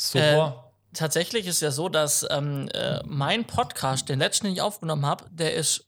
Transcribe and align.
Super. 0.00 0.70
Äh, 0.92 0.96
tatsächlich 0.96 1.46
ist 1.48 1.60
ja 1.60 1.72
so, 1.72 1.88
dass 1.88 2.24
ähm, 2.30 2.68
äh, 2.72 3.00
mein 3.04 3.44
Podcast, 3.44 4.08
den 4.08 4.20
letzten, 4.20 4.46
den 4.46 4.54
ich 4.54 4.62
aufgenommen 4.62 5.04
habe, 5.04 5.24
der 5.30 5.54
ist. 5.54 5.84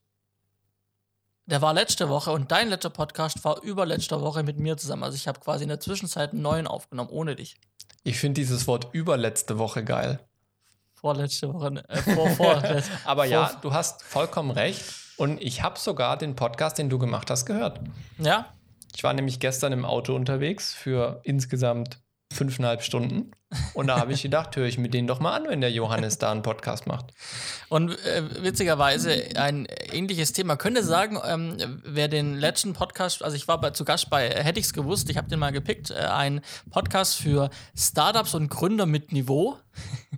Der 1.46 1.62
war 1.62 1.72
letzte 1.72 2.08
Woche 2.08 2.30
und 2.30 2.52
dein 2.52 2.68
letzter 2.68 2.90
Podcast 2.90 3.44
war 3.44 3.60
überletzte 3.62 4.20
Woche 4.20 4.44
mit 4.44 4.58
mir 4.58 4.76
zusammen. 4.76 5.02
Also 5.02 5.16
ich 5.16 5.26
habe 5.26 5.40
quasi 5.40 5.64
in 5.64 5.68
der 5.68 5.80
Zwischenzeit 5.80 6.30
einen 6.30 6.42
neuen 6.42 6.68
aufgenommen, 6.68 7.10
ohne 7.10 7.34
dich. 7.34 7.56
Ich 8.04 8.20
finde 8.20 8.40
dieses 8.40 8.68
Wort 8.68 8.88
überletzte 8.92 9.58
Woche 9.58 9.84
geil. 9.84 10.20
Vorletzte 10.94 11.52
Woche. 11.52 11.72
ne, 11.72 11.88
Äh, 11.88 12.02
vor, 12.02 12.30
vor, 12.30 12.62
Aber 13.04 13.24
vor, 13.24 13.32
ja, 13.32 13.58
du 13.62 13.72
hast 13.72 14.02
vollkommen 14.02 14.52
recht. 14.52 14.84
Und 15.16 15.42
ich 15.42 15.62
habe 15.62 15.78
sogar 15.78 16.16
den 16.16 16.36
Podcast, 16.36 16.78
den 16.78 16.88
du 16.88 16.98
gemacht 16.98 17.30
hast, 17.30 17.46
gehört. 17.46 17.80
Ja? 18.18 18.52
Ich 18.94 19.02
war 19.02 19.12
nämlich 19.12 19.40
gestern 19.40 19.72
im 19.72 19.84
Auto 19.84 20.14
unterwegs 20.14 20.72
für 20.72 21.20
insgesamt 21.24 21.98
fünfeinhalb 22.32 22.82
Stunden. 22.82 23.32
Und 23.74 23.88
da 23.88 23.98
habe 23.98 24.12
ich 24.12 24.22
gedacht, 24.22 24.54
höre 24.56 24.66
ich 24.66 24.78
mir 24.78 24.88
den 24.88 25.06
doch 25.06 25.18
mal 25.18 25.34
an, 25.34 25.48
wenn 25.48 25.60
der 25.60 25.72
Johannes 25.72 26.18
da 26.18 26.30
einen 26.30 26.42
Podcast 26.42 26.86
macht. 26.86 27.06
Und 27.68 27.90
äh, 28.04 28.42
witzigerweise 28.42 29.24
ein 29.34 29.66
ähnliches 29.92 30.32
Thema. 30.32 30.56
Könnte 30.56 30.84
sagen, 30.84 31.18
ähm, 31.24 31.56
wer 31.84 32.08
den 32.08 32.36
letzten 32.36 32.74
Podcast, 32.74 33.24
also 33.24 33.36
ich 33.36 33.48
war 33.48 33.60
bei, 33.60 33.70
zu 33.70 33.84
Gast 33.84 34.08
bei 34.08 34.28
äh, 34.28 34.44
Hätte 34.44 34.60
ich's 34.60 34.72
gewusst, 34.72 35.10
ich 35.10 35.16
habe 35.16 35.28
den 35.28 35.40
mal 35.40 35.50
gepickt, 35.50 35.90
äh, 35.90 35.94
ein 35.94 36.42
Podcast 36.70 37.16
für 37.16 37.50
Startups 37.76 38.34
und 38.34 38.48
Gründer 38.48 38.86
mit 38.86 39.12
Niveau. 39.12 39.58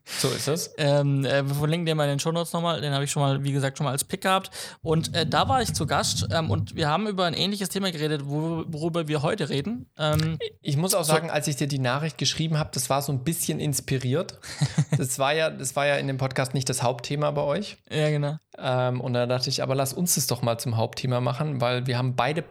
So 0.05 0.29
ist 0.30 0.48
es. 0.48 0.74
Ähm, 0.79 1.24
äh, 1.24 1.47
wir 1.47 1.55
verlinken 1.55 1.87
den 1.87 1.97
mal 1.97 2.05
in 2.05 2.11
den 2.11 2.19
Shownotes 2.19 2.52
nochmal. 2.52 2.80
Den 2.80 2.92
habe 2.92 3.05
ich 3.05 3.11
schon 3.11 3.23
mal, 3.23 3.45
wie 3.45 3.52
gesagt, 3.52 3.78
schon 3.78 3.84
mal 3.84 3.91
als 3.92 4.02
Pick 4.05 4.23
gehabt. 4.23 4.51
Und 4.83 5.15
äh, 5.15 5.25
da 5.27 5.48
war 5.48 5.62
ich 5.62 5.73
zu 5.75 5.87
Gast 5.87 6.27
ähm, 6.33 6.51
und 6.51 6.75
wir 6.75 6.88
haben 6.88 7.06
über 7.06 7.25
ein 7.27 7.34
ähnliches 7.34 7.69
Thema 7.69 7.92
geredet, 7.92 8.23
wo, 8.25 8.65
worüber 8.66 9.06
wir 9.06 9.23
heute 9.23 9.48
reden. 9.48 9.87
Ähm, 9.98 10.38
Ich 10.61 10.77
muss 10.77 10.95
auch 10.95 11.05
sagen, 11.05 11.30
als 11.30 11.47
ich 11.47 11.56
dir 11.56 11.69
die 11.69 11.78
Nachricht 11.78 12.19
geschrieben 12.19 12.59
habe, 12.59 12.70
das 12.73 12.91
war 12.91 13.01
so 13.02 13.12
ein 13.12 13.23
bisschen 13.25 13.61
inspiriert. 13.61 14.38
Das 14.98 15.19
war 15.19 15.33
ja, 15.33 15.51
das 15.51 15.75
war 15.77 15.87
ja 15.87 15.97
in 15.97 16.06
dem 16.06 16.19
Podcast 16.19 16.53
nicht 16.55 16.69
das 16.69 16.83
Hauptthema 16.83 17.31
bei 17.31 17.42
euch. 17.42 17.77
ja, 17.91 18.11
genau. 18.11 18.37
Ähm, 18.59 19.00
und 19.00 19.14
da 19.14 19.27
dachte 19.27 19.48
ich, 19.48 19.62
aber 19.62 19.75
lass 19.75 19.92
uns 19.92 20.14
das 20.16 20.27
doch 20.27 20.42
mal 20.42 20.59
zum 20.59 20.77
Hauptthema 20.77 21.20
machen, 21.20 21.61
weil 21.61 21.87
wir 21.87 21.97
haben 21.97 22.14
beide, 22.14 22.44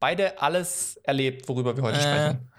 beide 0.00 0.40
alles 0.40 0.96
erlebt, 1.04 1.48
worüber 1.48 1.76
wir 1.76 1.82
heute 1.82 1.98
Äh, 1.98 2.02
sprechen. 2.02 2.50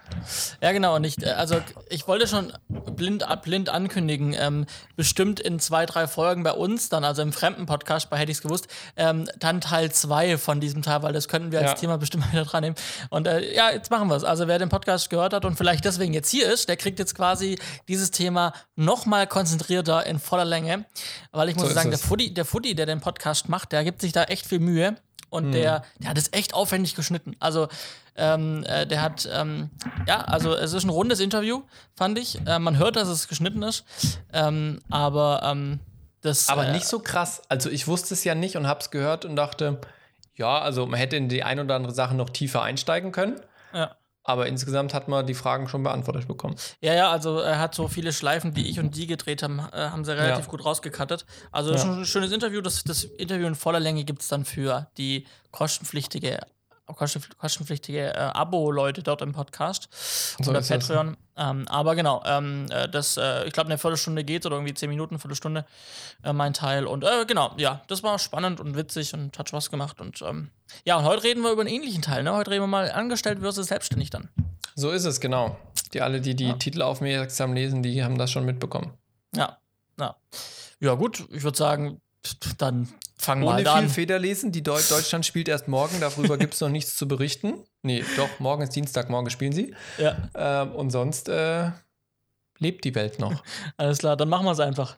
Ja, 0.60 0.72
genau. 0.72 0.96
Und 0.96 1.04
ich, 1.04 1.22
äh, 1.22 1.30
also 1.30 1.60
ich 1.88 2.06
wollte 2.08 2.26
schon 2.26 2.52
blind, 2.68 3.24
blind 3.42 3.68
ankündigen, 3.68 4.34
ähm, 4.38 4.66
bestimmt 4.96 5.40
in 5.40 5.60
zwei, 5.60 5.86
drei 5.86 6.06
Folgen 6.06 6.42
bei 6.42 6.52
uns, 6.52 6.88
dann 6.88 7.04
also 7.04 7.22
im 7.22 7.32
Fremden-Podcast, 7.32 8.10
bei 8.10 8.16
hätte 8.18 8.32
ich's 8.32 8.42
gewusst, 8.42 8.68
ähm, 8.96 9.28
dann 9.38 9.60
Teil 9.60 9.92
2 9.92 10.38
von 10.38 10.60
diesem 10.60 10.82
Teil, 10.82 11.02
weil 11.02 11.12
das 11.12 11.28
könnten 11.28 11.52
wir 11.52 11.60
als 11.60 11.70
Ja. 11.70 11.74
Thema 11.74 11.98
bestimmt 11.98 12.24
mal 12.26 12.32
wieder 12.32 12.44
dran 12.44 12.62
nehmen. 12.62 12.76
Und 13.10 13.26
äh, 13.26 13.54
ja, 13.54 13.70
jetzt 13.70 13.90
machen 13.90 14.08
wir 14.08 14.16
es. 14.16 14.24
Also 14.24 14.48
wer 14.48 14.58
den 14.58 14.68
Podcast 14.68 15.10
gehört 15.10 15.32
hat 15.32 15.44
und 15.44 15.56
vielleicht 15.56 15.84
deswegen 15.84 16.12
jetzt 16.14 16.30
hier 16.30 16.52
ist, 16.52 16.68
der 16.68 16.76
kriegt 16.76 16.98
jetzt 16.98 17.14
quasi 17.14 17.58
dieses 17.86 18.10
Thema 18.10 18.52
noch 18.76 19.06
mal 19.06 19.26
konzentrierter 19.26 20.06
in 20.06 20.18
voller 20.18 20.44
Länge. 20.44 20.84
Weil 21.32 21.48
ich 21.48 21.56
muss 21.56 21.68
So 21.68 21.74
sagen, 21.74 21.90
der 21.90 21.98
es. 21.98 22.04
Fuddy, 22.04 22.34
der 22.34 22.44
Fuddy, 22.44 22.74
der 22.74 22.86
den 22.86 23.00
Podcast 23.00 23.48
macht, 23.48 23.72
der 23.72 23.84
gibt 23.84 24.00
sich 24.00 24.12
da 24.12 24.24
echt 24.24 24.46
viel 24.46 24.58
Mühe. 24.60 24.96
Und 25.30 25.44
Hm. 25.44 25.52
der, 25.52 25.82
der 25.98 26.08
hat 26.10 26.16
es 26.18 26.32
echt 26.32 26.54
aufwendig 26.54 26.94
geschnitten. 26.94 27.36
Also, 27.38 27.68
ähm, 28.18 28.64
äh, 28.64 28.86
der 28.86 29.00
hat, 29.00 29.28
ähm, 29.32 29.70
ja, 30.06 30.20
also 30.22 30.54
es 30.54 30.72
ist 30.72 30.84
ein 30.84 30.90
rundes 30.90 31.20
Interview, 31.20 31.62
fand 31.94 32.18
ich. 32.18 32.38
Äh, 32.46 32.58
man 32.58 32.76
hört, 32.78 32.96
dass 32.96 33.08
es 33.08 33.28
geschnitten 33.28 33.62
ist. 33.62 33.84
Ähm, 34.32 34.80
aber 34.90 35.40
ähm, 35.44 35.80
das. 36.20 36.48
Aber 36.48 36.66
äh, 36.66 36.72
nicht 36.72 36.86
so 36.86 36.98
krass. 36.98 37.42
Also 37.48 37.70
ich 37.70 37.86
wusste 37.86 38.14
es 38.14 38.24
ja 38.24 38.34
nicht 38.34 38.56
und 38.56 38.66
habe 38.66 38.80
es 38.80 38.90
gehört 38.90 39.24
und 39.24 39.36
dachte, 39.36 39.80
ja, 40.34 40.58
also 40.60 40.86
man 40.86 40.98
hätte 40.98 41.16
in 41.16 41.28
die 41.28 41.42
ein 41.42 41.58
oder 41.60 41.74
andere 41.76 41.94
Sache 41.94 42.14
noch 42.14 42.30
tiefer 42.30 42.62
einsteigen 42.62 43.12
können. 43.12 43.40
Ja. 43.72 43.94
Aber 44.24 44.46
insgesamt 44.46 44.92
hat 44.92 45.08
man 45.08 45.26
die 45.26 45.32
Fragen 45.32 45.68
schon 45.68 45.82
beantwortet 45.82 46.28
bekommen. 46.28 46.54
Ja, 46.82 46.92
ja, 46.92 47.10
also 47.10 47.38
er 47.38 47.58
hat 47.58 47.74
so 47.74 47.88
viele 47.88 48.12
Schleifen, 48.12 48.52
die 48.52 48.68
ich 48.68 48.78
und 48.78 48.94
die 48.94 49.06
gedreht 49.06 49.42
haben, 49.42 49.58
äh, 49.58 49.88
haben 49.88 50.04
sie 50.04 50.14
relativ 50.14 50.44
Ja. 50.44 50.50
gut 50.50 50.64
rausgekattet. 50.66 51.24
Also 51.50 51.70
das 51.72 51.80
ist 51.80 51.86
Ja. 51.86 51.92
schon 51.92 52.00
ein 52.02 52.04
schönes 52.04 52.32
Interview. 52.32 52.60
Das, 52.60 52.84
das 52.84 53.04
Interview 53.04 53.46
in 53.46 53.54
voller 53.54 53.80
Länge 53.80 54.04
gibt 54.04 54.20
es 54.20 54.28
dann 54.28 54.44
für 54.44 54.88
die 54.98 55.26
kostenpflichtige, 55.50 56.40
kostenpf- 56.96 57.36
kostenpflichtige 57.36 58.14
äh, 58.14 58.18
Abo-Leute 58.18 59.02
dort 59.02 59.22
im 59.22 59.32
Podcast 59.32 59.88
So 60.42 60.50
oder. 60.50 60.60
Patreon. 60.62 61.16
Ähm, 61.36 61.68
aber 61.68 61.94
genau, 61.94 62.22
ähm, 62.26 62.66
äh, 62.70 62.88
das, 62.88 63.16
äh, 63.16 63.46
ich 63.46 63.52
glaube, 63.52 63.68
eine 63.68 63.78
Viertelstunde 63.78 64.24
geht 64.24 64.44
oder 64.44 64.56
irgendwie 64.56 64.74
zehn 64.74 64.88
Minuten, 64.88 65.18
Viertelstunde 65.18 65.64
äh, 66.24 66.32
mein 66.32 66.52
Teil. 66.52 66.86
Und 66.86 67.04
äh, 67.04 67.24
genau, 67.26 67.54
ja, 67.56 67.82
das 67.86 68.02
war 68.02 68.18
spannend 68.18 68.58
und 68.60 68.76
witzig 68.76 69.14
und 69.14 69.38
hat 69.38 69.48
Spaß 69.48 69.70
gemacht. 69.70 70.00
Und 70.00 70.20
ähm, 70.22 70.50
ja, 70.84 70.96
und 70.96 71.04
heute 71.04 71.22
reden 71.22 71.42
wir 71.42 71.52
über 71.52 71.62
einen 71.62 71.70
ähnlichen 71.72 72.02
Teil. 72.02 72.22
Ne? 72.22 72.34
Heute 72.34 72.50
reden 72.50 72.62
wir 72.62 72.68
mal 72.68 72.90
angestellt 72.90 73.38
versus 73.40 73.68
selbstständig 73.68 74.10
dann. 74.10 74.28
So 74.74 74.90
ist 74.90 75.04
es, 75.04 75.20
genau. 75.20 75.56
Die 75.92 76.02
alle, 76.02 76.20
die 76.20 76.34
die 76.34 76.52
Titel 76.54 76.82
aufmerksam 76.82 77.52
lesen, 77.52 77.82
die 77.82 78.04
haben 78.04 78.18
das 78.18 78.30
schon 78.30 78.44
mitbekommen. 78.44 78.92
Ja, 79.34 79.58
ja. 79.98 80.16
Ja, 80.80 80.94
gut, 80.94 81.26
ich 81.30 81.42
würde 81.42 81.58
sagen, 81.58 82.00
dann 82.58 82.88
fangen 83.18 83.42
wir 83.42 83.50
Ohne 83.50 83.58
viel 83.58 83.68
an. 83.68 83.88
Federlesen, 83.88 84.52
die 84.52 84.62
Deu 84.62 84.80
Deutschland 84.88 85.26
spielt 85.26 85.48
erst 85.48 85.68
morgen, 85.68 86.00
darüber 86.00 86.38
gibt 86.38 86.54
es 86.54 86.60
noch 86.60 86.68
nichts 86.68 86.96
zu 86.96 87.06
berichten. 87.08 87.54
Nee, 87.82 88.04
doch, 88.16 88.28
morgen 88.38 88.62
ist 88.62 88.74
Dienstag, 88.74 89.10
morgen 89.10 89.30
spielen 89.30 89.52
sie. 89.52 89.74
Ja, 89.98 90.16
Ähm, 90.34 90.72
und 90.72 90.90
sonst 90.90 91.28
äh, 91.28 91.70
lebt 92.58 92.84
die 92.84 92.94
Welt 92.94 93.18
noch. 93.18 93.42
alles 93.76 93.98
klar, 93.98 94.16
dann 94.16 94.28
machen 94.28 94.46
wir 94.46 94.52
es 94.52 94.60
einfach. 94.60 94.96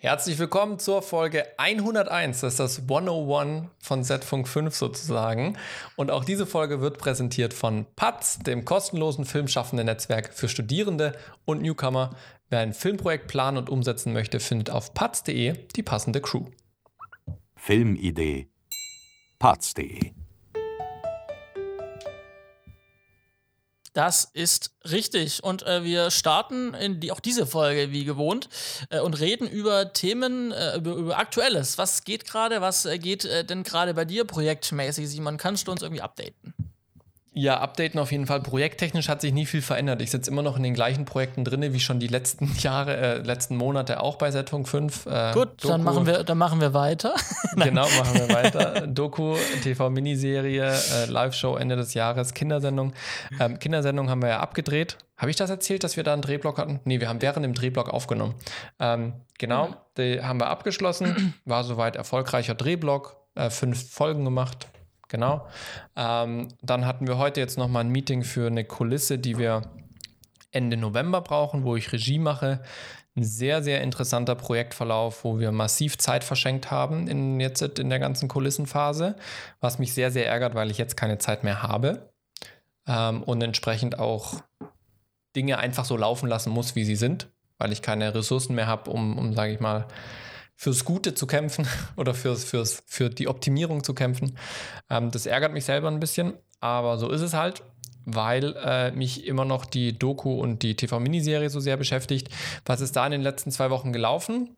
Herzlich 0.00 0.38
willkommen 0.38 0.78
zur 0.78 1.02
Folge 1.02 1.44
101. 1.58 2.42
Das 2.42 2.52
ist 2.52 2.60
das 2.60 2.78
101 2.82 3.66
von 3.80 4.04
Z-Funk 4.04 4.46
5 4.46 4.72
sozusagen. 4.72 5.58
Und 5.96 6.12
auch 6.12 6.24
diese 6.24 6.46
Folge 6.46 6.80
wird 6.80 6.98
präsentiert 6.98 7.52
von 7.52 7.84
PATZ, 7.96 8.44
dem 8.44 8.64
kostenlosen 8.64 9.24
filmschaffenden 9.24 9.86
Netzwerk 9.86 10.32
für 10.32 10.48
Studierende 10.48 11.18
und 11.44 11.62
Newcomer. 11.62 12.14
Wer 12.48 12.60
ein 12.60 12.74
Filmprojekt 12.74 13.26
planen 13.26 13.58
und 13.58 13.68
umsetzen 13.68 14.12
möchte, 14.12 14.38
findet 14.38 14.70
auf 14.70 14.94
patz.de 14.94 15.66
die 15.74 15.82
passende 15.82 16.20
Crew. 16.20 16.44
Filmidee. 17.56 18.46
Parts.de 19.40 20.12
Das 23.92 24.30
ist 24.32 24.72
richtig. 24.90 25.42
Und 25.42 25.66
äh, 25.66 25.84
wir 25.84 26.10
starten 26.10 26.74
in 26.74 27.00
die, 27.00 27.12
auch 27.12 27.20
diese 27.20 27.46
Folge 27.46 27.92
wie 27.92 28.04
gewohnt 28.04 28.48
äh, 28.90 29.00
und 29.00 29.18
reden 29.18 29.48
über 29.48 29.92
Themen, 29.92 30.52
äh, 30.52 30.76
über, 30.76 30.94
über 30.94 31.18
Aktuelles. 31.18 31.78
Was 31.78 32.04
geht 32.04 32.24
gerade? 32.24 32.60
Was 32.60 32.84
äh, 32.84 32.98
geht 32.98 33.24
äh, 33.24 33.44
denn 33.44 33.62
gerade 33.62 33.94
bei 33.94 34.04
dir 34.04 34.24
projektmäßig? 34.24 35.08
Simon, 35.08 35.36
kannst 35.36 35.66
du 35.66 35.72
uns 35.72 35.82
irgendwie 35.82 36.02
updaten? 36.02 36.54
Ja, 37.38 37.60
updaten 37.60 38.00
auf 38.00 38.10
jeden 38.10 38.26
Fall. 38.26 38.40
Projekttechnisch 38.40 39.08
hat 39.08 39.20
sich 39.20 39.32
nie 39.32 39.46
viel 39.46 39.62
verändert. 39.62 40.02
Ich 40.02 40.10
sitze 40.10 40.28
immer 40.28 40.42
noch 40.42 40.56
in 40.56 40.64
den 40.64 40.74
gleichen 40.74 41.04
Projekten 41.04 41.44
drin, 41.44 41.72
wie 41.72 41.78
schon 41.78 42.00
die 42.00 42.08
letzten 42.08 42.52
Jahre, 42.58 42.96
äh, 42.96 43.18
letzten 43.18 43.54
Monate 43.54 44.00
auch 44.00 44.16
bei 44.16 44.32
Z-Funk 44.32 44.66
5. 44.66 45.06
Äh, 45.06 45.32
Gut, 45.34 45.64
dann 45.64 45.84
machen 45.84 46.04
wir, 46.04 46.24
dann 46.24 46.36
machen 46.36 46.60
wir 46.60 46.74
weiter. 46.74 47.14
Genau, 47.54 47.88
machen 47.98 48.14
wir 48.14 48.28
weiter. 48.34 48.86
Doku, 48.86 49.36
TV-Miniserie, 49.62 50.64
äh, 50.64 51.04
Live-Show 51.06 51.56
Ende 51.56 51.76
des 51.76 51.94
Jahres, 51.94 52.34
Kindersendung. 52.34 52.92
Ähm, 53.38 53.58
Kindersendung 53.58 54.10
haben 54.10 54.22
wir 54.22 54.28
ja 54.28 54.40
abgedreht. 54.40 54.96
Habe 55.16 55.30
ich 55.30 55.36
das 55.36 55.50
erzählt, 55.50 55.84
dass 55.84 55.96
wir 55.96 56.02
da 56.02 56.12
einen 56.12 56.22
Drehblock 56.22 56.58
hatten? 56.58 56.80
Nee, 56.84 57.00
wir 57.00 57.08
haben 57.08 57.22
während 57.22 57.44
dem 57.44 57.54
Drehblock 57.54 57.88
aufgenommen. 57.88 58.34
Ähm, 58.80 59.12
genau, 59.38 59.76
die 59.96 60.22
haben 60.22 60.40
wir 60.40 60.48
abgeschlossen. 60.48 61.34
War 61.44 61.62
soweit 61.62 61.94
erfolgreicher 61.94 62.54
Drehblock. 62.54 63.16
Äh, 63.36 63.50
fünf 63.50 63.92
Folgen 63.92 64.24
gemacht. 64.24 64.68
Genau. 65.08 65.46
Ähm, 65.96 66.48
dann 66.62 66.86
hatten 66.86 67.06
wir 67.06 67.18
heute 67.18 67.40
jetzt 67.40 67.58
nochmal 67.58 67.84
ein 67.84 67.90
Meeting 67.90 68.22
für 68.22 68.46
eine 68.46 68.64
Kulisse, 68.64 69.18
die 69.18 69.38
wir 69.38 69.62
Ende 70.50 70.76
November 70.76 71.20
brauchen, 71.20 71.64
wo 71.64 71.76
ich 71.76 71.92
Regie 71.92 72.18
mache. 72.18 72.62
Ein 73.16 73.24
sehr, 73.24 73.62
sehr 73.62 73.80
interessanter 73.82 74.34
Projektverlauf, 74.34 75.24
wo 75.24 75.40
wir 75.40 75.50
massiv 75.50 75.98
Zeit 75.98 76.24
verschenkt 76.24 76.70
haben 76.70 77.08
in, 77.08 77.40
jetzt 77.40 77.62
in 77.62 77.90
der 77.90 77.98
ganzen 77.98 78.28
Kulissenphase, 78.28 79.16
was 79.60 79.78
mich 79.78 79.92
sehr, 79.92 80.10
sehr 80.10 80.28
ärgert, 80.28 80.54
weil 80.54 80.70
ich 80.70 80.78
jetzt 80.78 80.96
keine 80.96 81.18
Zeit 81.18 81.42
mehr 81.42 81.62
habe 81.62 82.10
ähm, 82.86 83.22
und 83.22 83.42
entsprechend 83.42 83.98
auch 83.98 84.42
Dinge 85.34 85.58
einfach 85.58 85.84
so 85.84 85.96
laufen 85.96 86.28
lassen 86.28 86.50
muss, 86.50 86.76
wie 86.76 86.84
sie 86.84 86.96
sind, 86.96 87.28
weil 87.58 87.72
ich 87.72 87.82
keine 87.82 88.14
Ressourcen 88.14 88.54
mehr 88.54 88.66
habe, 88.66 88.90
um, 88.90 89.18
um 89.18 89.34
sage 89.34 89.52
ich 89.52 89.60
mal, 89.60 89.86
fürs 90.58 90.84
Gute 90.84 91.14
zu 91.14 91.26
kämpfen 91.26 91.66
oder 91.96 92.12
fürs, 92.12 92.44
fürs, 92.44 92.82
für 92.86 93.08
die 93.08 93.28
Optimierung 93.28 93.84
zu 93.84 93.94
kämpfen. 93.94 94.36
Ähm, 94.90 95.10
das 95.10 95.24
ärgert 95.24 95.54
mich 95.54 95.64
selber 95.64 95.88
ein 95.88 96.00
bisschen, 96.00 96.34
aber 96.60 96.98
so 96.98 97.08
ist 97.10 97.22
es 97.22 97.32
halt 97.32 97.62
weil 98.10 98.56
äh, 98.56 98.90
mich 98.92 99.26
immer 99.26 99.44
noch 99.44 99.66
die 99.66 99.98
Doku 99.98 100.32
und 100.32 100.62
die 100.62 100.76
TV-Miniserie 100.76 101.50
so 101.50 101.60
sehr 101.60 101.76
beschäftigt. 101.76 102.30
Was 102.64 102.80
ist 102.80 102.96
da 102.96 103.04
in 103.04 103.12
den 103.12 103.20
letzten 103.20 103.50
zwei 103.50 103.68
Wochen 103.68 103.92
gelaufen? 103.92 104.56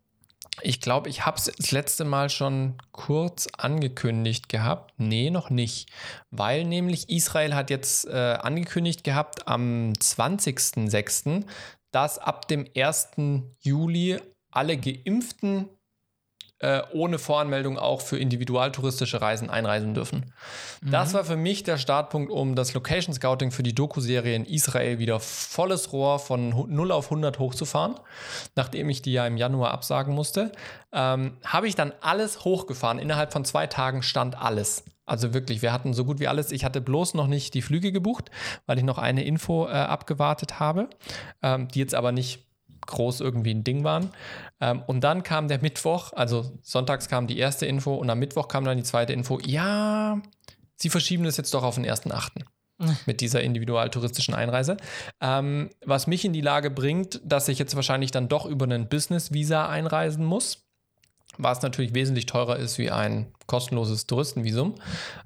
Ich 0.62 0.80
glaube, 0.80 1.08
ich 1.08 1.26
habe 1.26 1.36
es 1.36 1.50
das 1.56 1.72
letzte 1.72 2.04
Mal 2.04 2.30
schon 2.30 2.76
kurz 2.92 3.48
angekündigt 3.58 4.48
gehabt. 4.48 4.94
Nee, 4.98 5.30
noch 5.30 5.50
nicht. 5.50 5.90
Weil 6.30 6.64
nämlich 6.64 7.08
Israel 7.08 7.54
hat 7.54 7.70
jetzt 7.70 8.06
äh, 8.06 8.38
angekündigt 8.40 9.02
gehabt 9.02 9.48
am 9.48 9.94
20.06., 9.94 11.44
dass 11.90 12.18
ab 12.18 12.46
dem 12.46 12.66
1. 12.76 13.10
Juli 13.58 14.20
alle 14.52 14.76
Geimpften 14.76 15.68
äh, 16.60 16.82
ohne 16.92 17.18
Voranmeldung 17.18 17.78
auch 17.78 18.02
für 18.02 18.18
individualtouristische 18.18 19.20
Reisen 19.20 19.50
einreisen 19.50 19.94
dürfen. 19.94 20.32
Mhm. 20.82 20.90
Das 20.90 21.14
war 21.14 21.24
für 21.24 21.36
mich 21.36 21.62
der 21.62 21.78
Startpunkt, 21.78 22.30
um 22.30 22.54
das 22.54 22.74
Location 22.74 23.14
Scouting 23.14 23.50
für 23.50 23.62
die 23.62 23.74
Doku-Serie 23.74 24.36
in 24.36 24.44
Israel 24.44 24.98
wieder 24.98 25.20
volles 25.20 25.92
Rohr 25.92 26.18
von 26.18 26.50
0 26.50 26.92
auf 26.92 27.06
100 27.06 27.38
hochzufahren, 27.38 27.94
nachdem 28.56 28.90
ich 28.90 29.00
die 29.00 29.12
ja 29.12 29.26
im 29.26 29.38
Januar 29.38 29.72
absagen 29.72 30.14
musste. 30.14 30.52
Ähm, 30.92 31.38
Habe 31.44 31.66
ich 31.66 31.74
dann 31.74 31.92
alles 32.02 32.44
hochgefahren. 32.44 32.98
Innerhalb 32.98 33.32
von 33.32 33.44
zwei 33.44 33.66
Tagen 33.66 34.02
stand 34.02 34.40
alles. 34.40 34.84
Also 35.06 35.34
wirklich, 35.34 35.62
wir 35.62 35.72
hatten 35.72 35.94
so 35.94 36.04
gut 36.04 36.20
wie 36.20 36.28
alles. 36.28 36.52
Ich 36.52 36.64
hatte 36.64 36.80
bloß 36.80 37.14
noch 37.14 37.26
nicht 37.26 37.54
die 37.54 37.62
Flüge 37.62 37.90
gebucht, 37.90 38.30
weil 38.66 38.78
ich 38.78 38.84
noch 38.84 38.98
eine 38.98 39.24
Info 39.24 39.66
äh, 39.66 39.70
abgewartet 39.70 40.60
habe, 40.60 40.88
ähm, 41.42 41.68
die 41.68 41.80
jetzt 41.80 41.94
aber 41.94 42.12
nicht 42.12 42.49
groß 42.90 43.20
irgendwie 43.20 43.54
ein 43.54 43.64
Ding 43.64 43.84
waren. 43.84 44.10
Ähm, 44.60 44.82
und 44.86 45.02
dann 45.02 45.22
kam 45.22 45.48
der 45.48 45.60
Mittwoch, 45.60 46.12
also 46.12 46.58
sonntags 46.62 47.08
kam 47.08 47.26
die 47.26 47.38
erste 47.38 47.66
Info 47.66 47.94
und 47.94 48.10
am 48.10 48.18
Mittwoch 48.18 48.48
kam 48.48 48.64
dann 48.64 48.76
die 48.76 48.82
zweite 48.82 49.12
Info. 49.12 49.38
Ja, 49.40 50.20
sie 50.76 50.90
verschieben 50.90 51.24
das 51.24 51.36
jetzt 51.36 51.54
doch 51.54 51.62
auf 51.62 51.76
den 51.76 51.86
1.8. 51.86 52.42
mit 53.06 53.20
dieser 53.20 53.42
individualtouristischen 53.42 54.34
Einreise. 54.34 54.76
Ähm, 55.20 55.70
was 55.84 56.06
mich 56.06 56.24
in 56.24 56.32
die 56.32 56.40
Lage 56.40 56.70
bringt, 56.70 57.20
dass 57.24 57.48
ich 57.48 57.58
jetzt 57.58 57.74
wahrscheinlich 57.76 58.10
dann 58.10 58.28
doch 58.28 58.46
über 58.46 58.64
einen 58.64 58.88
Business-Visa 58.88 59.68
einreisen 59.68 60.24
muss 60.24 60.64
was 61.38 61.62
natürlich 61.62 61.94
wesentlich 61.94 62.26
teurer 62.26 62.56
ist 62.56 62.78
wie 62.78 62.90
ein 62.90 63.32
kostenloses 63.46 64.06
Touristenvisum 64.06 64.74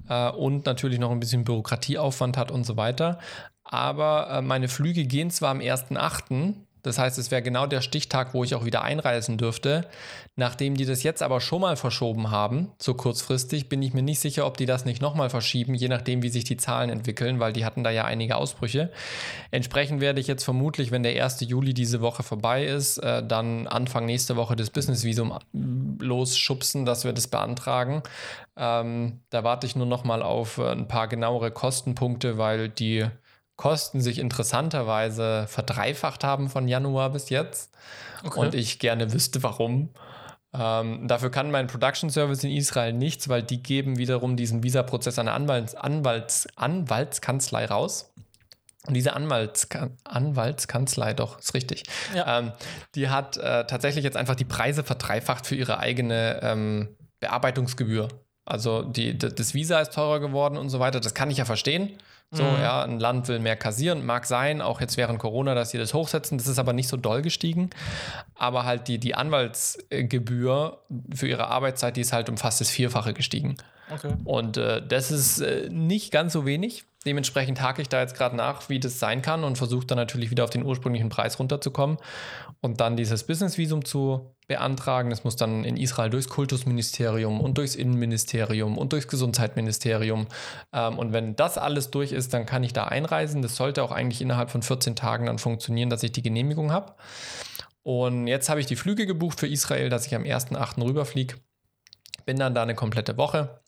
äh, 0.09 0.29
und 0.29 0.65
natürlich 0.65 0.99
noch 0.99 1.11
ein 1.11 1.19
bisschen 1.19 1.43
Bürokratieaufwand 1.43 2.37
hat 2.37 2.51
und 2.51 2.65
so 2.65 2.77
weiter. 2.77 3.19
Aber 3.63 4.29
äh, 4.29 4.41
meine 4.41 4.67
Flüge 4.67 5.05
gehen 5.05 5.31
zwar 5.31 5.51
am 5.51 5.59
1.8., 5.59 6.53
das 6.85 6.99
heißt, 6.99 7.17
es 7.17 7.31
wäre 7.31 7.41
genau 7.41 7.65
der 7.65 7.81
Stichtag, 7.81 8.33
wo 8.33 8.43
ich 8.43 8.53
auch 8.53 8.63
wieder 8.63 8.83
einreisen 8.83 9.37
dürfte. 9.37 9.87
Nachdem 10.35 10.75
die 10.75 10.85
das 10.85 11.01
jetzt 11.01 11.23
aber 11.23 11.41
schon 11.41 11.61
mal 11.61 11.77
verschoben 11.77 12.29
haben, 12.29 12.71
so 12.77 12.93
kurzfristig, 12.93 13.69
bin 13.69 13.81
ich 13.81 13.93
mir 13.93 14.03
nicht 14.03 14.19
sicher, 14.19 14.45
ob 14.45 14.57
die 14.57 14.67
das 14.67 14.85
nicht 14.85 15.01
nochmal 15.01 15.31
verschieben, 15.31 15.73
je 15.73 15.87
nachdem, 15.87 16.21
wie 16.21 16.29
sich 16.29 16.43
die 16.43 16.57
Zahlen 16.57 16.91
entwickeln, 16.91 17.39
weil 17.39 17.53
die 17.53 17.65
hatten 17.65 17.83
da 17.83 17.89
ja 17.89 18.05
einige 18.05 18.35
Ausbrüche. 18.35 18.91
Entsprechend 19.49 19.99
werde 19.99 20.21
ich 20.21 20.27
jetzt 20.27 20.43
vermutlich, 20.43 20.91
wenn 20.91 21.01
der 21.01 21.23
1. 21.23 21.41
Juli 21.41 21.73
diese 21.73 22.01
Woche 22.01 22.21
vorbei 22.21 22.65
ist, 22.65 22.99
äh, 22.99 23.25
dann 23.25 23.65
Anfang 23.67 24.05
nächste 24.05 24.35
Woche 24.35 24.55
das 24.55 24.69
Business-Visum 24.69 25.39
losschubsen, 25.99 26.85
dass 26.85 27.03
wir 27.03 27.13
das 27.13 27.27
beantragen. 27.27 28.03
Ähm, 28.57 29.21
da 29.31 29.43
warte 29.43 29.65
ich 29.65 29.75
nur 29.75 29.87
nochmal 29.87 30.21
auf 30.21 30.59
äh, 30.59 30.71
ein 30.71 30.87
paar 30.87 31.07
genauere 31.07 31.49
Kostenpunkte, 31.49 32.37
weil 32.37 32.69
die 32.69 33.07
Kosten 33.55 34.01
sich 34.01 34.19
interessanterweise 34.19 35.45
verdreifacht 35.47 36.23
haben 36.23 36.49
von 36.49 36.67
Januar 36.67 37.11
bis 37.11 37.29
jetzt. 37.29 37.71
Okay. 38.23 38.39
Und 38.39 38.55
ich 38.55 38.79
gerne 38.79 39.13
wüsste, 39.13 39.43
warum. 39.43 39.89
Ähm, 40.53 41.07
dafür 41.07 41.31
kann 41.31 41.51
mein 41.51 41.67
Production 41.67 42.09
Service 42.09 42.43
in 42.43 42.51
Israel 42.51 42.93
nichts, 42.93 43.27
weil 43.29 43.43
die 43.43 43.61
geben 43.61 43.97
wiederum 43.97 44.37
diesen 44.37 44.63
Visa-Prozess 44.63 45.19
an 45.19 45.27
eine 45.27 45.35
Anwalts 45.35 45.75
Anwalts 45.75 46.47
Anwaltskanzlei 46.55 47.65
raus. 47.65 48.11
Und 48.87 48.93
diese 48.93 49.13
Anwalts 49.13 49.67
Anwaltskanzlei, 50.03 51.13
doch, 51.13 51.39
ist 51.39 51.53
richtig, 51.53 51.83
ja. 52.13 52.39
ähm, 52.39 52.51
die 52.93 53.09
hat 53.09 53.37
äh, 53.37 53.65
tatsächlich 53.65 54.03
jetzt 54.03 54.15
einfach 54.15 54.35
die 54.35 54.45
Preise 54.45 54.83
verdreifacht 54.83 55.47
für 55.47 55.55
ihre 55.55 55.79
eigene 55.79 56.39
ähm, 56.43 56.89
Bearbeitungsgebühr. 57.19 58.07
Also 58.45 58.83
die, 58.83 59.17
das 59.17 59.55
Visa 59.55 59.79
ist 59.79 59.93
teurer 59.93 60.19
geworden 60.19 60.57
und 60.57 60.69
so 60.69 60.79
weiter. 60.79 60.99
Das 60.99 61.15
kann 61.15 61.31
ich 61.31 61.37
ja 61.37 61.45
verstehen. 61.45 61.97
So, 62.31 62.43
mhm. 62.43 62.61
ja, 62.61 62.83
ein 62.83 62.99
Land 62.99 63.27
will 63.27 63.39
mehr 63.39 63.55
kassieren, 63.55 64.05
mag 64.05 64.25
sein, 64.25 64.61
auch 64.61 64.81
jetzt 64.81 64.97
während 64.97 65.19
Corona, 65.19 65.55
dass 65.55 65.69
sie 65.69 65.77
das 65.77 65.93
hochsetzen. 65.93 66.37
Das 66.37 66.47
ist 66.47 66.59
aber 66.59 66.73
nicht 66.73 66.87
so 66.87 66.97
doll 66.97 67.21
gestiegen. 67.21 67.69
Aber 68.33 68.65
halt 68.65 68.87
die, 68.87 68.99
die 68.99 69.15
Anwaltsgebühr 69.15 70.81
für 71.13 71.27
ihre 71.27 71.47
Arbeitszeit, 71.47 71.95
die 71.95 72.01
ist 72.01 72.13
halt 72.13 72.29
um 72.29 72.37
fast 72.37 72.59
das 72.61 72.69
Vierfache 72.69 73.13
gestiegen. 73.13 73.55
Okay. 73.93 74.13
Und 74.23 74.57
äh, 74.57 74.85
das 74.85 75.11
ist 75.11 75.39
äh, 75.39 75.69
nicht 75.69 76.11
ganz 76.11 76.33
so 76.33 76.45
wenig. 76.45 76.85
Dementsprechend 77.05 77.61
hake 77.61 77.81
ich 77.81 77.89
da 77.89 78.01
jetzt 78.01 78.15
gerade 78.15 78.35
nach, 78.35 78.67
wie 78.67 78.79
das 78.79 78.99
sein 78.99 79.21
kann 79.21 79.43
und 79.43 79.57
versuche 79.57 79.85
dann 79.85 79.97
natürlich 79.97 80.31
wieder 80.31 80.43
auf 80.43 80.49
den 80.49 80.65
ursprünglichen 80.65 81.09
Preis 81.09 81.37
runterzukommen 81.37 81.97
und 82.61 82.81
dann 82.81 82.97
dieses 82.97 83.25
Business-Visum 83.25 83.85
zu 83.85 84.35
beantragen. 84.47 85.11
Das 85.11 85.23
muss 85.23 85.35
dann 85.35 85.63
in 85.63 85.77
Israel 85.77 86.09
durchs 86.09 86.29
Kultusministerium 86.29 87.41
und 87.41 87.59
durchs 87.59 87.75
Innenministerium 87.75 88.77
und 88.77 88.91
durchs 88.91 89.07
Gesundheitsministerium. 89.07 90.27
Ähm, 90.73 90.97
und 90.97 91.13
wenn 91.13 91.35
das 91.35 91.59
alles 91.59 91.91
durch 91.91 92.11
ist, 92.11 92.33
dann 92.33 92.47
kann 92.47 92.63
ich 92.63 92.73
da 92.73 92.85
einreisen. 92.85 93.43
Das 93.43 93.55
sollte 93.55 93.83
auch 93.83 93.91
eigentlich 93.91 94.21
innerhalb 94.21 94.49
von 94.49 94.63
14 94.63 94.95
Tagen 94.95 95.27
dann 95.27 95.37
funktionieren, 95.37 95.91
dass 95.91 96.01
ich 96.01 96.11
die 96.11 96.23
Genehmigung 96.23 96.71
habe. 96.71 96.95
Und 97.83 98.25
jetzt 98.25 98.49
habe 98.49 98.59
ich 98.59 98.65
die 98.65 98.75
Flüge 98.75 99.05
gebucht 99.05 99.39
für 99.39 99.47
Israel, 99.47 99.89
dass 99.89 100.07
ich 100.07 100.15
am 100.15 100.23
1.8. 100.23 100.83
rüberfliege. 100.83 101.35
Bin 102.25 102.37
dann 102.37 102.55
da 102.55 102.63
eine 102.63 102.73
komplette 102.73 103.15
Woche 103.17 103.61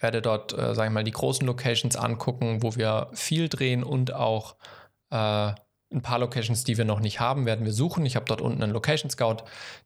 werde 0.00 0.22
dort, 0.22 0.52
äh, 0.52 0.74
sage 0.74 0.88
ich 0.88 0.94
mal, 0.94 1.04
die 1.04 1.10
großen 1.10 1.46
Locations 1.46 1.96
angucken, 1.96 2.62
wo 2.62 2.76
wir 2.76 3.08
viel 3.12 3.48
drehen 3.48 3.82
und 3.82 4.14
auch 4.14 4.56
äh, 5.10 5.52
ein 5.92 6.02
paar 6.02 6.20
Locations, 6.20 6.62
die 6.64 6.78
wir 6.78 6.84
noch 6.84 7.00
nicht 7.00 7.20
haben, 7.20 7.46
werden 7.46 7.64
wir 7.64 7.72
suchen. 7.72 8.06
Ich 8.06 8.14
habe 8.14 8.26
dort 8.26 8.40
unten 8.40 8.62
einen 8.62 8.72
Location 8.72 9.10
Scout, 9.10 9.38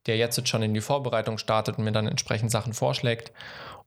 der 0.07 0.17
jetzt 0.17 0.47
schon 0.49 0.63
in 0.63 0.75
die 0.75 0.83
Vorbereitung 0.83 1.39
startet 1.39 1.79
und 1.79 1.85
mir 1.85 1.93
dann 1.93 2.07
entsprechend 2.07 2.51
Sachen 2.51 2.75
vorschlägt. 2.75 3.33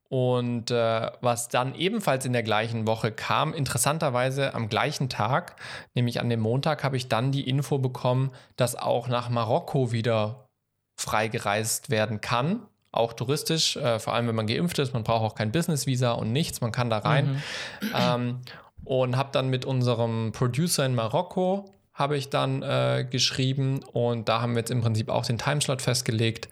Und 0.09 0.71
äh, 0.71 1.11
was 1.21 1.49
dann 1.49 1.75
ebenfalls 1.75 2.25
in 2.25 2.33
der 2.33 2.43
gleichen 2.43 2.87
Woche 2.87 3.11
kam, 3.11 3.53
interessanterweise 3.53 4.53
am 4.53 4.69
gleichen 4.69 5.09
Tag, 5.09 5.57
nämlich 5.93 6.21
an 6.21 6.29
dem 6.29 6.39
Montag, 6.39 6.83
habe 6.83 6.97
ich 6.97 7.09
dann 7.09 7.31
die 7.31 7.47
Info 7.47 7.77
bekommen, 7.77 8.31
dass 8.55 8.75
auch 8.75 9.09
nach 9.09 9.29
Marokko 9.29 9.91
wieder 9.91 10.47
freigereist 10.95 11.89
werden 11.89 12.21
kann 12.21 12.61
auch 12.91 13.13
touristisch, 13.13 13.75
äh, 13.77 13.99
vor 13.99 14.13
allem 14.13 14.27
wenn 14.27 14.35
man 14.35 14.47
geimpft 14.47 14.79
ist. 14.79 14.93
Man 14.93 15.03
braucht 15.03 15.23
auch 15.23 15.35
kein 15.35 15.51
Business-Visa 15.51 16.11
und 16.11 16.31
nichts, 16.31 16.61
man 16.61 16.71
kann 16.71 16.89
da 16.89 16.99
rein. 16.99 17.41
Mhm. 17.81 17.91
Ähm, 17.95 18.41
und 18.83 19.17
habe 19.17 19.29
dann 19.33 19.49
mit 19.49 19.65
unserem 19.65 20.31
Producer 20.31 20.85
in 20.85 20.95
Marokko 20.95 21.65
habe 21.93 22.15
ich 22.15 22.29
dann 22.29 22.61
äh, 22.61 23.05
geschrieben 23.09 23.79
und 23.91 24.29
da 24.29 24.41
haben 24.41 24.53
wir 24.53 24.59
jetzt 24.59 24.69
im 24.69 24.81
Prinzip 24.81 25.09
auch 25.09 25.25
den 25.25 25.39
Timeslot 25.39 25.81
festgelegt. 25.81 26.47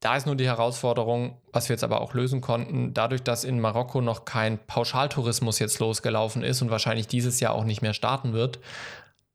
Da 0.00 0.16
ist 0.16 0.26
nur 0.26 0.34
die 0.34 0.46
Herausforderung, 0.46 1.38
was 1.52 1.68
wir 1.68 1.74
jetzt 1.74 1.84
aber 1.84 2.00
auch 2.00 2.12
lösen 2.12 2.40
konnten, 2.40 2.92
dadurch, 2.92 3.22
dass 3.22 3.44
in 3.44 3.60
Marokko 3.60 4.00
noch 4.00 4.24
kein 4.24 4.58
Pauschaltourismus 4.66 5.60
jetzt 5.60 5.78
losgelaufen 5.78 6.42
ist 6.42 6.60
und 6.60 6.70
wahrscheinlich 6.70 7.06
dieses 7.06 7.38
Jahr 7.38 7.54
auch 7.54 7.62
nicht 7.62 7.82
mehr 7.82 7.94
starten 7.94 8.32
wird, 8.32 8.58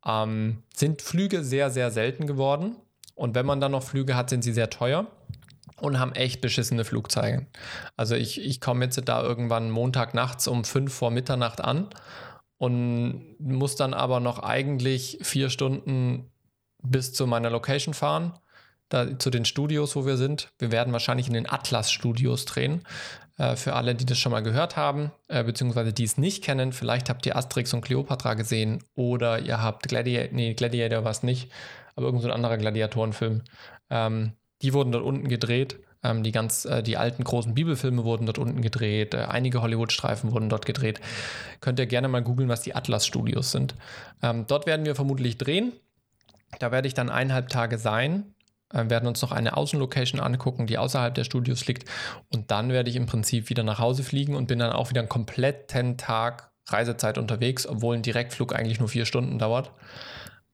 ähm, 0.06 0.62
sind 0.76 1.02
Flüge 1.02 1.44
sehr, 1.46 1.70
sehr 1.70 1.90
selten 1.90 2.28
geworden. 2.28 2.76
Und 3.16 3.34
wenn 3.34 3.46
man 3.46 3.62
dann 3.62 3.72
noch 3.72 3.84
Flüge 3.84 4.16
hat, 4.16 4.30
sind 4.30 4.44
sie 4.44 4.52
sehr 4.52 4.70
teuer 4.70 5.08
und 5.80 6.00
haben 6.00 6.14
echt 6.14 6.42
beschissene 6.42 6.86
Flugzeuge. 6.86 7.48
Also 7.96 8.16
ich, 8.16 8.42
ich 8.42 8.62
komme 8.62 8.86
jetzt 8.86 9.02
da 9.06 9.22
irgendwann 9.22 9.70
Montag 9.70 10.14
nachts 10.14 10.48
um 10.48 10.64
fünf 10.64 10.94
vor 10.94 11.12
Mitternacht 11.12 11.62
an 11.62 11.90
und 12.58 13.36
muss 13.40 13.76
dann 13.76 13.94
aber 13.94 14.20
noch 14.20 14.40
eigentlich 14.40 15.20
vier 15.22 15.50
Stunden 15.50 16.32
bis 16.82 17.14
zu 17.14 17.28
meiner 17.28 17.50
Location 17.50 17.94
fahren, 17.94 18.34
da, 18.90 19.20
zu 19.20 19.30
den 19.30 19.46
Studios, 19.46 19.96
wo 19.96 20.06
wir 20.06 20.18
sind. 20.18 20.50
Wir 20.58 20.72
werden 20.72 20.94
wahrscheinlich 20.94 21.28
in 21.28 21.34
den 21.34 21.50
Atlas-Studios 21.50 22.46
drehen. 22.46 22.84
Äh, 23.38 23.56
für 23.56 23.74
alle, 23.74 23.94
die 23.96 24.06
das 24.06 24.18
schon 24.18 24.32
mal 24.32 24.42
gehört 24.42 24.78
haben, 24.78 25.12
äh, 25.28 25.44
beziehungsweise 25.44 25.94
die 25.94 26.04
es 26.04 26.18
nicht 26.18 26.44
kennen, 26.44 26.74
vielleicht 26.74 27.10
habt 27.10 27.26
ihr 27.26 27.36
Asterix 27.36 27.74
und 27.74 27.82
Cleopatra 27.82 28.34
gesehen 28.34 28.84
oder 28.96 29.40
ihr 29.40 29.62
habt 29.62 29.88
Gladiator, 29.88 30.34
nee, 30.34 30.54
Gladiator 30.54 31.04
war 31.04 31.12
es 31.12 31.24
nicht, 31.24 31.52
aber 31.96 32.08
irgendein 32.08 32.30
so 32.30 32.34
anderer 32.34 32.58
Gladiatorenfilm. 32.58 33.44
Ähm, 33.90 34.34
die 34.62 34.74
wurden 34.74 34.92
dort 34.92 35.04
unten 35.04 35.28
gedreht. 35.28 35.80
Ähm, 36.04 36.24
die 36.24 36.32
ganz, 36.32 36.66
äh, 36.66 36.84
die 36.84 36.98
alten 36.98 37.24
großen 37.24 37.54
Bibelfilme 37.54 38.04
wurden 38.04 38.26
dort 38.26 38.38
unten 38.38 38.62
gedreht. 38.62 39.14
Äh, 39.14 39.26
einige 39.30 39.62
Hollywood-Streifen 39.62 40.32
wurden 40.32 40.50
dort 40.50 40.66
gedreht. 40.66 41.00
Könnt 41.60 41.80
ihr 41.80 41.88
gerne 41.88 42.08
mal 42.08 42.22
googeln, 42.22 42.50
was 42.50 42.62
die 42.62 42.76
Atlas-Studios 42.76 43.52
sind. 43.52 43.76
Ähm, 44.22 44.46
dort 44.48 44.66
werden 44.68 44.86
wir 44.86 44.96
vermutlich 44.96 45.38
drehen. 45.38 45.74
Da 46.60 46.72
werde 46.72 46.88
ich 46.88 46.94
dann 46.94 47.10
eineinhalb 47.10 47.50
Tage 47.50 47.78
sein. 47.78 48.36
Äh, 48.74 48.90
werden 48.90 49.08
uns 49.08 49.22
noch 49.22 49.32
eine 49.32 49.58
Außenlocation 49.58 50.22
angucken, 50.22 50.68
die 50.68 50.78
außerhalb 50.78 51.16
der 51.16 51.24
Studios 51.24 51.66
liegt. 51.68 51.90
Und 52.34 52.52
dann 52.52 52.70
werde 52.70 52.90
ich 52.90 52.96
im 52.96 53.06
Prinzip 53.06 53.50
wieder 53.50 53.64
nach 53.64 53.80
Hause 53.80 54.04
fliegen 54.04 54.36
und 54.36 54.48
bin 54.48 54.60
dann 54.60 54.72
auch 54.72 54.90
wieder 54.90 55.02
einen 55.02 55.10
kompletten 55.10 55.98
Tag 55.98 56.52
Reisezeit 56.68 57.18
unterwegs, 57.18 57.66
obwohl 57.66 57.96
ein 57.96 58.02
Direktflug 58.02 58.54
eigentlich 58.54 58.80
nur 58.80 58.90
vier 58.90 59.06
Stunden 59.06 59.40
dauert. 59.40 59.72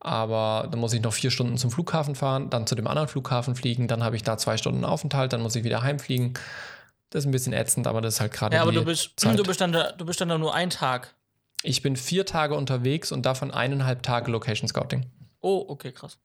Aber 0.03 0.67
dann 0.69 0.81
muss 0.81 0.93
ich 0.93 1.01
noch 1.01 1.13
vier 1.13 1.31
Stunden 1.31 1.57
zum 1.57 1.71
Flughafen 1.71 2.13
fahren, 2.13 2.49
dann 2.49 2.67
zu 2.67 2.75
dem 2.75 2.87
anderen 2.87 3.07
Flughafen 3.07 3.55
fliegen, 3.55 3.87
dann 3.87 4.03
habe 4.03 4.17
ich 4.17 4.23
da 4.23 4.37
zwei 4.37 4.57
Stunden 4.57 4.83
Aufenthalt, 4.83 5.31
dann 5.31 5.41
muss 5.41 5.55
ich 5.55 5.63
wieder 5.63 5.81
heimfliegen. 5.81 6.33
Das 7.09 7.23
ist 7.23 7.29
ein 7.29 7.31
bisschen 7.31 7.53
ätzend, 7.53 7.87
aber 7.87 8.01
das 8.01 8.15
ist 8.15 8.21
halt 8.21 8.33
gerade. 8.33 8.55
Ja, 8.55 8.63
aber 8.63 8.73
du 8.73 8.83
bist, 8.83 9.13
Zeit. 9.15 9.39
du 9.39 9.43
bist 9.43 9.61
dann 9.61 9.71
da, 9.71 9.93
du 9.93 10.05
bist 10.05 10.19
dann 10.19 10.27
da 10.27 10.37
nur 10.37 10.53
einen 10.53 10.71
Tag. 10.71 11.15
Ich 11.61 11.81
bin 11.81 11.95
vier 11.95 12.25
Tage 12.25 12.55
unterwegs 12.55 13.13
und 13.13 13.25
davon 13.25 13.51
eineinhalb 13.51 14.03
Tage 14.03 14.29
Location 14.29 14.67
Scouting. 14.67 15.05
Oh, 15.39 15.63
okay, 15.69 15.93
krass. 15.93 16.17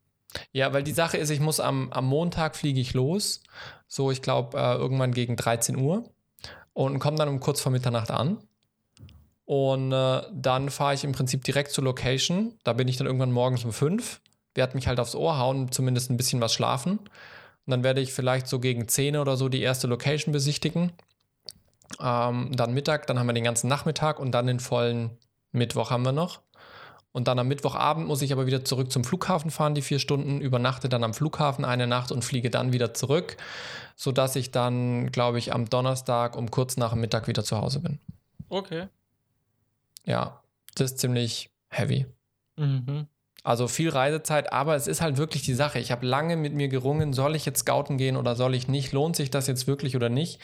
Ja, 0.51 0.73
weil 0.73 0.83
die 0.83 0.93
Sache 0.93 1.17
ist, 1.17 1.31
ich 1.31 1.41
muss 1.41 1.61
am, 1.61 1.93
am 1.93 2.07
Montag 2.07 2.57
fliege 2.57 2.81
ich 2.81 2.95
los. 2.95 3.43
So, 3.87 4.11
ich 4.11 4.23
glaube, 4.23 4.59
äh, 4.59 4.75
irgendwann 4.75 5.13
gegen 5.13 5.37
13 5.37 5.77
Uhr. 5.77 6.05
Und 6.73 6.99
komme 6.99 7.17
dann 7.17 7.29
um 7.29 7.41
kurz 7.41 7.61
vor 7.61 7.73
Mitternacht 7.73 8.11
an. 8.11 8.39
Und 9.49 9.93
äh, 9.93 10.21
dann 10.31 10.69
fahre 10.69 10.93
ich 10.93 11.05
im 11.05 11.13
Prinzip 11.13 11.43
direkt 11.43 11.71
zur 11.71 11.83
Location. 11.83 12.59
Da 12.65 12.75
bin 12.75 12.87
ich 12.87 12.99
dann 12.99 13.07
irgendwann 13.07 13.33
morgens 13.33 13.65
um 13.65 13.73
fünf. 13.73 14.21
Werde 14.55 14.75
mich 14.75 14.87
halt 14.87 15.01
aufs 15.01 15.15
Ohr 15.15 15.39
hauen, 15.39 15.73
zumindest 15.73 16.11
ein 16.11 16.19
bisschen 16.19 16.43
was 16.43 16.53
schlafen. 16.53 16.99
Und 16.99 17.09
dann 17.71 17.83
werde 17.83 18.03
ich 18.03 18.13
vielleicht 18.13 18.47
so 18.47 18.61
gegen 18.61 18.89
10 18.89 19.17
oder 19.17 19.39
so 19.39 19.49
die 19.49 19.63
erste 19.63 19.87
Location 19.87 20.33
besichtigen. 20.33 20.93
Ähm, 21.99 22.51
dann 22.55 22.75
Mittag, 22.75 23.07
dann 23.07 23.19
haben 23.19 23.27
wir 23.27 23.33
den 23.33 23.45
ganzen 23.45 23.69
Nachmittag 23.69 24.21
und 24.21 24.33
dann 24.33 24.49
den 24.49 24.61
vollen 24.61 25.17
Mittwoch 25.53 25.91
haben 25.91 26.05
wir 26.05 26.13
noch. 26.13 26.43
Und 27.13 27.27
dann 27.27 27.39
am 27.39 27.49
Mittwochabend 27.49 28.07
muss 28.07 28.21
ich 28.21 28.35
aber 28.35 28.45
wieder 28.45 28.67
zurück 28.67 28.93
zum 28.93 29.03
Flughafen 29.03 29.51
fahren, 29.51 29.75
die 29.75 29.81
vier 29.81 29.99
Stunden, 29.99 30.43
übernachte 30.43 30.91
dann 30.91 31.05
am 31.05 31.15
Flughafen 31.15 31.65
eine 31.65 31.87
Nacht 31.87 32.13
und 32.13 32.23
fliege 32.23 32.51
dann 32.51 32.75
wieder 32.75 32.93
zurück, 32.93 33.39
sodass 33.97 34.37
ich 34.37 34.51
dann, 34.51 35.11
glaube 35.11 35.39
ich, 35.39 35.55
am 35.55 35.71
Donnerstag 35.71 36.37
um 36.37 36.51
kurz 36.51 36.77
nach 36.77 36.91
dem 36.91 37.01
Mittag 37.01 37.29
wieder 37.29 37.45
zu 37.45 37.57
Hause 37.57 37.81
bin. 37.81 37.99
Okay. 38.51 38.89
Ja, 40.09 40.43
das 40.75 40.93
ist 40.93 40.99
ziemlich 40.99 41.51
heavy. 41.69 42.07
Mhm. 42.57 43.07
Also 43.45 43.69
viel 43.69 43.91
Reisezeit, 43.91 44.53
aber 44.53 44.75
es 44.75 44.87
ist 44.87 45.01
halt 45.01 45.17
wirklich 45.17 45.43
die 45.43 45.55
Sache. 45.55 45.79
Ich 45.79 45.93
habe 45.93 46.05
lange 46.05 46.37
mit 46.37 46.55
mir 46.55 46.69
gerungen, 46.69 47.13
soll 47.13 47.37
ich 47.37 47.47
jetzt 47.47 47.61
scouten 47.61 47.99
gehen 47.99 48.17
oder 48.17 48.35
soll 48.35 48.55
ich 48.55 48.69
nicht? 48.69 48.93
Lohnt 48.93 49.17
sich 49.17 49.31
das 49.31 49.47
jetzt 49.47 49.67
wirklich 49.67 49.95
oder 49.95 50.09
nicht? 50.09 50.41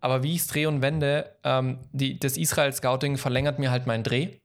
Aber 0.00 0.22
wie 0.22 0.34
ich 0.34 0.40
es 0.40 0.46
drehe 0.48 0.68
und 0.68 0.82
wende, 0.82 1.36
ähm, 1.44 1.78
die, 1.92 2.18
das 2.18 2.36
Israel-Scouting 2.36 3.18
verlängert 3.18 3.58
mir 3.58 3.70
halt 3.70 3.86
meinen 3.86 4.02
Dreh, 4.02 4.40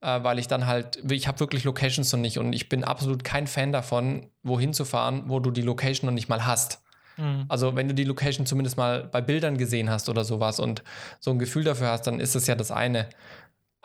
äh, 0.00 0.22
weil 0.22 0.38
ich 0.38 0.48
dann 0.48 0.66
halt, 0.66 1.02
ich 1.10 1.26
habe 1.26 1.40
wirklich 1.40 1.64
Locations 1.64 2.12
noch 2.12 2.20
nicht 2.20 2.38
und 2.38 2.52
ich 2.52 2.68
bin 2.68 2.84
absolut 2.84 3.24
kein 3.24 3.46
Fan 3.46 3.72
davon, 3.72 4.30
wohin 4.42 4.72
zu 4.72 4.84
fahren, 4.84 5.24
wo 5.26 5.40
du 5.40 5.50
die 5.50 5.62
Location 5.62 6.06
noch 6.06 6.14
nicht 6.14 6.28
mal 6.28 6.46
hast. 6.46 6.82
Mhm. 7.18 7.44
Also 7.48 7.76
wenn 7.76 7.88
du 7.88 7.94
die 7.94 8.04
Location 8.04 8.46
zumindest 8.46 8.76
mal 8.76 9.04
bei 9.04 9.20
Bildern 9.20 9.58
gesehen 9.58 9.90
hast 9.90 10.08
oder 10.08 10.24
sowas 10.24 10.60
und 10.60 10.82
so 11.20 11.32
ein 11.32 11.38
Gefühl 11.38 11.64
dafür 11.64 11.88
hast, 11.88 12.06
dann 12.06 12.20
ist 12.20 12.34
das 12.34 12.46
ja 12.46 12.54
das 12.54 12.70
eine. 12.70 13.08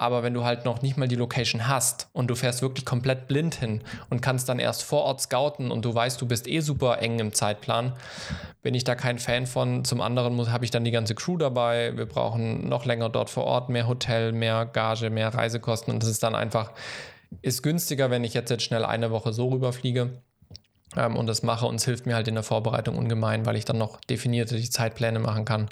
Aber 0.03 0.21
wenn 0.21 0.33
du 0.33 0.43
halt 0.43 0.65
noch 0.65 0.81
nicht 0.81 0.97
mal 0.97 1.07
die 1.07 1.15
Location 1.15 1.65
hast 1.65 2.09
und 2.11 2.27
du 2.27 2.35
fährst 2.35 2.61
wirklich 2.61 2.83
komplett 2.83 3.29
blind 3.29 3.55
hin 3.55 3.79
und 4.09 4.21
kannst 4.21 4.49
dann 4.49 4.59
erst 4.59 4.83
vor 4.83 5.03
Ort 5.03 5.21
scouten 5.21 5.71
und 5.71 5.85
du 5.85 5.95
weißt, 5.95 6.19
du 6.19 6.27
bist 6.27 6.45
eh 6.45 6.59
super 6.59 7.01
eng 7.01 7.19
im 7.19 7.31
Zeitplan, 7.31 7.93
bin 8.61 8.75
ich 8.75 8.83
da 8.83 8.95
kein 8.95 9.17
Fan 9.17 9.47
von. 9.47 9.85
Zum 9.85 10.01
anderen 10.01 10.51
habe 10.51 10.65
ich 10.65 10.71
dann 10.71 10.83
die 10.83 10.91
ganze 10.91 11.15
Crew 11.15 11.37
dabei. 11.37 11.95
Wir 11.95 12.05
brauchen 12.05 12.67
noch 12.67 12.83
länger 12.83 13.07
dort 13.07 13.29
vor 13.29 13.45
Ort, 13.45 13.69
mehr 13.69 13.87
Hotel, 13.87 14.33
mehr 14.33 14.65
Gage, 14.65 15.09
mehr 15.09 15.33
Reisekosten 15.33 15.93
und 15.93 16.03
das 16.03 16.09
ist 16.09 16.21
dann 16.21 16.35
einfach, 16.35 16.73
ist 17.41 17.63
günstiger, 17.63 18.11
wenn 18.11 18.25
ich 18.25 18.33
jetzt, 18.33 18.49
jetzt 18.49 18.63
schnell 18.63 18.83
eine 18.83 19.09
Woche 19.09 19.31
so 19.31 19.47
rüberfliege 19.47 20.21
ähm, 20.97 21.15
und 21.15 21.27
das 21.27 21.43
mache 21.43 21.65
und 21.65 21.75
es 21.75 21.85
hilft 21.85 22.07
mir 22.07 22.15
halt 22.15 22.27
in 22.27 22.35
der 22.35 22.43
Vorbereitung 22.43 22.97
ungemein, 22.97 23.45
weil 23.45 23.55
ich 23.55 23.63
dann 23.63 23.77
noch 23.77 24.01
definierte 24.01 24.57
die 24.57 24.69
Zeitpläne 24.69 25.19
machen 25.19 25.45
kann. 25.45 25.69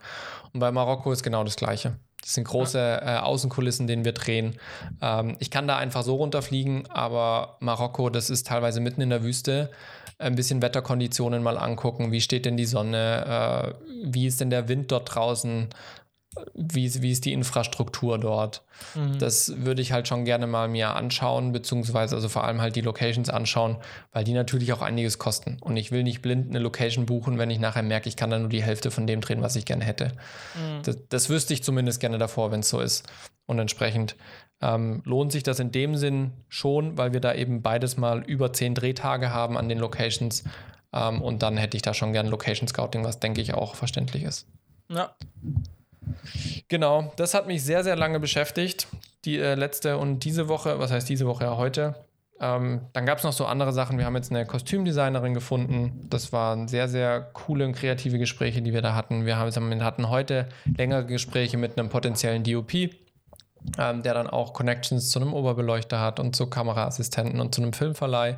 Und 0.54 0.62
bei 0.62 0.72
Marokko 0.72 1.12
ist 1.12 1.22
genau 1.22 1.44
das 1.44 1.58
Gleiche. 1.58 1.98
Das 2.22 2.36
sind 2.36 2.48
große 2.48 3.01
äh, 3.04 3.18
Außenkulissen, 3.18 3.88
denen 3.88 4.06
wir 4.06 4.13
drehen. 4.13 4.60
Ähm, 5.01 5.36
ich 5.40 5.50
kann 5.50 5.68
da 5.68 5.78
einfach 5.78 6.04
so 6.04 6.16
runterfliegen, 6.16 6.90
aber 6.90 7.58
Marokko, 7.60 8.10
das 8.10 8.30
ist 8.30 8.48
teilweise 8.48 8.80
mitten 8.80 9.01
in 9.01 9.10
der 9.10 9.24
Wüste. 9.24 9.72
Ein 10.20 10.36
bisschen 10.36 10.62
Wetterkonditionen 10.62 11.42
mal 11.42 11.58
angucken. 11.58 12.12
Wie 12.12 12.22
steht 12.22 12.46
denn 12.46 12.58
die 12.58 12.66
Sonne? 12.66 13.74
Äh, 13.75 14.12
wie 14.12 14.28
ist 14.28 14.40
denn 14.40 14.51
der 14.51 14.68
Wind 14.68 14.92
dort 14.92 15.16
draußen? 15.16 15.70
Wie, 16.54 16.86
ist- 16.86 17.02
wie 17.02 17.12
ist 17.12 17.26
die 17.26 17.34
Infrastruktur 17.34 18.18
dort? 18.18 18.64
Mhm. 18.96 19.20
Das 19.20 19.54
würde 19.66 19.82
ich 19.82 19.92
halt 19.92 20.08
schon 20.08 20.24
gerne 20.24 20.48
mal 20.48 20.70
mir 20.70 20.96
anschauen, 20.96 21.52
beziehungsweise 21.52 22.16
also 22.16 22.30
vor 22.30 22.46
allem 22.46 22.62
halt 22.62 22.76
die 22.78 22.82
Locations 22.82 23.30
anschauen, 23.30 23.78
weil 24.14 24.24
die 24.24 24.34
natürlich 24.34 24.72
auch 24.72 24.82
einiges 24.82 25.18
kosten. 25.20 25.58
Und 25.60 25.76
ich 25.76 25.92
will 25.92 26.04
nicht 26.04 26.22
blind 26.22 26.50
eine 26.50 26.60
Location 26.60 27.06
buchen, 27.06 27.38
wenn 27.38 27.50
ich 27.50 27.60
nachher 27.60 27.84
merke, 27.84 28.08
ich 28.08 28.16
kann 28.16 28.30
da 28.30 28.40
nur 28.40 28.48
die 28.50 28.64
Hälfte 28.64 28.92
von 28.92 29.08
dem 29.08 29.20
drehen, 29.20 29.42
was 29.42 29.58
ich 29.58 29.66
gerne 29.66 29.84
hätte. 29.84 30.14
Mhm. 30.56 30.84
Das, 30.84 30.98
das 31.10 31.30
wüsste 31.30 31.54
ich 31.54 31.64
zumindest 31.64 32.00
gerne 32.00 32.18
davor, 32.18 32.52
wenn 32.52 32.62
es 32.62 32.70
so 32.70 32.80
ist. 32.80 33.06
Und 33.46 33.60
entsprechend 33.60 34.16
ähm, 34.62 35.02
lohnt 35.04 35.34
sich 35.34 35.44
das 35.44 35.60
in 35.60 35.72
dem 35.74 35.98
Sinn 35.98 36.32
schon, 36.48 36.98
weil 36.98 37.12
wir 37.12 37.20
da 37.20 37.34
eben 37.34 37.62
beides 37.62 37.98
mal 37.98 38.24
über 38.24 38.54
zehn 38.54 38.74
Drehtage 38.74 39.32
haben 39.34 39.58
an 39.58 39.68
den 39.68 39.80
Locations. 39.80 40.46
Ähm, 40.94 41.22
und 41.22 41.44
dann 41.44 41.58
hätte 41.58 41.76
ich 41.76 41.84
da 41.84 41.94
schon 41.94 42.14
gern 42.14 42.28
Location 42.28 42.70
Scouting, 42.70 43.04
was 43.04 43.20
denke 43.20 43.42
ich 43.42 43.54
auch 43.54 43.76
verständlich 43.76 44.24
ist. 44.24 44.48
Ja. 44.90 45.14
Genau, 46.68 47.12
das 47.18 47.34
hat 47.34 47.48
mich 47.48 47.63
sehr, 47.63 47.84
sehr 47.84 47.96
lange 47.96 48.20
beschäftigt. 48.20 48.88
Die 49.25 49.38
äh, 49.38 49.56
letzte 49.56 49.98
und 49.98 50.24
diese 50.24 50.48
Woche, 50.48 50.80
was 50.80 50.91
heißt 50.91 51.08
diese 51.08 51.27
Woche 51.27 51.44
ja 51.44 51.58
heute. 51.58 51.96
Ähm, 52.41 52.82
dann 52.94 53.06
gab 53.06 53.20
es 53.20 53.24
noch 53.24 53.34
so 53.34 53.46
andere 53.46 53.72
Sachen. 53.72 54.00
Wir 54.00 54.06
haben 54.06 54.15
jetzt 54.15 54.32
eine 54.32 54.48
Kostümdesignerin 54.48 55.36
gefunden. 55.36 56.08
Das 56.10 56.34
waren 56.34 56.68
sehr, 56.68 56.88
sehr 56.88 57.22
coole 57.22 57.65
und 57.65 57.74
kreative 57.74 58.18
Gespräche, 58.18 58.63
die 58.63 58.74
wir 58.74 58.82
da 58.82 58.96
hatten. 58.96 59.25
Wir 59.25 59.38
haben, 59.38 59.84
hatten 59.84 60.10
heute 60.10 60.50
längere 60.75 61.06
Gespräche 61.06 61.58
mit 61.58 61.77
einem 61.77 61.89
potenziellen 61.89 62.44
DOP, 62.44 62.74
ähm, 62.74 64.01
der 64.01 64.15
dann 64.15 64.27
auch 64.27 64.53
Connections 64.53 65.10
zu 65.10 65.20
einem 65.20 65.36
Oberbeleuchter 65.36 66.00
hat 66.00 66.20
und 66.20 66.36
zu 66.36 66.48
Kameraassistenten 66.48 67.39
und 67.39 67.53
zu 67.53 67.62
einem 67.62 67.74
Filmverleih. 67.74 68.38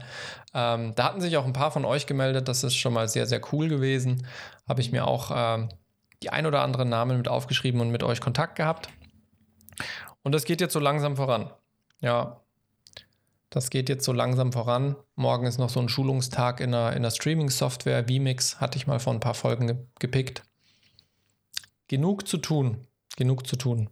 Ähm, 0.53 0.91
da 0.95 1.05
hatten 1.05 1.21
sich 1.21 1.37
auch 1.37 1.45
ein 1.45 1.53
paar 1.53 1.71
von 1.71 1.85
euch 1.85 2.05
gemeldet. 2.05 2.49
Das 2.49 2.65
ist 2.65 2.75
schon 2.75 2.93
mal 2.93 3.07
sehr, 3.07 3.25
sehr 3.25 3.39
cool 3.53 3.69
gewesen. 3.69 4.27
Habe 4.67 4.81
ich 4.81 4.91
mir 4.91 5.07
auch 5.07 5.31
ähm, 5.33 5.69
die 6.23 6.29
ein 6.29 6.45
oder 6.45 6.61
anderen 6.61 6.89
Namen 6.89 7.17
mit 7.17 7.27
aufgeschrieben 7.27 7.81
und 7.81 7.91
mit 7.91 8.03
euch 8.03 8.21
Kontakt 8.21 8.55
gehabt. 8.55 8.89
Und 10.23 10.31
das 10.31 10.45
geht 10.45 10.61
jetzt 10.61 10.73
so 10.73 10.79
langsam 10.79 11.15
voran. 11.15 11.51
Ja, 11.99 12.41
das 13.49 13.69
geht 13.69 13.87
jetzt 13.87 14.03
so 14.03 14.13
langsam 14.13 14.51
voran. 14.51 14.95
Morgen 15.15 15.45
ist 15.45 15.59
noch 15.59 15.69
so 15.69 15.79
ein 15.79 15.87
Schulungstag 15.87 16.59
in 16.59 16.71
der, 16.71 16.93
in 16.93 17.03
der 17.03 17.11
Streaming-Software. 17.11 18.07
vMix 18.07 18.59
hatte 18.59 18.77
ich 18.77 18.87
mal 18.87 18.99
vor 18.99 19.13
ein 19.13 19.19
paar 19.19 19.35
Folgen 19.35 19.67
ge 19.67 19.77
gepickt. 19.99 20.43
Genug 21.87 22.27
zu 22.27 22.37
tun. 22.37 22.87
Genug 23.15 23.45
zu 23.45 23.55
tun. 23.55 23.89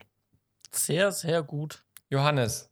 Sehr, 0.72 1.12
sehr 1.12 1.44
gut. 1.44 1.84
Johannes, 2.10 2.72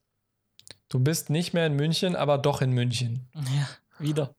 du 0.87 0.99
bist 0.99 1.29
nicht 1.29 1.53
mehr 1.53 1.67
in 1.67 1.75
München, 1.75 2.15
aber 2.15 2.39
doch 2.39 2.61
in 2.61 2.71
München. 2.71 3.29
Ja, 3.35 3.69
wieder. 3.99 4.35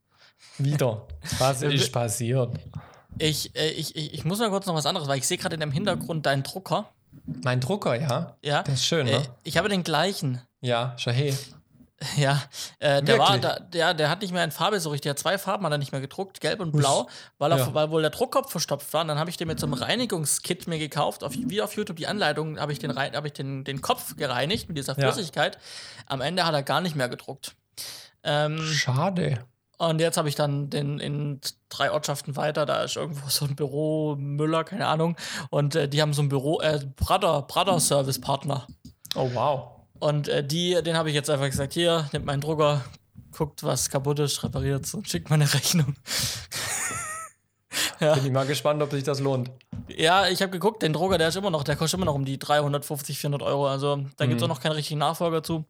Wieder. 0.57 1.07
Was 1.39 1.61
ist 1.61 1.91
passiert? 1.93 2.59
Ich, 3.19 3.55
äh, 3.55 3.69
ich, 3.71 3.95
ich, 3.95 4.13
ich 4.13 4.25
muss 4.25 4.39
mal 4.39 4.49
kurz 4.49 4.65
noch 4.65 4.75
was 4.75 4.85
anderes, 4.85 5.07
weil 5.07 5.17
ich 5.19 5.27
sehe 5.27 5.37
gerade 5.37 5.53
in 5.55 5.59
dem 5.59 5.71
Hintergrund 5.71 6.25
deinen 6.25 6.43
Drucker. 6.43 6.89
Mein 7.43 7.59
Drucker, 7.59 7.99
ja? 7.99 8.35
Ja. 8.41 8.63
Der 8.63 8.73
ist 8.73 8.85
schön, 8.85 9.07
Äh, 9.07 9.19
ne? 9.19 9.25
ich 9.43 9.57
habe 9.57 9.69
den 9.69 9.83
gleichen. 9.83 10.41
Ja, 10.61 10.95
Shahé. 10.97 11.35
Ja, 12.17 12.41
äh, 12.79 13.03
der 13.03 13.19
war, 13.19 13.37
da, 13.37 13.59
der, 13.59 13.93
der 13.93 14.09
hat 14.09 14.21
nicht 14.23 14.33
mehr 14.33 14.43
in 14.43 14.49
Farbe 14.49 14.79
so 14.79 14.89
richtig. 14.89 15.03
Der 15.03 15.09
hat 15.11 15.19
zwei 15.19 15.37
Farben 15.37 15.63
hat 15.65 15.71
er 15.71 15.77
nicht 15.77 15.91
mehr 15.91 16.01
gedruckt, 16.01 16.41
gelb 16.41 16.59
und 16.59 16.71
blau, 16.71 17.07
weil, 17.37 17.51
er, 17.51 17.59
Ja. 17.59 17.73
weil 17.75 17.91
wohl 17.91 18.01
der 18.01 18.09
Druckkopf 18.09 18.49
verstopft 18.49 18.91
war. 18.93 19.01
Und 19.01 19.09
dann 19.09 19.19
habe 19.19 19.29
ich 19.29 19.37
den 19.37 19.47
mit 19.47 19.59
so 19.59 19.67
einem 19.67 19.73
Reinigungskit 19.75 20.67
mir 20.67 20.79
gekauft. 20.79 21.23
Auf, 21.23 21.33
wie 21.35 21.61
auf 21.61 21.75
YouTube 21.75 21.97
die 21.97 22.07
Anleitung 22.07 22.59
habe 22.59 22.71
ich, 22.73 22.79
den, 22.79 22.97
habe 22.97 23.27
ich 23.27 23.33
den, 23.33 23.63
den 23.65 23.81
Kopf 23.81 24.15
gereinigt 24.15 24.67
mit 24.67 24.79
dieser 24.79 24.97
Ja. 24.99 25.11
Flüssigkeit. 25.11 25.59
Am 26.07 26.21
Ende 26.21 26.43
hat 26.43 26.55
er 26.55 26.63
gar 26.63 26.81
nicht 26.81 26.95
mehr 26.95 27.07
gedruckt. 27.07 27.55
Ähm, 28.23 28.59
Schade. 28.65 29.45
Und 29.89 29.99
jetzt 29.99 30.17
habe 30.17 30.29
ich 30.29 30.35
dann 30.35 30.69
den 30.69 30.99
in 30.99 31.41
drei 31.69 31.91
Ortschaften 31.91 32.35
weiter, 32.35 32.65
da 32.65 32.83
ist 32.83 32.95
irgendwo 32.95 33.27
so 33.29 33.45
ein 33.45 33.55
Büro, 33.55 34.15
Müller, 34.17 34.63
keine 34.63 34.87
Ahnung. 34.87 35.15
Und 35.49 35.75
äh, 35.75 35.87
die 35.89 36.01
haben 36.01 36.13
so 36.13 36.21
ein 36.21 36.29
Büro, 36.29 36.59
äh, 36.61 36.79
Brother, 36.95 37.41
Brother 37.43 37.79
Service 37.79 38.19
Partner. 38.21 38.67
Oh, 39.15 39.29
wow. 39.33 39.67
Und 39.99 40.27
äh, 40.27 40.43
die, 40.43 40.81
den 40.83 40.95
habe 40.97 41.09
ich 41.09 41.15
jetzt 41.15 41.29
einfach 41.29 41.45
gesagt, 41.49 41.73
hier, 41.73 42.09
nimmt 42.13 42.25
meinen 42.25 42.41
Drucker, 42.41 42.81
guckt, 43.37 43.63
was 43.63 43.89
kaputt 43.89 44.19
ist, 44.19 44.43
repariert 44.43 44.91
und 44.93 45.07
schickt 45.07 45.29
meine 45.29 45.45
Rechnung. 45.53 45.95
ja. 47.99 48.15
Bin 48.15 48.25
ich 48.25 48.31
mal 48.31 48.45
gespannt, 48.45 48.81
ob 48.81 48.91
sich 48.91 49.03
das 49.03 49.19
lohnt. 49.19 49.51
ja, 49.87 50.27
ich 50.27 50.41
habe 50.41 50.51
geguckt, 50.51 50.81
den 50.81 50.93
Drucker, 50.93 51.17
der 51.17 51.27
ist 51.29 51.35
immer 51.37 51.49
noch, 51.51 51.63
der 51.63 51.75
kostet 51.75 51.97
immer 51.97 52.05
noch 52.05 52.15
um 52.15 52.25
die 52.25 52.39
350, 52.39 53.17
400 53.19 53.41
Euro. 53.43 53.67
Also 53.67 53.97
da 54.17 54.25
gibt 54.25 54.41
es 54.41 54.45
Mhm. 54.45 54.51
auch 54.51 54.55
noch 54.55 54.61
keinen 54.61 54.73
richtigen 54.73 54.99
Nachfolger 54.99 55.43
zu. 55.43 55.65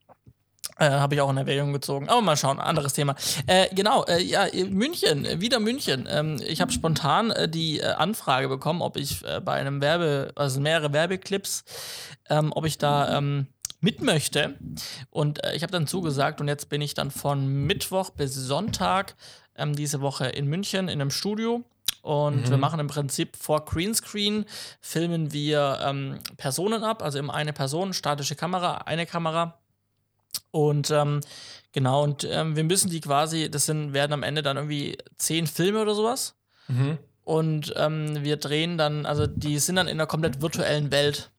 Äh, 0.78 0.90
habe 0.90 1.16
ich 1.16 1.22
auch 1.22 1.30
in 1.30 1.38
Erwägung 1.38 1.74
gezogen. 1.74 2.10
Aber 2.10 2.22
mal 2.22 2.38
schauen, 2.38 2.60
anderes 2.60 2.94
Thema. 2.94 3.16
Äh, 3.46 3.74
genau, 3.74 4.04
äh, 4.06 4.22
ja, 4.22 4.48
München, 4.70 5.28
wieder 5.40 5.60
München. 5.60 6.08
Ähm, 6.10 6.42
ich 6.48 6.62
habe 6.62 6.72
spontan 6.72 7.32
äh, 7.32 7.50
die 7.50 7.80
äh, 7.80 7.86
Anfrage 7.86 8.48
bekommen, 8.48 8.82
ob 8.82 8.98
ich 8.98 9.24
äh, 9.26 9.42
bei 9.42 9.54
einem 9.54 9.82
Werbe, 9.82 10.32
also 10.36 10.60
mehrere 10.60 10.94
Werbeclips, 10.94 11.64
ähm, 12.30 12.52
ob 12.56 12.66
ich 12.66 12.78
da 12.78 13.18
ähm, 13.18 13.48
mit 13.80 14.02
möchte. 14.02 14.56
Und 15.10 15.40
ich 15.54 15.64
habe 15.64 15.72
dann 15.72 15.88
zugesagt 15.88 16.40
und 16.40 16.48
jetzt 16.48 16.70
bin 16.70 16.82
ich 16.82 16.94
dann 16.94 17.12
von 17.12 17.48
Mittwoch 17.48 18.12
bis 18.12 18.36
Sonntag 18.36 19.16
ähm, 19.56 19.76
diese 19.76 20.02
Woche 20.02 20.28
in 20.28 20.48
München 20.48 20.88
in 20.88 21.02
einem 21.02 21.12
Studio. 21.12 21.64
Und 22.02 22.50
wir 22.50 22.58
machen 22.58 22.80
im 22.80 22.88
Prinzip 22.88 23.36
vor 23.36 23.64
Greenscreen, 23.66 24.46
filmen 24.80 25.34
wir 25.34 25.80
ähm, 25.84 26.20
Personen 26.38 26.84
ab, 26.84 27.04
also 27.04 27.20
immer 27.20 27.36
eine 27.36 27.54
Person, 27.54 27.94
statische 27.94 28.36
Kamera, 28.36 28.78
eine 28.80 29.06
Kamera. 29.06 29.61
Und 30.52 30.92
ähm, 30.92 31.22
genau, 31.72 32.04
und 32.04 32.24
ähm, 32.30 32.56
wir 32.56 32.64
müssen 32.64 32.90
die 32.90 33.02
quasi, 33.02 33.50
das 33.50 33.66
sind, 33.66 33.94
werden 33.94 34.14
am 34.14 34.24
Ende 34.24 34.42
dann 34.42 34.58
irgendwie 34.58 34.98
zehn 35.18 35.48
Filme 35.48 35.82
oder 35.82 35.96
sowas. 35.96 36.36
Mhm. 36.68 36.98
Und 37.24 37.74
ähm, 37.78 38.24
wir 38.24 38.38
drehen 38.38 38.78
dann, 38.78 39.06
also 39.06 39.28
die 39.28 39.60
sind 39.60 39.76
dann 39.76 39.88
in 39.88 39.98
einer 39.98 40.08
komplett 40.08 40.42
virtuellen 40.42 40.92
Welt. 40.92 41.30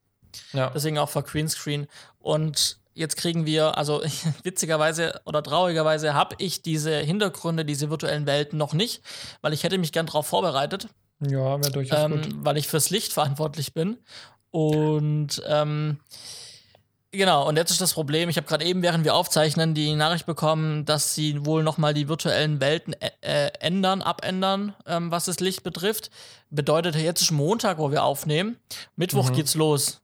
Ja. 0.53 0.71
Deswegen 0.71 0.99
auch 0.99 1.09
vor 1.11 1.23
Greenscreen. 1.25 1.87
Und 2.19 2.79
jetzt 2.95 3.17
kriegen 3.17 3.45
wir, 3.47 3.77
also 3.77 4.03
witzigerweise 4.45 5.21
oder 5.25 5.43
traurigerweise 5.43 6.15
habe 6.15 6.37
ich 6.39 6.63
diese 6.63 6.97
Hintergründe, 6.99 7.65
diese 7.65 7.91
virtuellen 7.91 8.27
Welten 8.27 8.59
noch 8.59 8.73
nicht, 8.75 9.03
weil 9.43 9.53
ich 9.53 9.65
hätte 9.65 9.77
mich 9.79 9.93
gern 9.93 10.07
darauf 10.07 10.27
vorbereitet, 10.27 10.89
Ja, 11.21 11.61
wäre 11.61 11.73
durchaus 11.73 12.11
gut. 12.11 12.27
ähm, 12.27 12.45
weil 12.45 12.57
ich 12.57 12.69
fürs 12.69 12.91
Licht 12.91 13.13
verantwortlich 13.13 13.75
bin. 13.75 13.99
Und 14.51 15.43
ähm, 15.47 15.99
Genau, 17.15 17.47
und 17.47 17.57
jetzt 17.57 17.71
ist 17.71 17.83
das 17.83 17.93
Problem, 17.93 18.31
ich 18.31 18.39
habe 18.39 18.47
gerade 18.47 18.65
eben, 18.65 18.81
während 18.81 19.05
wir 19.05 19.15
aufzeichnen, 19.15 19.75
die 19.75 19.95
Nachricht 19.95 20.25
bekommen, 20.25 20.87
dass 20.87 21.15
sie 21.15 21.45
wohl 21.45 21.63
nochmal 21.63 21.93
die 21.93 22.09
virtuellen 22.09 22.59
Welten 22.59 22.95
äh, 23.21 23.51
ändern, 23.61 24.01
abändern, 24.01 24.75
ähm, 24.87 25.11
was 25.11 25.27
das 25.27 25.39
Licht 25.39 25.63
betrifft. 25.63 26.11
Bedeutet, 26.49 26.97
jetzt 26.97 27.21
ist 27.21 27.31
Montag, 27.31 27.77
wo 27.77 27.91
wir 27.91 28.03
aufnehmen. 28.03 28.57
Mittwoch 28.97 29.29
mhm. 29.29 29.35
geht's 29.35 29.55
los. 29.55 30.01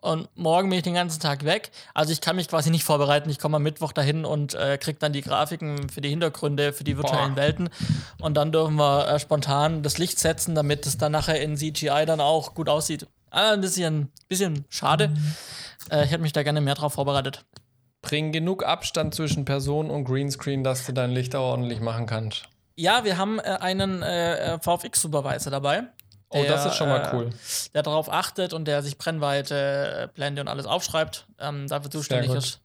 Und 0.00 0.28
morgen 0.34 0.70
bin 0.70 0.78
ich 0.78 0.82
den 0.82 0.94
ganzen 0.94 1.20
Tag 1.20 1.44
weg. 1.44 1.70
Also 1.94 2.12
ich 2.12 2.20
kann 2.20 2.34
mich 2.34 2.48
quasi 2.48 2.70
nicht 2.70 2.84
vorbereiten. 2.84 3.30
Ich 3.30 3.38
komme 3.38 3.56
am 3.56 3.62
Mittwoch 3.62 3.92
dahin 3.92 4.24
und 4.24 4.54
äh, 4.54 4.76
kriege 4.76 4.98
dann 4.98 5.12
die 5.12 5.22
Grafiken 5.22 5.88
für 5.88 6.00
die 6.00 6.08
Hintergründe, 6.08 6.72
für 6.72 6.84
die 6.84 6.96
virtuellen 6.96 7.34
Boah. 7.34 7.42
Welten. 7.42 7.70
Und 8.20 8.34
dann 8.34 8.50
dürfen 8.50 8.74
wir 8.74 9.06
äh, 9.06 9.20
spontan 9.20 9.84
das 9.84 9.98
Licht 9.98 10.18
setzen, 10.18 10.56
damit 10.56 10.84
es 10.86 10.98
dann 10.98 11.12
nachher 11.12 11.40
in 11.40 11.56
CGI 11.56 12.06
dann 12.06 12.20
auch 12.20 12.54
gut 12.54 12.68
aussieht. 12.68 13.06
Ah, 13.30 13.52
ein 13.52 13.60
bisschen, 13.60 14.10
bisschen 14.28 14.64
schade. 14.68 15.08
Mhm. 15.08 15.34
Äh, 15.90 16.04
ich 16.04 16.10
hätte 16.10 16.22
mich 16.22 16.32
da 16.32 16.42
gerne 16.42 16.60
mehr 16.60 16.74
drauf 16.74 16.94
vorbereitet. 16.94 17.44
Bring 18.02 18.32
genug 18.32 18.64
Abstand 18.64 19.14
zwischen 19.14 19.44
Person 19.44 19.90
und 19.90 20.04
Greenscreen, 20.04 20.64
dass 20.64 20.86
du 20.86 20.92
dein 20.92 21.10
Licht 21.10 21.34
auch 21.34 21.50
ordentlich 21.50 21.80
machen 21.80 22.06
kannst. 22.06 22.48
Ja, 22.76 23.04
wir 23.04 23.18
haben 23.18 23.38
äh, 23.38 23.58
einen 23.60 24.02
äh, 24.02 24.58
VFX-Supervisor 24.58 25.50
dabei. 25.50 25.84
Der, 26.32 26.42
oh, 26.42 26.44
das 26.46 26.64
ist 26.64 26.76
schon 26.76 26.88
mal 26.88 27.00
äh, 27.00 27.10
cool. 27.12 27.30
der 27.74 27.82
darauf 27.82 28.10
achtet 28.10 28.52
und 28.52 28.66
der 28.66 28.82
sich 28.82 28.96
Brennweite, 28.96 30.08
äh, 30.08 30.14
Blende 30.14 30.40
und 30.40 30.48
alles 30.48 30.64
aufschreibt, 30.64 31.26
ähm, 31.40 31.66
dafür 31.66 31.90
zuständig 31.90 32.32
ist. 32.32 32.60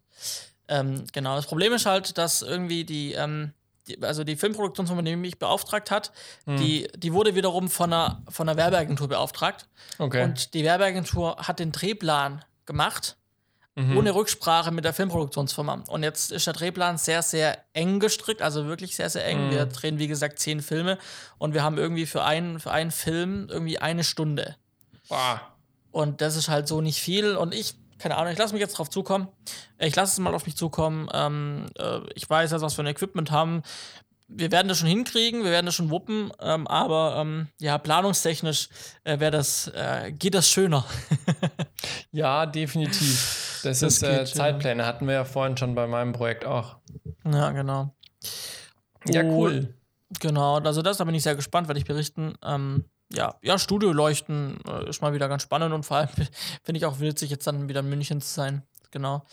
Ähm, 0.67 1.03
genau. 1.11 1.35
Das 1.35 1.47
Problem 1.47 1.73
ist 1.73 1.85
halt, 1.85 2.17
dass 2.17 2.43
irgendwie 2.43 2.85
die, 2.85 3.13
ähm, 3.13 3.53
die 3.87 4.01
also 4.03 4.23
die 4.23 4.35
Filmproduktionsfirma, 4.35 5.01
die 5.01 5.15
mich 5.15 5.39
beauftragt 5.39 5.89
hat, 5.89 6.11
hm. 6.45 6.57
die, 6.57 6.87
die 6.95 7.11
wurde 7.11 7.35
wiederum 7.35 7.69
von 7.69 7.91
einer, 7.91 8.21
von 8.29 8.47
einer 8.47 8.57
Werbeagentur 8.57 9.07
beauftragt. 9.07 9.67
Okay. 9.97 10.23
Und 10.23 10.53
die 10.53 10.63
Werbeagentur 10.63 11.37
hat 11.37 11.59
den 11.59 11.71
Drehplan 11.71 12.45
gemacht, 12.65 13.17
mhm. 13.75 13.97
ohne 13.97 14.13
Rücksprache 14.13 14.71
mit 14.71 14.85
der 14.85 14.93
Filmproduktionsfirma. 14.93 15.83
Und 15.87 16.03
jetzt 16.03 16.31
ist 16.31 16.47
der 16.47 16.53
Drehplan 16.53 16.97
sehr, 16.97 17.21
sehr 17.21 17.57
eng 17.73 17.99
gestrickt, 17.99 18.41
also 18.41 18.65
wirklich 18.65 18.95
sehr, 18.95 19.09
sehr 19.09 19.25
eng. 19.25 19.47
Mhm. 19.47 19.51
Wir 19.51 19.65
drehen, 19.65 19.99
wie 19.99 20.07
gesagt, 20.07 20.39
zehn 20.39 20.61
Filme 20.61 20.97
und 21.37 21.53
wir 21.53 21.63
haben 21.63 21.77
irgendwie 21.77 22.05
für 22.05 22.23
einen, 22.23 22.59
für 22.59 22.71
einen 22.71 22.91
Film 22.91 23.47
irgendwie 23.49 23.79
eine 23.79 24.03
Stunde. 24.03 24.55
Boah. 25.07 25.41
Und 25.91 26.21
das 26.21 26.35
ist 26.35 26.49
halt 26.49 26.67
so 26.67 26.81
nicht 26.81 26.99
viel. 26.99 27.37
Und 27.37 27.53
ich, 27.53 27.75
keine 27.99 28.17
Ahnung, 28.17 28.33
ich 28.33 28.37
lasse 28.37 28.53
mich 28.53 28.61
jetzt 28.61 28.77
drauf 28.77 28.89
zukommen. 28.89 29.29
Ich 29.77 29.95
lasse 29.95 30.13
es 30.13 30.19
mal 30.19 30.33
auf 30.33 30.45
mich 30.45 30.57
zukommen. 30.57 31.07
Ähm, 31.13 31.67
äh, 31.77 31.99
ich 32.15 32.29
weiß 32.29 32.51
jetzt, 32.51 32.61
was 32.61 32.77
wir 32.77 32.83
ein 32.83 32.87
Equipment 32.87 33.31
haben 33.31 33.63
wir 34.27 34.51
werden 34.51 34.67
das 34.67 34.79
schon 34.79 34.87
hinkriegen, 34.87 35.43
wir 35.43 35.51
werden 35.51 35.65
das 35.65 35.75
schon 35.75 35.89
wuppen, 35.89 36.31
ähm, 36.41 36.67
aber 36.67 37.17
ähm, 37.19 37.47
ja, 37.59 37.77
planungstechnisch 37.77 38.69
äh, 39.03 39.19
wäre 39.19 39.31
das, 39.31 39.67
äh, 39.67 40.11
geht 40.11 40.33
das 40.33 40.49
schöner. 40.49 40.85
ja, 42.11 42.45
definitiv. 42.45 43.59
Das, 43.63 43.79
das 43.79 44.01
ist 44.01 44.03
äh, 44.03 44.25
Zeitpläne, 44.25 44.81
schöner. 44.81 44.85
hatten 44.85 45.07
wir 45.07 45.13
ja 45.13 45.25
vorhin 45.25 45.57
schon 45.57 45.75
bei 45.75 45.87
meinem 45.87 46.13
Projekt 46.13 46.45
auch. 46.45 46.77
Ja, 47.23 47.51
genau. 47.51 47.95
Ja, 49.07 49.23
cool. 49.23 49.73
Genau, 50.19 50.59
also 50.59 50.81
das, 50.81 50.97
da 50.97 51.03
bin 51.03 51.15
ich 51.15 51.23
sehr 51.23 51.35
gespannt, 51.35 51.67
werde 51.67 51.79
ich 51.79 51.85
berichten. 51.85 52.35
Ähm, 52.43 52.85
ja, 53.11 53.35
ja, 53.41 53.59
Studioleuchten 53.59 54.57
äh, 54.67 54.89
ist 54.89 55.01
mal 55.01 55.13
wieder 55.13 55.27
ganz 55.27 55.43
spannend 55.43 55.73
und 55.73 55.83
vor 55.83 55.97
allem 55.97 56.09
finde 56.63 56.77
ich 56.77 56.85
auch 56.85 56.99
witzig, 56.99 57.29
jetzt 57.29 57.45
dann 57.45 57.69
wieder 57.69 57.81
in 57.81 57.89
München 57.89 58.21
zu 58.21 58.33
sein. 58.33 58.63
Genau. 58.91 59.23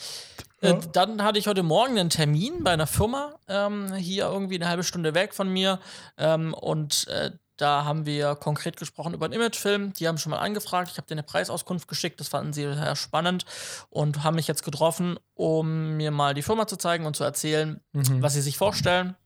Äh, 0.63 0.71
ja. 0.71 0.81
Dann 0.93 1.23
hatte 1.23 1.39
ich 1.39 1.47
heute 1.47 1.63
Morgen 1.63 1.99
einen 1.99 2.11
Termin 2.11 2.65
bei 2.65 2.71
einer 2.71 2.87
Firma, 2.87 3.35
ähm, 3.49 3.93
hier 3.95 4.27
irgendwie 4.27 4.55
eine 4.55 4.69
halbe 4.69 4.85
Stunde 4.85 5.15
weg 5.15 5.35
von 5.35 5.49
mir. 5.49 5.81
Ähm, 6.17 6.55
und 6.55 7.07
äh, 7.09 7.33
da 7.57 7.85
haben 7.85 8.07
wir 8.07 8.35
konkret 8.37 8.77
gesprochen 8.77 9.13
über 9.13 9.27
einen 9.27 9.35
Imagefilm. 9.35 9.93
Die 9.93 10.09
haben 10.09 10.19
schon 10.19 10.31
mal 10.31 10.39
angefragt. 10.39 10.91
Ich 10.91 10.97
habe 10.97 11.07
denen 11.07 11.19
eine 11.19 11.27
Preisauskunft 11.27 11.87
geschickt. 11.87 12.19
Das 12.19 12.29
fanden 12.29 12.53
sie 12.53 12.63
sehr 12.63 12.97
spannend 12.97 13.45
und 13.91 14.25
haben 14.25 14.37
mich 14.37 14.49
jetzt 14.49 14.65
getroffen, 14.65 15.19
um 15.35 15.97
mir 15.97 16.11
mal 16.11 16.35
die 16.35 16.43
Firma 16.43 16.67
zu 16.67 16.77
zeigen 16.77 17.05
und 17.07 17.15
zu 17.15 17.25
erzählen, 17.25 17.81
mhm. 17.93 18.23
was 18.23 18.33
sie 18.33 18.41
sich 18.41 18.57
vorstellen. 18.57 19.17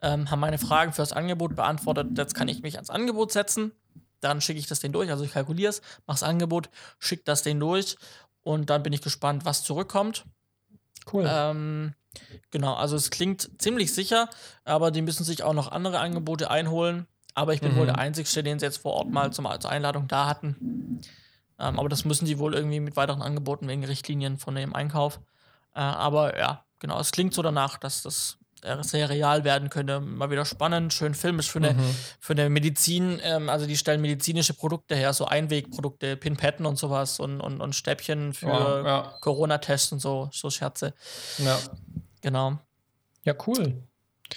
Ähm, 0.00 0.30
haben 0.30 0.40
meine 0.40 0.58
Fragen 0.58 0.92
für 0.92 1.02
das 1.02 1.12
Angebot 1.12 1.56
beantwortet. 1.56 2.16
Jetzt 2.16 2.34
kann 2.34 2.48
ich 2.48 2.62
mich 2.62 2.76
ans 2.76 2.90
Angebot 2.90 3.32
setzen. 3.32 3.72
Dann 4.20 4.40
schicke 4.40 4.58
ich 4.58 4.66
das 4.66 4.80
denen 4.80 4.92
durch. 4.92 5.10
Also 5.10 5.24
ich 5.24 5.32
kalkuliere 5.32 5.70
es, 5.70 5.80
mache 6.06 6.20
das 6.20 6.22
Angebot, 6.22 6.70
schicke 6.98 7.24
das 7.24 7.42
denen 7.42 7.60
durch 7.60 7.96
und 8.42 8.70
dann 8.70 8.82
bin 8.82 8.92
ich 8.92 9.02
gespannt, 9.02 9.44
was 9.44 9.64
zurückkommt. 9.64 10.24
Cool. 11.12 11.26
Ähm, 11.28 11.94
genau, 12.50 12.74
also 12.74 12.96
es 12.96 13.10
klingt 13.10 13.50
ziemlich 13.60 13.92
sicher, 13.92 14.28
aber 14.64 14.90
die 14.90 15.02
müssen 15.02 15.24
sich 15.24 15.42
auch 15.42 15.52
noch 15.52 15.70
andere 15.70 15.98
Angebote 16.00 16.50
einholen. 16.50 17.06
Aber 17.34 17.52
ich 17.52 17.60
bin 17.60 17.74
mhm. 17.74 17.76
wohl 17.76 17.86
der 17.86 17.98
Einzige, 17.98 18.42
den 18.42 18.58
sie 18.58 18.64
jetzt 18.64 18.78
vor 18.78 18.94
Ort 18.94 19.10
mal 19.10 19.30
zum, 19.30 19.46
zur 19.60 19.70
Einladung 19.70 20.08
da 20.08 20.26
hatten. 20.26 21.00
Ähm, 21.58 21.78
aber 21.78 21.88
das 21.88 22.06
müssen 22.06 22.26
sie 22.26 22.38
wohl 22.38 22.54
irgendwie 22.54 22.80
mit 22.80 22.96
weiteren 22.96 23.20
Angeboten 23.20 23.68
wegen 23.68 23.84
Richtlinien 23.84 24.38
von 24.38 24.54
dem 24.54 24.74
Einkauf. 24.74 25.20
Äh, 25.74 25.80
aber 25.80 26.38
ja, 26.38 26.64
genau, 26.78 26.98
es 26.98 27.12
klingt 27.12 27.34
so 27.34 27.42
danach, 27.42 27.76
dass 27.76 28.02
das 28.02 28.38
sehr 28.82 29.08
real 29.08 29.44
werden 29.44 29.70
könnte. 29.70 30.00
Mal 30.00 30.30
wieder 30.30 30.44
spannend, 30.44 30.92
schön 30.92 31.14
filmisch 31.14 31.50
für 31.50 31.58
eine, 31.58 31.74
mhm. 31.74 31.96
für 32.20 32.32
eine 32.32 32.48
Medizin. 32.50 33.20
Ähm, 33.22 33.48
also 33.48 33.66
die 33.66 33.76
stellen 33.76 34.00
medizinische 34.00 34.54
Produkte 34.54 34.94
her, 34.94 35.12
so 35.12 35.26
Einwegprodukte, 35.26 36.16
Pinpetten 36.16 36.66
und 36.66 36.76
sowas 36.76 37.20
und, 37.20 37.40
und, 37.40 37.60
und 37.60 37.74
Stäbchen 37.74 38.34
für 38.34 38.46
ja, 38.46 38.84
ja. 38.84 39.14
Corona-Tests 39.20 39.92
und 39.92 40.00
so, 40.00 40.28
so 40.32 40.50
Scherze. 40.50 40.94
Ja. 41.38 41.58
Genau. 42.20 42.58
Ja, 43.24 43.34
cool. 43.46 43.82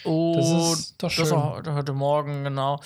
Und 0.04 0.36
das 0.36 0.80
ist 0.80 0.96
doch 1.02 1.10
schön. 1.10 1.26
Das 1.26 1.32
war 1.34 1.76
heute 1.76 1.94
Morgen, 1.94 2.44
genau. 2.44 2.80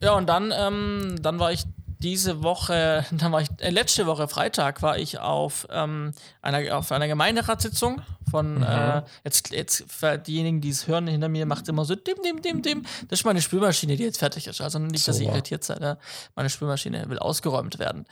Ja, 0.00 0.14
und 0.14 0.26
dann, 0.28 0.52
ähm, 0.54 1.16
dann 1.20 1.38
war 1.38 1.52
ich 1.52 1.64
diese 2.02 2.42
Woche, 2.42 3.04
dann 3.12 3.32
war 3.32 3.40
ich, 3.40 3.48
äh, 3.58 3.70
letzte 3.70 4.06
Woche 4.06 4.28
Freitag 4.28 4.82
war 4.82 4.98
ich 4.98 5.18
auf, 5.18 5.66
ähm, 5.70 6.12
einer, 6.40 6.76
auf 6.76 6.92
einer 6.92 7.08
Gemeinderatssitzung 7.08 8.02
von, 8.30 8.56
mhm. 8.56 8.62
äh, 8.62 9.02
jetzt, 9.24 9.50
jetzt 9.50 9.84
für 9.88 10.18
diejenigen, 10.18 10.60
die 10.60 10.70
es 10.70 10.86
hören, 10.86 11.06
hinter 11.06 11.28
mir 11.28 11.46
macht 11.46 11.68
immer 11.68 11.84
so 11.84 11.94
dim, 11.94 12.16
dim, 12.24 12.42
dim, 12.42 12.62
dim. 12.62 12.82
Das 13.08 13.20
ist 13.20 13.24
meine 13.24 13.42
Spülmaschine, 13.42 13.96
die 13.96 14.04
jetzt 14.04 14.18
fertig 14.18 14.46
ist. 14.46 14.60
Also 14.60 14.78
nicht, 14.78 15.06
dass 15.06 15.20
ihr 15.20 15.28
irritiert 15.28 15.64
seid. 15.64 15.80
Ne? 15.80 15.98
Meine 16.34 16.50
Spülmaschine 16.50 17.08
will 17.08 17.18
ausgeräumt 17.18 17.78
werden. 17.78 18.06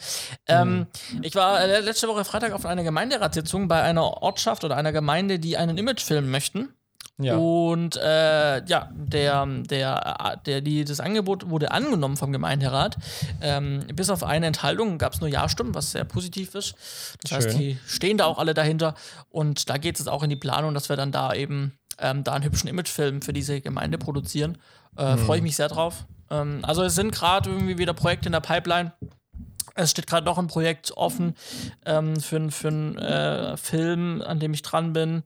Ähm, 0.47 0.69
mhm. 0.69 0.87
Ähm, 1.13 1.21
ich 1.23 1.35
war 1.35 1.61
äh, 1.61 1.81
letzte 1.81 2.09
Woche 2.09 2.25
Freitag 2.25 2.53
auf 2.53 2.67
einer 2.67 2.83
Gemeinderatssitzung 2.83 3.69
bei 3.69 3.83
einer 3.83 4.23
Ortschaft 4.23 4.65
oder 4.65 4.77
einer 4.77 4.93
Gemeinde, 4.93 5.39
die 5.39 5.57
einen 5.57 5.79
Image 5.79 6.03
filmen 6.03 6.31
möchten. 6.31 6.69
Ja. 7.23 7.37
Und 7.37 7.97
äh, 7.97 8.65
ja, 8.65 8.91
der, 8.93 9.47
der, 9.47 10.39
der, 10.47 10.61
die, 10.61 10.85
das 10.85 11.01
Angebot 11.01 11.51
wurde 11.51 11.71
angenommen 11.71 12.17
vom 12.17 12.33
Gemeinderat. 12.33 12.97
Ähm, 13.43 13.85
bis 13.95 14.11
auf 14.11 14.25
eine 14.25 14.47
Enthaltung 14.47 14.99
gab 14.99 15.13
es 15.13 15.21
nur 15.21 15.29
Ja-Stimmen, 15.29 15.75
was 15.75 15.93
sehr 15.93 16.05
positiv 16.05 16.55
ist. 16.55 16.75
Das 17.23 17.31
Schön. 17.31 17.37
heißt, 17.37 17.59
die 17.59 17.79
stehen 17.87 18.17
da 18.19 18.25
auch 18.25 18.39
alle 18.39 18.55
dahinter. 18.55 18.95
Und 19.31 19.69
da 19.69 19.77
geht 19.77 20.01
es 20.01 20.09
auch 20.09 20.23
in 20.23 20.31
die 20.31 20.37
Planung, 20.37 20.75
dass 20.75 20.89
wir 20.89 20.97
dann 20.97 21.13
da 21.13 21.35
eben 21.35 21.79
ähm, 21.99 22.25
da 22.25 22.33
einen 22.33 22.45
hübschen 22.45 22.69
Imagefilm 22.69 23.23
für 23.23 23.33
diese 23.33 23.61
Gemeinde 23.61 23.99
produzieren. 23.99 24.59
Äh, 24.97 25.17
mhm. 25.17 25.19
Freue 25.19 25.39
ich 25.39 25.43
mich 25.43 25.57
sehr 25.57 25.69
drauf. 25.69 26.07
Ähm, 26.31 26.61
also 26.63 26.83
es 26.83 26.95
sind 26.95 27.13
gerade 27.13 27.51
irgendwie 27.51 27.79
wieder 27.79 27.93
Projekte 27.93 28.27
in 28.27 28.33
der 28.33 28.41
Pipeline. 28.41 28.93
Es 29.75 29.93
steht 29.93 30.07
gerade 30.07 30.27
noch 30.27 30.39
ein 30.39 30.47
Projekt 30.47 30.93
offen 30.97 31.35
ähm, 31.87 32.17
für, 32.17 32.51
für 32.51 32.69
einen 32.69 32.99
äh, 32.99 33.57
Film, 33.57 34.23
an 34.23 34.41
dem 34.41 34.53
ich 34.53 34.63
dran 34.63 34.93
bin. 34.93 35.23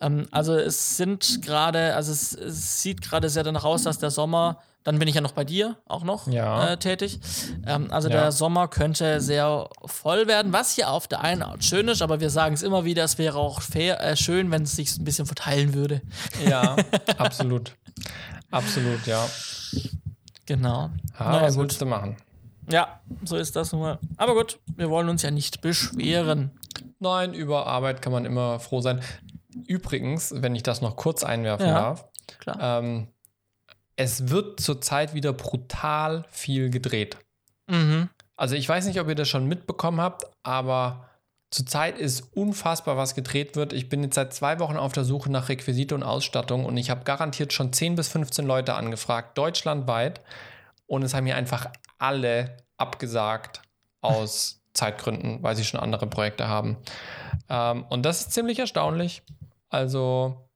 Ähm, 0.00 0.26
also 0.30 0.54
es 0.54 0.96
sind 0.96 1.42
gerade, 1.42 1.94
also 1.94 2.12
es, 2.12 2.32
es 2.34 2.82
sieht 2.82 3.02
gerade 3.02 3.28
sehr 3.28 3.42
danach 3.42 3.64
aus, 3.64 3.82
dass 3.82 3.98
der 3.98 4.10
Sommer, 4.10 4.58
dann 4.82 4.98
bin 4.98 5.08
ich 5.08 5.14
ja 5.14 5.20
noch 5.20 5.32
bei 5.32 5.44
dir 5.44 5.76
auch 5.86 6.04
noch 6.04 6.26
ja. 6.26 6.72
äh, 6.72 6.76
tätig. 6.78 7.20
Ähm, 7.66 7.88
also 7.90 8.08
ja. 8.08 8.22
der 8.22 8.32
Sommer 8.32 8.68
könnte 8.68 9.20
sehr 9.20 9.68
voll 9.84 10.26
werden, 10.26 10.52
was 10.52 10.74
hier 10.74 10.90
auf 10.90 11.06
der 11.06 11.20
einen 11.20 11.42
Art 11.42 11.64
schön 11.64 11.88
ist, 11.88 12.00
aber 12.00 12.20
wir 12.20 12.30
sagen 12.30 12.54
es 12.54 12.62
immer 12.62 12.84
wieder, 12.84 13.04
es 13.04 13.18
wäre 13.18 13.38
auch 13.38 13.60
fair, 13.60 14.00
äh, 14.00 14.16
schön, 14.16 14.50
wenn 14.50 14.62
es 14.62 14.76
sich 14.76 14.96
ein 14.96 15.04
bisschen 15.04 15.26
verteilen 15.26 15.74
würde. 15.74 16.00
Ja, 16.48 16.76
absolut. 17.18 17.74
Absolut, 18.50 19.06
ja. 19.06 19.28
Genau. 20.46 20.90
Ha, 21.18 21.30
naja, 21.30 21.42
was 21.42 21.54
gut. 21.54 21.64
willst 21.64 21.80
du 21.80 21.86
machen? 21.86 22.16
Ja, 22.70 23.00
so 23.24 23.36
ist 23.36 23.56
das 23.56 23.72
nur. 23.72 23.98
Aber 24.16 24.34
gut, 24.34 24.58
wir 24.76 24.90
wollen 24.90 25.08
uns 25.08 25.22
ja 25.22 25.30
nicht 25.30 25.60
beschweren. 25.60 26.52
Nein, 26.98 27.34
über 27.34 27.66
Arbeit 27.66 28.02
kann 28.02 28.12
man 28.12 28.24
immer 28.24 28.60
froh 28.60 28.80
sein. 28.80 29.00
Übrigens, 29.66 30.32
wenn 30.36 30.54
ich 30.54 30.62
das 30.62 30.80
noch 30.80 30.96
kurz 30.96 31.24
einwerfen 31.24 31.66
ja, 31.66 31.74
darf, 31.74 32.08
ähm, 32.60 33.08
es 33.96 34.28
wird 34.28 34.60
zurzeit 34.60 35.14
wieder 35.14 35.32
brutal 35.32 36.24
viel 36.30 36.70
gedreht. 36.70 37.18
Mhm. 37.66 38.08
Also 38.36 38.54
ich 38.54 38.68
weiß 38.68 38.86
nicht, 38.86 39.00
ob 39.00 39.08
ihr 39.08 39.14
das 39.14 39.28
schon 39.28 39.46
mitbekommen 39.46 40.00
habt, 40.00 40.24
aber 40.42 41.10
zurzeit 41.50 41.98
ist 41.98 42.34
unfassbar, 42.34 42.96
was 42.96 43.14
gedreht 43.14 43.56
wird. 43.56 43.72
Ich 43.72 43.88
bin 43.88 44.02
jetzt 44.02 44.14
seit 44.14 44.32
zwei 44.32 44.58
Wochen 44.60 44.76
auf 44.76 44.92
der 44.92 45.04
Suche 45.04 45.30
nach 45.30 45.48
Requisite 45.48 45.94
und 45.94 46.02
Ausstattung 46.02 46.64
und 46.64 46.76
ich 46.76 46.90
habe 46.90 47.04
garantiert 47.04 47.52
schon 47.52 47.72
10 47.72 47.96
bis 47.96 48.08
15 48.08 48.46
Leute 48.46 48.74
angefragt, 48.74 49.36
deutschlandweit. 49.36 50.20
Und 50.86 51.02
es 51.02 51.14
haben 51.14 51.24
mir 51.24 51.36
einfach 51.36 51.70
alle 51.98 52.56
abgesagt 52.76 53.62
aus 54.00 54.59
Zeitgründen, 54.74 55.42
weil 55.42 55.56
sie 55.56 55.64
schon 55.64 55.80
andere 55.80 56.06
Projekte 56.06 56.48
haben. 56.48 56.76
Ähm, 57.48 57.84
und 57.88 58.04
das 58.04 58.20
ist 58.20 58.32
ziemlich 58.32 58.58
erstaunlich. 58.58 59.22
Also 59.68 60.48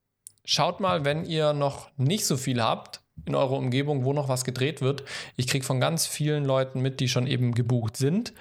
schaut 0.44 0.80
mal, 0.80 1.04
wenn 1.04 1.24
ihr 1.24 1.52
noch 1.52 1.88
nicht 1.96 2.26
so 2.26 2.36
viel 2.36 2.62
habt 2.62 3.00
in 3.26 3.34
eurer 3.34 3.52
Umgebung, 3.52 4.04
wo 4.04 4.12
noch 4.12 4.28
was 4.28 4.44
gedreht 4.44 4.80
wird. 4.80 5.04
Ich 5.36 5.46
kriege 5.46 5.64
von 5.64 5.80
ganz 5.80 6.06
vielen 6.06 6.44
Leuten 6.44 6.80
mit, 6.80 7.00
die 7.00 7.08
schon 7.08 7.26
eben 7.26 7.54
gebucht 7.54 7.96
sind 7.96 8.34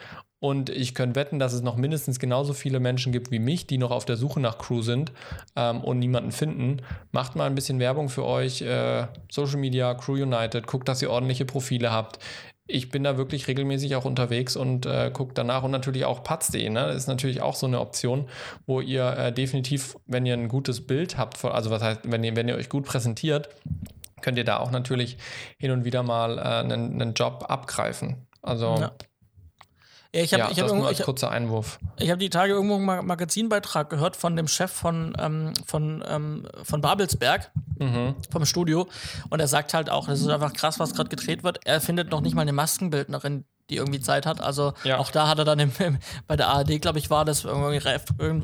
Und 0.44 0.70
ich 0.70 0.94
könnte 0.94 1.16
wetten, 1.16 1.40
dass 1.40 1.54
es 1.54 1.62
noch 1.62 1.78
mindestens 1.78 2.20
genauso 2.20 2.52
viele 2.52 2.82
Menschen 2.82 3.14
gibt 3.14 3.32
wie 3.32 3.40
mich, 3.40 3.66
die 3.66 3.78
noch 3.78 3.92
auf 3.92 4.04
der 4.04 4.18
Suche 4.18 4.42
nach 4.42 4.58
Crew 4.58 4.82
sind 4.82 5.14
ähm, 5.56 5.82
und 5.82 6.00
niemanden 6.00 6.34
finden. 6.34 6.82
Macht 7.14 7.38
mal 7.38 7.46
ein 7.46 7.56
bisschen 7.56 7.80
Werbung 7.80 8.10
für 8.10 8.26
euch. 8.26 8.62
Äh, 8.62 9.08
Social 9.32 9.56
Media, 9.56 9.94
Crew 9.94 10.22
United. 10.22 10.68
Guckt, 10.68 10.90
dass 10.90 11.02
ihr 11.02 11.12
ordentliche 11.12 11.46
Profile 11.46 11.94
habt. 11.94 12.20
Ich 12.66 12.90
bin 12.90 13.04
da 13.04 13.18
wirklich 13.18 13.48
regelmäßig 13.48 13.96
auch 13.96 14.06
unterwegs 14.06 14.56
und 14.56 14.86
äh, 14.86 15.12
gucke 15.12 15.34
danach 15.34 15.64
und 15.64 15.72
natürlich 15.72 16.06
auch 16.06 16.24
Patz.de. 16.24 16.70
Ne? 16.70 16.88
Das 16.88 16.96
ist 16.96 17.08
natürlich 17.08 17.42
auch 17.42 17.56
so 17.56 17.68
eine 17.68 17.80
Option, 17.82 18.30
wo 18.66 18.80
ihr 18.80 19.06
äh, 19.18 19.34
definitiv, 19.34 19.98
wenn 20.06 20.26
ihr 20.26 20.34
ein 20.34 20.48
gutes 20.48 20.88
Bild 20.88 21.18
habt, 21.18 21.44
also 21.44 21.70
was 21.72 21.82
heißt, 21.82 22.02
wenn 22.06 22.24
ihr, 22.24 22.36
wenn 22.36 22.48
ihr 22.48 22.56
euch 22.56 22.70
gut 22.70 22.86
präsentiert, 22.86 23.50
könnt 24.22 24.38
ihr 24.38 24.46
da 24.46 24.58
auch 24.60 24.72
natürlich 24.72 25.18
hin 25.58 25.72
und 25.72 25.84
wieder 25.84 26.04
mal 26.04 26.38
äh, 26.38 26.42
einen, 26.42 27.02
einen 27.02 27.14
Job 27.14 27.46
abgreifen. 27.50 28.28
Also 28.42 28.78
Ja. 28.80 28.92
Ja, 30.16 30.22
ich 30.22 30.32
habe 30.34 30.44
ja, 30.44 30.50
ich 30.52 30.60
hab 30.60 30.66
nur 30.68 30.76
irgendwo, 30.76 30.88
als 30.88 31.00
ich 31.00 31.06
kurzer 31.06 31.32
Einwurf. 31.32 31.80
ich 32.00 32.12
hab 32.12 32.20
die 32.20 32.30
Tage 32.30 32.54
irgendwo 32.54 32.76
einen 32.76 32.86
Ma- 32.86 33.02
Magazinbeitrag 33.02 33.90
gehört 33.90 34.16
von 34.16 34.36
dem 34.36 34.48
Chef 34.48 34.72
von, 34.72 35.16
ähm, 35.20 35.54
von, 35.66 36.04
ähm, 36.08 36.48
von 36.64 36.82
Babelsberg, 36.82 37.52
Mhm. 37.80 38.16
vom 38.32 38.46
Studio. 38.46 38.88
Und 39.30 39.40
er 39.40 39.48
sagt 39.48 39.74
halt 39.74 39.90
auch, 39.90 40.08
das 40.08 40.22
ist 40.22 40.28
einfach 40.30 40.54
krass, 40.54 40.80
was 40.80 40.94
gerade 40.94 41.10
gedreht 41.10 41.44
wird. 41.44 41.62
Er 41.66 41.82
findet 41.82 42.12
noch 42.12 42.22
nicht 42.22 42.36
mal 42.36 42.44
eine 42.44 42.54
Maskenbildnerin, 42.54 43.46
die 43.74 43.78
irgendwie 43.78 44.00
Zeit 44.00 44.26
hat. 44.26 44.40
Also 44.42 44.74
Ja. 44.84 45.00
auch 45.00 45.10
da 45.12 45.28
hat 45.28 45.40
er 45.40 45.46
dann 45.46 45.60
im, 45.60 45.72
im, 45.80 45.98
bei 46.28 46.36
der 46.36 46.48
ARD, 46.50 46.80
glaube 46.82 47.00
ich, 47.00 47.10
war 47.10 47.26
das 47.26 47.44
irgendwie, 47.44 47.82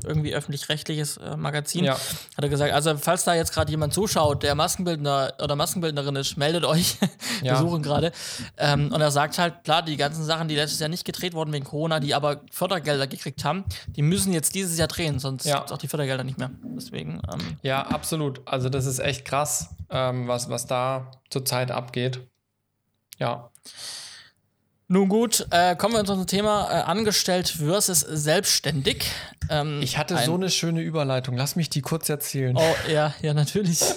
irgendwie 0.08 0.34
öffentlich-rechtliches 0.34 1.18
äh, 1.18 1.38
Magazin. 1.38 1.84
Ja. 1.86 1.94
Hat 1.94 2.02
er 2.44 2.50
gesagt, 2.50 2.74
also 2.74 2.98
falls 2.98 3.24
da 3.24 3.34
jetzt 3.36 3.54
gerade 3.54 3.70
jemand 3.72 3.94
zuschaut, 3.94 4.44
der 4.44 4.56
Maskenbildner 4.56 5.34
oder 5.42 5.56
Maskenbildnerin 5.56 6.16
ist, 6.16 6.38
meldet 6.38 6.66
euch. 6.66 6.98
Wir 7.42 7.52
Ja. 7.54 7.56
suchen 7.58 7.84
gerade. 7.84 8.12
Ähm, 8.58 8.92
und 8.92 9.00
er 9.02 9.12
sagt 9.12 9.38
halt, 9.38 9.64
klar, 9.64 9.82
die 9.84 9.98
ganzen 9.98 10.24
Sachen, 10.26 10.48
die 10.48 10.56
letztes 10.56 10.80
Jahr 10.80 10.90
nicht 10.90 11.06
gedreht 11.06 11.34
wurden 11.34 11.54
wegen 11.54 11.66
Corona, 11.66 12.00
die 12.00 12.14
aber 12.16 12.42
Fördergelder 12.52 13.08
gekriegt 13.08 13.44
haben, 13.46 13.64
die 13.88 14.02
müssen 14.02 14.34
jetzt 14.34 14.56
dieses 14.56 14.78
Jahr 14.78 14.88
drehen, 14.88 15.20
sonst 15.20 15.46
Ja. 15.46 15.58
gibt 15.58 15.68
es 15.68 15.72
auch 15.74 15.78
die 15.78 15.88
Fördergelder 15.88 16.24
nicht 16.24 16.38
mehr. 16.38 16.50
Deswegen, 16.64 17.22
ähm, 17.32 17.58
Ja, 17.62 17.82
absolut. 17.84 18.42
Also 18.48 18.70
das 18.70 18.86
ist 18.86 19.00
echt 19.00 19.26
krass, 19.26 19.70
ähm, 19.90 20.28
was, 20.28 20.50
was 20.50 20.66
da 20.66 21.12
zurzeit 21.30 21.72
abgeht. 21.72 22.20
Ja. 23.20 23.50
Nun 24.90 25.08
gut, 25.08 25.48
äh, 25.52 25.76
kommen 25.78 25.94
wir 25.94 26.04
zu 26.04 26.12
unserem 26.12 26.28
Thema 26.28 26.70
äh, 26.70 26.82
angestellt 26.82 27.48
versus 27.48 28.02
selbstständig. 28.02 29.06
Ähm, 29.50 29.82
Ich 29.82 29.98
hatte 29.98 30.18
ein- 30.18 30.26
so 30.26 30.34
eine 30.36 30.50
schöne 30.50 30.82
Überleitung. 30.82 31.38
Lass 31.38 31.56
mich 31.56 31.70
die 31.70 31.82
kurz 31.82 32.10
erzählen. 32.10 32.58
Oh, 32.58 32.76
ja, 32.92 33.14
ja, 33.22 33.34
natürlich. 33.34 33.80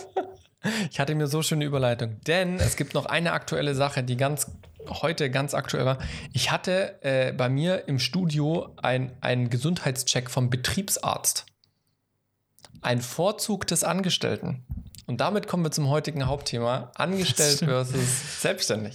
Ich 0.93 1.01
hatte 1.01 1.17
mir 1.17 1.27
so 1.27 1.43
schöne 1.43 1.65
Überleitung. 1.65 2.21
Denn 2.29 2.61
es 2.61 2.77
gibt 2.77 2.95
noch 2.95 3.07
eine 3.07 3.33
aktuelle 3.33 3.75
Sache, 3.75 4.05
die 4.05 4.17
ganz 4.17 4.47
heute 4.89 5.29
ganz 5.29 5.55
aktuell 5.55 5.85
war. 5.85 5.99
Ich 6.33 6.53
hatte 6.53 7.03
äh, 7.03 7.33
bei 7.33 7.49
mir 7.49 7.89
im 7.89 7.99
Studio 7.99 8.69
ein, 8.77 9.11
einen 9.21 9.51
Gesundheitscheck 9.51 10.31
vom 10.31 10.51
Betriebsarzt. 10.51 11.47
Ein 12.81 13.01
Vorzug 13.01 13.67
des 13.67 13.83
Angestellten. 13.83 14.65
Und 15.07 15.21
damit 15.21 15.49
kommen 15.49 15.65
wir 15.65 15.73
zum 15.73 15.89
heutigen 15.89 16.27
Hauptthema: 16.29 16.93
Angestellt 16.95 17.59
versus 17.59 18.41
selbstständig. 18.41 18.95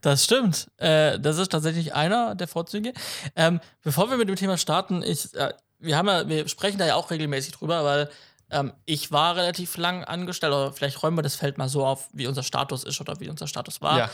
Das 0.00 0.24
stimmt. 0.24 0.70
Äh, 0.78 1.18
das 1.18 1.38
ist 1.38 1.52
tatsächlich 1.52 1.94
einer 1.94 2.34
der 2.34 2.48
Vorzüge. 2.48 2.92
Ähm, 3.36 3.60
bevor 3.82 4.10
wir 4.10 4.16
mit 4.16 4.28
dem 4.28 4.36
Thema 4.36 4.56
starten, 4.56 5.02
ich, 5.02 5.34
äh, 5.34 5.52
wir 5.78 5.96
haben 5.96 6.08
ja, 6.08 6.28
wir 6.28 6.48
sprechen 6.48 6.78
da 6.78 6.86
ja 6.86 6.94
auch 6.94 7.10
regelmäßig 7.10 7.52
drüber, 7.52 7.84
weil 7.84 8.10
ähm, 8.50 8.72
ich 8.84 9.12
war 9.12 9.36
relativ 9.36 9.76
lang 9.76 10.04
angestellt, 10.04 10.52
oder 10.52 10.72
vielleicht 10.72 11.02
räumen 11.02 11.18
wir 11.18 11.22
das 11.22 11.36
Feld 11.36 11.58
mal 11.58 11.68
so 11.68 11.84
auf, 11.84 12.08
wie 12.12 12.26
unser 12.26 12.42
Status 12.42 12.84
ist 12.84 13.00
oder 13.00 13.20
wie 13.20 13.28
unser 13.28 13.46
Status 13.46 13.80
war. 13.80 13.98
Ja. 13.98 14.10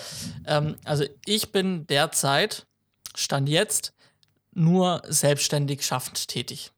Ähm, 0.47 0.77
also 0.85 1.05
ich 1.25 1.53
bin 1.53 1.87
derzeit, 1.87 2.67
stand 3.15 3.49
jetzt, 3.49 3.93
nur 4.53 5.03
selbstständig 5.07 5.85
schaffend 5.85 6.29
tätig. 6.29 6.73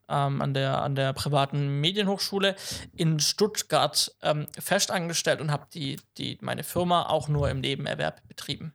ähm, 0.08 0.42
an, 0.42 0.54
der, 0.54 0.82
an 0.82 0.96
der 0.96 1.12
privaten 1.12 1.80
Medienhochschule 1.80 2.56
in 2.96 3.20
Stuttgart 3.20 4.12
ähm, 4.22 4.48
festangestellt 4.58 5.40
und 5.40 5.52
habe 5.52 5.66
die, 5.72 6.00
die, 6.16 6.38
meine 6.40 6.64
Firma 6.64 7.06
auch 7.06 7.28
nur 7.28 7.48
im 7.48 7.60
Nebenerwerb 7.60 8.26
betrieben. 8.26 8.74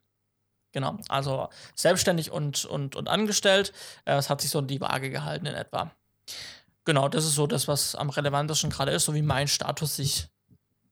Genau, 0.71 0.97
also 1.09 1.49
selbstständig 1.75 2.31
und, 2.31 2.63
und, 2.65 2.95
und 2.95 3.09
angestellt. 3.09 3.73
Äh, 4.05 4.15
Es 4.15 4.29
hat 4.29 4.39
sich 4.41 4.49
so 4.49 4.61
die 4.61 4.79
Waage 4.81 5.09
gehalten 5.09 5.45
in 5.45 5.55
etwa. 5.55 5.91
Genau, 6.85 7.07
das 7.07 7.25
ist 7.25 7.35
so 7.35 7.47
das, 7.47 7.67
was 7.67 7.95
am 7.95 8.09
relevantesten 8.09 8.69
gerade 8.69 8.91
ist, 8.91 9.05
so 9.05 9.13
wie 9.13 9.21
mein 9.21 9.47
Status 9.47 9.95
sich, 9.95 10.27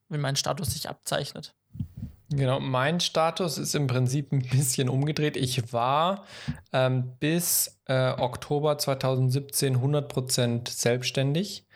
wie 0.09 0.17
mein 0.17 0.35
Status 0.35 0.71
sich 0.71 0.89
abzeichnet. 0.89 1.53
Genau, 2.33 2.61
mein 2.61 3.01
Status 3.01 3.57
ist 3.57 3.75
im 3.75 3.87
Prinzip 3.87 4.31
ein 4.31 4.41
bisschen 4.41 4.87
umgedreht. 4.87 5.35
Ich 5.35 5.73
war 5.73 6.23
ähm, 6.71 7.11
bis 7.19 7.81
äh, 7.87 8.11
Oktober 8.11 8.77
2017 8.77 9.77
100% 9.77 10.69
selbstständig, 10.69 11.67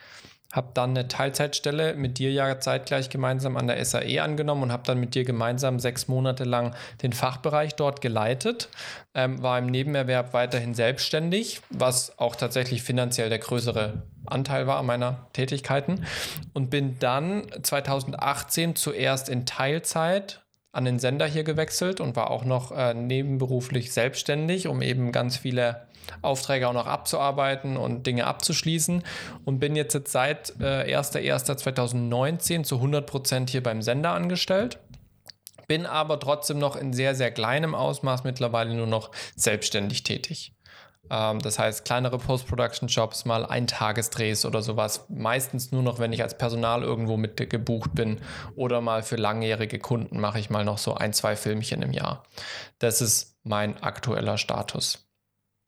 habe 0.55 0.69
dann 0.73 0.91
eine 0.91 1.07
Teilzeitstelle 1.07 1.95
mit 1.95 2.17
dir 2.17 2.31
ja 2.31 2.59
zeitgleich 2.59 3.09
gemeinsam 3.09 3.57
an 3.57 3.67
der 3.67 3.83
SAE 3.83 4.21
angenommen 4.21 4.63
und 4.63 4.71
habe 4.71 4.83
dann 4.85 4.99
mit 4.99 5.13
dir 5.13 5.25
gemeinsam 5.25 5.79
sechs 5.79 6.07
Monate 6.07 6.45
lang 6.45 6.73
den 7.01 7.11
Fachbereich 7.11 7.75
dort 7.75 8.01
geleitet, 8.01 8.69
ähm, 9.13 9.41
war 9.41 9.59
im 9.59 9.65
Nebenerwerb 9.65 10.33
weiterhin 10.33 10.73
selbstständig, 10.73 11.61
was 11.69 12.17
auch 12.17 12.35
tatsächlich 12.35 12.83
finanziell 12.83 13.29
der 13.29 13.39
größere 13.39 14.03
Anteil 14.25 14.65
war 14.65 14.81
meiner 14.83 15.27
Tätigkeiten 15.33 16.05
und 16.53 16.69
bin 16.69 16.97
dann 16.99 17.47
2018 17.61 18.75
zuerst 18.75 19.29
in 19.29 19.45
Teilzeit 19.45 20.44
an 20.75 20.85
den 20.85 20.99
Sender 20.99 21.25
hier 21.25 21.43
gewechselt 21.43 22.01
und 22.01 22.15
war 22.15 22.29
auch 22.29 22.43
noch 22.43 22.71
äh, 22.71 22.93
nebenberuflich 22.93 23.93
selbstständig, 23.93 24.67
um 24.67 24.81
eben 24.81 25.11
ganz 25.11 25.37
viele 25.37 25.87
Aufträge 26.21 26.67
auch 26.67 26.73
noch 26.73 26.87
abzuarbeiten 26.87 27.77
und 27.77 28.05
Dinge 28.05 28.27
abzuschließen 28.27 29.03
und 29.45 29.59
bin 29.59 29.75
jetzt, 29.75 29.93
jetzt 29.93 30.11
seit 30.11 30.53
äh, 30.59 30.95
1.1.2019 30.95 32.63
zu 32.63 32.75
100% 32.75 33.49
hier 33.49 33.63
beim 33.63 33.81
Sender 33.81 34.11
angestellt. 34.11 34.79
Bin 35.67 35.85
aber 35.85 36.19
trotzdem 36.19 36.59
noch 36.59 36.75
in 36.75 36.93
sehr, 36.93 37.15
sehr 37.15 37.31
kleinem 37.31 37.73
Ausmaß 37.73 38.23
mittlerweile 38.23 38.75
nur 38.75 38.87
noch 38.87 39.11
selbstständig 39.35 40.03
tätig. 40.03 40.54
Ähm, 41.09 41.39
das 41.39 41.59
heißt, 41.59 41.85
kleinere 41.85 42.17
Post-Production-Jobs, 42.17 43.25
mal 43.25 43.45
Eintagesdrehs 43.45 44.45
oder 44.45 44.61
sowas. 44.61 45.05
Meistens 45.09 45.71
nur 45.71 45.83
noch, 45.83 45.99
wenn 45.99 46.13
ich 46.13 46.21
als 46.21 46.37
Personal 46.37 46.83
irgendwo 46.83 47.17
mit 47.17 47.37
gebucht 47.49 47.93
bin 47.93 48.19
oder 48.55 48.81
mal 48.81 49.03
für 49.03 49.15
langjährige 49.15 49.79
Kunden 49.79 50.19
mache 50.19 50.39
ich 50.39 50.49
mal 50.49 50.65
noch 50.65 50.77
so 50.77 50.95
ein, 50.95 51.13
zwei 51.13 51.35
Filmchen 51.35 51.81
im 51.81 51.93
Jahr. 51.93 52.23
Das 52.79 53.01
ist 53.01 53.37
mein 53.43 53.81
aktueller 53.81 54.37
Status. 54.37 55.07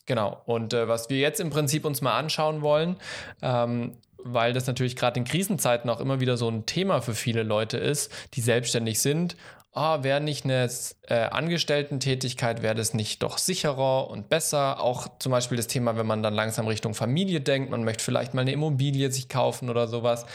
Genau. 0.06 0.41
Und 0.45 0.73
äh, 0.73 0.88
was 0.88 1.10
wir 1.10 1.19
jetzt 1.19 1.39
im 1.39 1.50
Prinzip 1.50 1.86
uns 1.86 2.02
mal 2.02 2.17
anschauen 2.17 2.62
wollen, 2.62 2.95
ähm, 3.41 3.97
weil 4.23 4.54
das 4.54 4.67
natürlich 4.67 4.95
gerade 4.95 5.19
in 5.19 5.26
Krisenzeiten 5.26 5.89
auch 5.89 6.00
immer 6.00 6.19
wieder 6.19 6.38
so 6.38 6.50
ein 6.50 6.65
Thema 6.65 7.02
für 7.02 7.13
viele 7.13 7.43
Leute 7.43 7.78
ist, 7.78 8.12
die 8.34 8.41
selbstständig 8.41 9.00
sind, 9.00 9.38
oh, 9.78 10.04
wäre 10.04 10.20
nicht 10.20 10.44
eine 10.44 10.70
äh, 11.04 11.13
Angestellten-Tätigkeit, 11.13 12.63
wäre 12.63 12.76
das 12.76 12.94
nicht 12.94 13.22
doch 13.22 13.38
sicherer 13.38 14.10
und 14.10 14.28
besser? 14.28 14.82
Auch 14.82 15.08
zum 15.20 15.32
Beispiel 15.32 15.56
das 15.56 15.68
Thema, 15.68 15.98
wenn 15.98 16.08
man 16.08 16.24
dann 16.24 16.34
langsam 16.34 16.68
Richtung 16.68 16.94
Familie 16.94 17.42
denkt, 17.42 17.70
man 17.70 17.84
möchte 17.84 18.04
vielleicht 18.04 18.34
mal 18.34 18.42
eine 18.42 18.52
Immobilie 18.52 19.12
sich 19.12 19.30
kaufen 19.30 19.70
oder 19.70 19.88
sowas, 19.88 20.26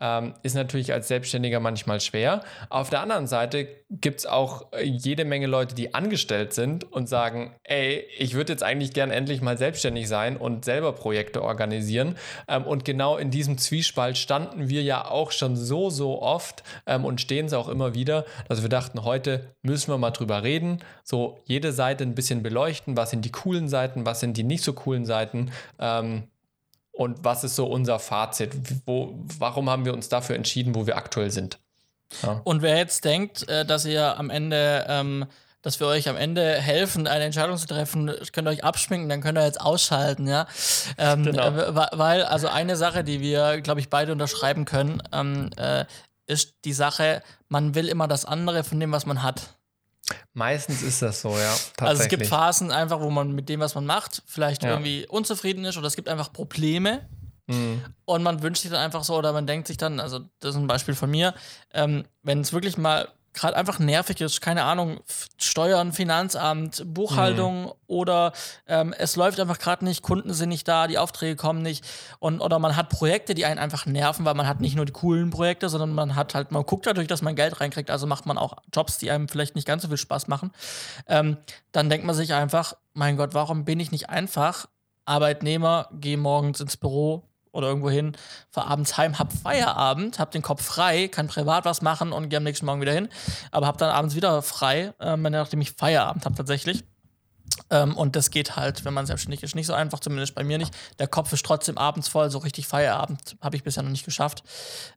ähm, 0.00 0.34
ist 0.42 0.54
natürlich 0.54 0.92
als 0.92 1.08
Selbstständiger 1.08 1.60
manchmal 1.60 2.00
schwer. 2.00 2.42
Auf 2.68 2.90
der 2.90 3.00
anderen 3.00 3.26
Seite 3.26 3.68
gibt 3.90 4.20
es 4.20 4.26
auch 4.26 4.72
äh, 4.72 4.82
jede 4.84 5.24
Menge 5.24 5.46
Leute, 5.46 5.74
die 5.74 5.94
angestellt 5.94 6.52
sind 6.52 6.92
und 6.92 7.08
sagen, 7.08 7.54
ey, 7.64 8.04
ich 8.18 8.34
würde 8.34 8.52
jetzt 8.52 8.62
eigentlich 8.62 8.92
gern 8.92 9.10
endlich 9.10 9.40
mal 9.40 9.56
selbstständig 9.56 10.08
sein 10.08 10.36
und 10.36 10.64
selber 10.64 10.92
Projekte 10.92 11.42
organisieren. 11.42 12.16
Ähm, 12.48 12.64
und 12.64 12.84
genau 12.84 13.16
in 13.16 13.30
diesem 13.30 13.56
Zwiespalt 13.56 14.18
standen 14.18 14.68
wir 14.68 14.82
ja 14.82 15.08
auch 15.08 15.32
schon 15.32 15.56
so, 15.56 15.88
so 15.88 16.20
oft 16.20 16.62
ähm, 16.86 17.04
und 17.04 17.20
stehen 17.20 17.46
es 17.46 17.54
auch 17.54 17.68
immer 17.68 17.94
wieder, 17.94 18.26
dass 18.48 18.62
wir 18.62 18.68
dachten, 18.68 18.87
heute 18.96 19.54
müssen 19.62 19.90
wir 19.92 19.98
mal 19.98 20.10
drüber 20.10 20.42
reden, 20.42 20.82
so 21.04 21.38
jede 21.44 21.72
Seite 21.72 22.04
ein 22.04 22.14
bisschen 22.14 22.42
beleuchten, 22.42 22.96
was 22.96 23.10
sind 23.10 23.24
die 23.24 23.32
coolen 23.32 23.68
Seiten, 23.68 24.06
was 24.06 24.20
sind 24.20 24.36
die 24.36 24.44
nicht 24.44 24.64
so 24.64 24.72
coolen 24.72 25.06
Seiten 25.06 25.50
ähm, 25.78 26.24
und 26.92 27.24
was 27.24 27.44
ist 27.44 27.56
so 27.56 27.66
unser 27.66 27.98
Fazit, 27.98 28.52
wo, 28.86 29.14
warum 29.38 29.70
haben 29.70 29.84
wir 29.84 29.94
uns 29.94 30.08
dafür 30.08 30.36
entschieden, 30.36 30.74
wo 30.74 30.86
wir 30.86 30.96
aktuell 30.96 31.30
sind. 31.30 31.58
Ja. 32.22 32.40
Und 32.44 32.62
wer 32.62 32.76
jetzt 32.76 33.04
denkt, 33.04 33.48
äh, 33.48 33.64
dass 33.64 33.84
ihr 33.84 34.18
am 34.18 34.30
Ende 34.30 34.86
ähm, 34.88 35.26
dass 35.62 35.80
wir 35.80 35.88
euch 35.88 36.08
am 36.08 36.16
Ende 36.16 36.54
helfen, 36.54 37.06
eine 37.06 37.24
Entscheidung 37.24 37.56
zu 37.56 37.66
treffen, 37.66 38.06
könnt 38.32 38.46
ihr 38.46 38.52
euch 38.52 38.64
abschminken, 38.64 39.08
dann 39.08 39.20
könnt 39.20 39.36
ihr 39.36 39.44
jetzt 39.44 39.60
ausschalten, 39.60 40.28
ja. 40.28 40.46
Ähm, 40.96 41.24
genau. 41.24 41.48
äh, 41.48 41.74
weil, 41.74 42.22
also 42.24 42.48
eine 42.48 42.76
Sache, 42.76 43.02
die 43.02 43.20
wir, 43.20 43.60
glaube 43.60 43.80
ich, 43.80 43.90
beide 43.90 44.12
unterschreiben 44.12 44.64
können, 44.64 45.02
ähm, 45.12 45.50
äh, 45.56 45.84
ist 46.28 46.54
die 46.64 46.72
Sache, 46.72 47.22
man 47.48 47.74
will 47.74 47.88
immer 47.88 48.06
das 48.06 48.24
andere 48.24 48.62
von 48.62 48.78
dem, 48.78 48.92
was 48.92 49.06
man 49.06 49.22
hat. 49.22 49.58
Meistens 50.32 50.82
ist 50.82 51.02
das 51.02 51.20
so, 51.20 51.36
ja. 51.36 51.54
Also 51.80 52.02
es 52.02 52.08
gibt 52.08 52.26
Phasen 52.26 52.70
einfach, 52.70 53.00
wo 53.00 53.10
man 53.10 53.32
mit 53.32 53.48
dem, 53.48 53.60
was 53.60 53.74
man 53.74 53.84
macht, 53.84 54.22
vielleicht 54.26 54.62
ja. 54.62 54.70
irgendwie 54.70 55.06
unzufrieden 55.08 55.64
ist 55.64 55.76
oder 55.76 55.86
es 55.86 55.96
gibt 55.96 56.08
einfach 56.08 56.32
Probleme. 56.32 57.08
Mhm. 57.46 57.82
Und 58.04 58.22
man 58.22 58.42
wünscht 58.42 58.62
sich 58.62 58.70
dann 58.70 58.80
einfach 58.80 59.04
so, 59.04 59.16
oder 59.16 59.32
man 59.32 59.46
denkt 59.46 59.66
sich 59.66 59.78
dann, 59.78 60.00
also 60.00 60.20
das 60.40 60.54
ist 60.54 60.60
ein 60.60 60.66
Beispiel 60.66 60.94
von 60.94 61.10
mir, 61.10 61.34
ähm, 61.72 62.04
wenn 62.22 62.40
es 62.40 62.52
wirklich 62.52 62.76
mal 62.76 63.08
gerade 63.38 63.56
einfach 63.56 63.78
nervig 63.78 64.20
ist, 64.20 64.40
keine 64.40 64.64
Ahnung, 64.64 65.00
Steuern, 65.36 65.92
Finanzamt, 65.92 66.82
Buchhaltung 66.86 67.64
mhm. 67.64 67.72
oder 67.86 68.32
ähm, 68.66 68.94
es 68.96 69.16
läuft 69.16 69.40
einfach 69.40 69.58
gerade 69.58 69.84
nicht, 69.84 70.02
Kunden 70.02 70.34
sind 70.34 70.48
nicht 70.48 70.66
da, 70.66 70.86
die 70.86 70.98
Aufträge 70.98 71.36
kommen 71.36 71.62
nicht 71.62 71.84
und 72.18 72.40
oder 72.40 72.58
man 72.58 72.76
hat 72.76 72.88
Projekte, 72.88 73.34
die 73.34 73.44
einen 73.44 73.58
einfach 73.58 73.86
nerven, 73.86 74.24
weil 74.24 74.34
man 74.34 74.46
hat 74.46 74.60
nicht 74.60 74.76
nur 74.76 74.84
die 74.84 74.92
coolen 74.92 75.30
Projekte, 75.30 75.68
sondern 75.68 75.94
man 75.94 76.16
hat 76.16 76.34
halt, 76.34 76.50
man 76.50 76.64
guckt 76.64 76.86
natürlich, 76.86 77.08
dass 77.08 77.22
man 77.22 77.36
Geld 77.36 77.60
reinkriegt, 77.60 77.90
also 77.90 78.06
macht 78.06 78.26
man 78.26 78.38
auch 78.38 78.56
Jobs, 78.74 78.98
die 78.98 79.10
einem 79.10 79.28
vielleicht 79.28 79.54
nicht 79.54 79.66
ganz 79.66 79.82
so 79.82 79.88
viel 79.88 79.96
Spaß 79.96 80.28
machen. 80.28 80.50
Ähm, 81.06 81.36
dann 81.72 81.90
denkt 81.90 82.06
man 82.06 82.14
sich 82.14 82.34
einfach, 82.34 82.74
mein 82.94 83.16
Gott, 83.16 83.34
warum 83.34 83.64
bin 83.64 83.80
ich 83.80 83.92
nicht 83.92 84.10
einfach 84.10 84.66
Arbeitnehmer, 85.04 85.88
gehe 85.92 86.18
morgens 86.18 86.60
ins 86.60 86.76
Büro, 86.76 87.27
oder 87.58 87.68
irgendwo 87.68 87.90
hin, 87.90 88.16
fahr 88.50 88.68
abends 88.68 88.96
heim, 88.96 89.18
hab 89.18 89.32
Feierabend, 89.32 90.18
hab 90.18 90.30
den 90.30 90.42
Kopf 90.42 90.62
frei, 90.64 91.08
kann 91.08 91.28
privat 91.28 91.64
was 91.64 91.82
machen 91.82 92.12
und 92.12 92.30
gehe 92.30 92.38
am 92.38 92.44
nächsten 92.44 92.64
Morgen 92.64 92.80
wieder 92.80 92.92
hin, 92.92 93.08
aber 93.50 93.66
hab 93.66 93.78
dann 93.78 93.90
abends 93.90 94.14
wieder 94.14 94.40
frei, 94.42 94.94
ähm, 95.00 95.22
nachdem 95.22 95.60
ich 95.60 95.72
Feierabend 95.72 96.24
habe 96.24 96.36
tatsächlich. 96.36 96.84
Ähm, 97.70 97.96
und 97.96 98.16
das 98.16 98.30
geht 98.30 98.56
halt, 98.56 98.84
wenn 98.84 98.94
man 98.94 99.06
selbstständig 99.06 99.42
ist, 99.42 99.54
nicht 99.54 99.66
so 99.66 99.74
einfach, 99.74 100.00
zumindest 100.00 100.34
bei 100.34 100.44
mir 100.44 100.58
nicht. 100.58 100.74
Der 100.98 101.06
Kopf 101.06 101.32
ist 101.32 101.44
trotzdem 101.44 101.76
abends 101.78 102.08
voll, 102.08 102.30
so 102.30 102.38
richtig 102.38 102.66
Feierabend 102.66 103.36
habe 103.40 103.56
ich 103.56 103.64
bisher 103.64 103.82
noch 103.82 103.90
nicht 103.90 104.04
geschafft. 104.04 104.42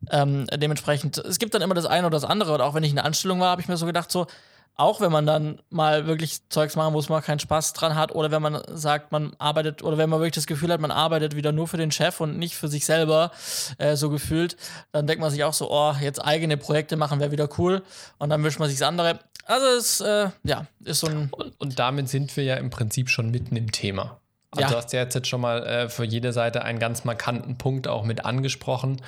Ähm, 0.09 0.47
dementsprechend, 0.47 1.17
es 1.17 1.39
gibt 1.39 1.53
dann 1.53 1.61
immer 1.61 1.73
das 1.73 1.85
eine 1.85 2.07
oder 2.07 2.15
das 2.15 2.23
andere. 2.23 2.53
Und 2.53 2.61
auch 2.61 2.73
wenn 2.73 2.83
ich 2.83 2.91
in 2.91 2.95
der 2.95 3.05
Anstellung 3.05 3.39
war, 3.39 3.49
habe 3.49 3.61
ich 3.61 3.67
mir 3.67 3.77
so 3.77 3.85
gedacht, 3.85 4.11
so, 4.11 4.27
auch 4.75 5.01
wenn 5.01 5.11
man 5.11 5.25
dann 5.25 5.59
mal 5.69 6.07
wirklich 6.07 6.47
Zeugs 6.49 6.75
machen 6.75 6.93
muss, 6.93 7.09
man 7.09 7.21
keinen 7.21 7.39
Spaß 7.39 7.73
dran 7.73 7.95
hat, 7.95 8.15
oder 8.15 8.31
wenn 8.31 8.41
man 8.41 8.61
sagt, 8.73 9.11
man 9.11 9.33
arbeitet, 9.37 9.83
oder 9.83 9.97
wenn 9.97 10.09
man 10.09 10.19
wirklich 10.19 10.35
das 10.35 10.47
Gefühl 10.47 10.71
hat, 10.71 10.81
man 10.81 10.91
arbeitet 10.91 11.35
wieder 11.35 11.51
nur 11.51 11.67
für 11.67 11.77
den 11.77 11.91
Chef 11.91 12.19
und 12.19 12.37
nicht 12.37 12.55
für 12.55 12.67
sich 12.67 12.85
selber, 12.85 13.31
äh, 13.77 13.95
so 13.95 14.09
gefühlt, 14.09 14.57
dann 14.91 15.07
denkt 15.07 15.21
man 15.21 15.29
sich 15.29 15.43
auch 15.43 15.53
so, 15.53 15.69
oh, 15.71 15.93
jetzt 16.01 16.19
eigene 16.19 16.57
Projekte 16.57 16.95
machen 16.95 17.19
wäre 17.19 17.31
wieder 17.31 17.49
cool. 17.57 17.83
Und 18.17 18.29
dann 18.29 18.43
wünscht 18.43 18.59
man 18.59 18.69
sich 18.69 18.79
das 18.79 18.87
andere. 18.87 19.19
Also 19.45 19.67
es, 19.67 19.99
äh, 20.01 20.29
ja, 20.43 20.67
ist 20.83 21.01
so 21.01 21.07
ein. 21.07 21.29
Und, 21.31 21.59
und 21.59 21.79
damit 21.79 22.09
sind 22.09 22.35
wir 22.37 22.43
ja 22.43 22.55
im 22.55 22.69
Prinzip 22.69 23.09
schon 23.09 23.31
mitten 23.31 23.55
im 23.55 23.71
Thema. 23.71 24.20
Also 24.51 24.63
ja. 24.63 24.69
du 24.69 24.75
hast 24.75 24.91
ja 24.91 25.01
jetzt 25.01 25.27
schon 25.27 25.39
mal 25.39 25.65
äh, 25.65 25.89
für 25.89 26.03
jede 26.03 26.33
Seite 26.33 26.63
einen 26.63 26.77
ganz 26.77 27.05
markanten 27.05 27.57
Punkt 27.57 27.87
auch 27.87 28.03
mit 28.03 28.25
angesprochen, 28.25 29.01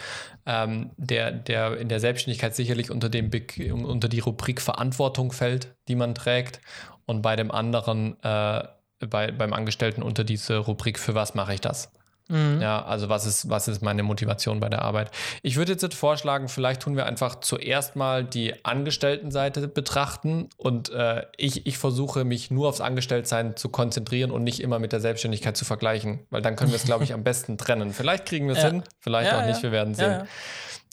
ähm, 0.46 0.92
der, 0.96 1.32
der 1.32 1.78
in 1.78 1.90
der 1.90 2.00
Selbstständigkeit 2.00 2.56
sicherlich 2.56 2.90
unter, 2.90 3.10
dem 3.10 3.30
unter 3.72 4.08
die 4.08 4.20
Rubrik 4.20 4.62
Verantwortung 4.62 5.34
fällt, 5.34 5.76
die 5.90 5.96
man 5.96 6.16
trägt 6.16 6.62
und 7.06 7.22
bei 7.22 7.36
dem 7.36 7.52
anderen, 7.52 8.16
äh, 8.24 8.64
bei, 9.06 9.32
beim 9.32 9.52
Angestellten 9.52 10.02
unter 10.02 10.24
diese 10.24 10.58
Rubrik, 10.58 10.98
für 10.98 11.14
was 11.14 11.36
mache 11.36 11.54
ich 11.54 11.62
das? 11.62 11.92
Mhm. 12.30 12.62
Ja, 12.62 12.84
also 12.84 13.10
was 13.10 13.26
ist, 13.26 13.50
was 13.50 13.68
ist 13.68 13.82
meine 13.82 14.04
Motivation 14.04 14.60
bei 14.60 14.70
der 14.70 14.82
Arbeit? 14.82 15.12
Ich 15.42 15.58
würde 15.58 15.74
jetzt 15.74 15.94
vorschlagen, 15.94 16.48
vielleicht 16.48 16.82
tun 16.82 16.96
wir 16.96 17.06
einfach 17.06 17.40
zuerst 17.42 17.96
mal 17.96 18.24
die 18.24 18.64
Angestelltenseite 18.64 19.68
betrachten 19.68 20.50
und 20.58 20.90
äh, 20.90 21.26
ich, 21.38 21.66
ich 21.68 21.78
versuche 21.78 22.24
mich 22.24 22.50
nur 22.50 22.70
aufs 22.70 22.82
Angestelltsein 22.82 23.56
zu 23.58 23.70
konzentrieren 23.70 24.32
und 24.32 24.44
nicht 24.44 24.62
immer 24.62 24.80
mit 24.80 24.94
der 24.94 25.02
Selbstständigkeit 25.02 25.58
zu 25.58 25.66
vergleichen, 25.66 26.26
weil 26.30 26.42
dann 26.42 26.56
können 26.56 26.72
wir 26.72 26.78
es, 26.78 26.86
glaube 26.86 27.04
ich, 27.04 27.14
am 27.14 27.24
besten 27.24 27.58
trennen. 27.58 27.94
Vielleicht 27.94 28.26
kriegen 28.26 28.48
wir 28.48 28.56
es 28.56 28.64
ja. 28.64 28.70
hin, 28.70 28.84
vielleicht 29.00 29.32
ja, 29.32 29.42
auch 29.42 29.46
nicht, 29.46 29.62
wir 29.62 29.72
werden 29.72 29.94
sehen. 29.94 30.12
Ja, 30.12 30.26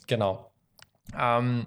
genau. 0.07 0.51
Ähm, 1.17 1.67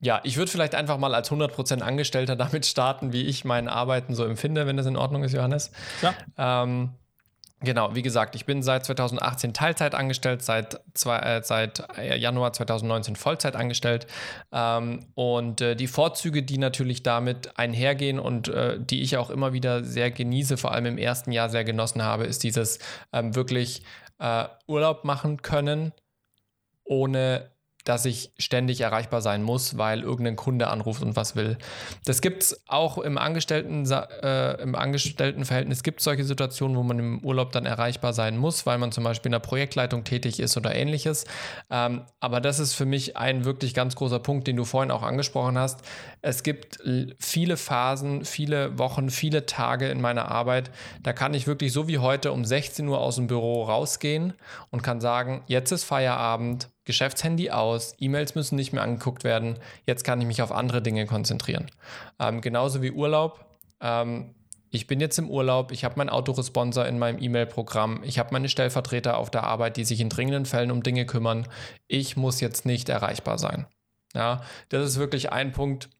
ja, 0.00 0.20
ich 0.22 0.36
würde 0.36 0.50
vielleicht 0.50 0.76
einfach 0.76 0.98
mal 0.98 1.14
als 1.14 1.30
100% 1.30 1.80
Angestellter 1.80 2.36
damit 2.36 2.66
starten, 2.66 3.12
wie 3.12 3.22
ich 3.22 3.44
mein 3.44 3.68
Arbeiten 3.68 4.14
so 4.14 4.24
empfinde, 4.24 4.66
wenn 4.66 4.76
das 4.76 4.86
in 4.86 4.96
Ordnung 4.96 5.24
ist, 5.24 5.32
Johannes. 5.32 5.72
Ja. 6.02 6.14
Ähm, 6.36 6.90
Genau, 7.60 7.92
wie 7.96 8.02
gesagt, 8.02 8.36
ich 8.36 8.46
bin 8.46 8.62
seit 8.62 8.84
2018 8.84 9.52
Teilzeit 9.52 9.96
angestellt, 9.96 10.42
seit, 10.42 10.80
zwei, 10.94 11.18
äh, 11.18 11.42
seit 11.42 11.98
äh, 11.98 12.16
Januar 12.16 12.52
2019 12.52 13.16
Vollzeit 13.16 13.56
angestellt. 13.56 14.06
Ähm, 14.52 15.06
und 15.14 15.60
äh, 15.60 15.74
die 15.74 15.88
Vorzüge, 15.88 16.44
die 16.44 16.58
natürlich 16.58 17.02
damit 17.02 17.58
einhergehen 17.58 18.20
und 18.20 18.46
äh, 18.46 18.78
die 18.78 19.02
ich 19.02 19.16
auch 19.16 19.30
immer 19.30 19.52
wieder 19.52 19.82
sehr 19.82 20.12
genieße, 20.12 20.56
vor 20.56 20.70
allem 20.70 20.86
im 20.86 20.98
ersten 20.98 21.32
Jahr 21.32 21.48
sehr 21.48 21.64
genossen 21.64 22.02
habe, 22.02 22.24
ist 22.24 22.44
dieses 22.44 22.78
ähm, 23.12 23.34
wirklich 23.34 23.82
äh, 24.20 24.44
Urlaub 24.68 25.04
machen 25.04 25.42
können, 25.42 25.92
ohne 26.84 27.50
dass 27.88 28.04
ich 28.04 28.32
ständig 28.38 28.82
erreichbar 28.82 29.22
sein 29.22 29.42
muss, 29.42 29.78
weil 29.78 30.02
irgendein 30.02 30.36
Kunde 30.36 30.68
anruft 30.68 31.02
und 31.02 31.16
was 31.16 31.36
will. 31.36 31.56
Das 32.04 32.20
gibt 32.20 32.42
es 32.42 32.62
auch 32.68 32.98
im, 32.98 33.16
Angestellten, 33.16 33.90
äh, 33.90 34.60
im 34.60 34.74
Angestelltenverhältnis, 34.74 35.82
gibt 35.82 36.02
solche 36.02 36.24
Situationen, 36.24 36.76
wo 36.76 36.82
man 36.82 36.98
im 36.98 37.24
Urlaub 37.24 37.50
dann 37.50 37.64
erreichbar 37.64 38.12
sein 38.12 38.36
muss, 38.36 38.66
weil 38.66 38.76
man 38.76 38.92
zum 38.92 39.04
Beispiel 39.04 39.30
in 39.30 39.32
der 39.32 39.38
Projektleitung 39.38 40.04
tätig 40.04 40.38
ist 40.38 40.58
oder 40.58 40.74
ähnliches. 40.74 41.24
Ähm, 41.70 42.02
aber 42.20 42.42
das 42.42 42.58
ist 42.58 42.74
für 42.74 42.84
mich 42.84 43.16
ein 43.16 43.46
wirklich 43.46 43.72
ganz 43.72 43.96
großer 43.96 44.18
Punkt, 44.18 44.46
den 44.48 44.56
du 44.56 44.66
vorhin 44.66 44.90
auch 44.90 45.02
angesprochen 45.02 45.56
hast. 45.56 45.80
Es 46.20 46.42
gibt 46.42 46.80
viele 47.18 47.56
Phasen, 47.56 48.26
viele 48.26 48.78
Wochen, 48.78 49.08
viele 49.08 49.46
Tage 49.46 49.88
in 49.88 50.02
meiner 50.02 50.30
Arbeit, 50.30 50.70
da 51.02 51.14
kann 51.14 51.32
ich 51.32 51.46
wirklich 51.46 51.72
so 51.72 51.88
wie 51.88 51.98
heute 51.98 52.32
um 52.32 52.44
16 52.44 52.86
Uhr 52.86 53.00
aus 53.00 53.16
dem 53.16 53.28
Büro 53.28 53.62
rausgehen 53.62 54.34
und 54.70 54.82
kann 54.82 55.00
sagen, 55.00 55.42
jetzt 55.46 55.72
ist 55.72 55.84
Feierabend, 55.84 56.68
Geschäftshandy 56.88 57.50
aus, 57.50 57.94
E-Mails 58.00 58.34
müssen 58.34 58.56
nicht 58.56 58.72
mehr 58.72 58.82
angeguckt 58.82 59.22
werden, 59.22 59.58
jetzt 59.86 60.04
kann 60.04 60.22
ich 60.22 60.26
mich 60.26 60.40
auf 60.40 60.50
andere 60.50 60.80
Dinge 60.80 61.04
konzentrieren. 61.04 61.70
Ähm, 62.18 62.40
genauso 62.40 62.80
wie 62.80 62.90
Urlaub. 62.90 63.44
Ähm, 63.82 64.34
ich 64.70 64.86
bin 64.86 64.98
jetzt 64.98 65.18
im 65.18 65.28
Urlaub, 65.28 65.70
ich 65.70 65.84
habe 65.84 65.96
meinen 65.98 66.08
Autoresponsor 66.08 66.86
in 66.86 66.98
meinem 66.98 67.22
E-Mail-Programm, 67.22 68.02
ich 68.04 68.18
habe 68.18 68.30
meine 68.32 68.48
Stellvertreter 68.48 69.18
auf 69.18 69.30
der 69.30 69.44
Arbeit, 69.44 69.76
die 69.76 69.84
sich 69.84 70.00
in 70.00 70.08
dringenden 70.08 70.46
Fällen 70.46 70.70
um 70.70 70.82
Dinge 70.82 71.04
kümmern. 71.04 71.46
Ich 71.88 72.16
muss 72.16 72.40
jetzt 72.40 72.64
nicht 72.64 72.88
erreichbar 72.88 73.36
sein. 73.36 73.66
Ja, 74.14 74.40
das 74.70 74.88
ist 74.88 74.98
wirklich 74.98 75.30
ein 75.30 75.52
Punkt, 75.52 75.90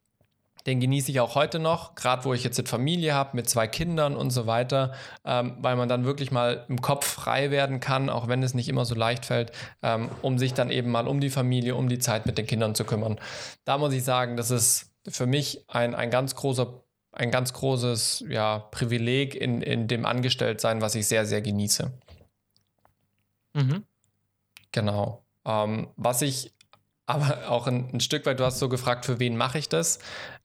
den 0.68 0.80
genieße 0.80 1.10
ich 1.10 1.20
auch 1.20 1.34
heute 1.34 1.58
noch, 1.58 1.94
gerade 1.94 2.24
wo 2.24 2.34
ich 2.34 2.44
jetzt 2.44 2.58
eine 2.58 2.68
Familie 2.68 3.14
habe 3.14 3.34
mit 3.34 3.48
zwei 3.48 3.66
Kindern 3.66 4.14
und 4.14 4.30
so 4.30 4.46
weiter, 4.46 4.92
ähm, 5.24 5.56
weil 5.60 5.76
man 5.76 5.88
dann 5.88 6.04
wirklich 6.04 6.30
mal 6.30 6.66
im 6.68 6.82
Kopf 6.82 7.06
frei 7.06 7.50
werden 7.50 7.80
kann, 7.80 8.10
auch 8.10 8.28
wenn 8.28 8.42
es 8.42 8.52
nicht 8.52 8.68
immer 8.68 8.84
so 8.84 8.94
leicht 8.94 9.24
fällt, 9.24 9.50
ähm, 9.82 10.10
um 10.20 10.38
sich 10.38 10.52
dann 10.52 10.70
eben 10.70 10.90
mal 10.90 11.08
um 11.08 11.20
die 11.20 11.30
Familie, 11.30 11.74
um 11.74 11.88
die 11.88 11.98
Zeit 11.98 12.26
mit 12.26 12.36
den 12.36 12.46
Kindern 12.46 12.74
zu 12.74 12.84
kümmern. 12.84 13.18
Da 13.64 13.78
muss 13.78 13.94
ich 13.94 14.04
sagen, 14.04 14.36
das 14.36 14.50
ist 14.50 14.92
für 15.08 15.26
mich 15.26 15.64
ein, 15.68 15.94
ein 15.94 16.10
ganz 16.10 16.34
großer 16.34 16.82
ein 17.12 17.30
ganz 17.30 17.52
großes 17.52 18.26
ja, 18.28 18.58
Privileg 18.58 19.34
in, 19.34 19.62
in 19.62 19.88
dem 19.88 20.04
Angestelltsein, 20.06 20.82
was 20.82 20.94
ich 20.94 21.08
sehr, 21.08 21.26
sehr 21.26 21.40
genieße. 21.40 21.90
Mhm. 23.54 23.84
Genau. 24.70 25.24
Ähm, 25.44 25.88
was 25.96 26.22
ich 26.22 26.52
aber 27.06 27.48
auch 27.48 27.66
ein, 27.66 27.88
ein, 27.92 28.00
Stück 28.00 28.26
weit, 28.26 28.38
du 28.38 28.44
hast 28.44 28.58
so 28.58 28.68
gefragt, 28.68 29.06
für 29.06 29.18
wen 29.18 29.36
mache 29.36 29.58
ich 29.58 29.70
das? 29.70 29.98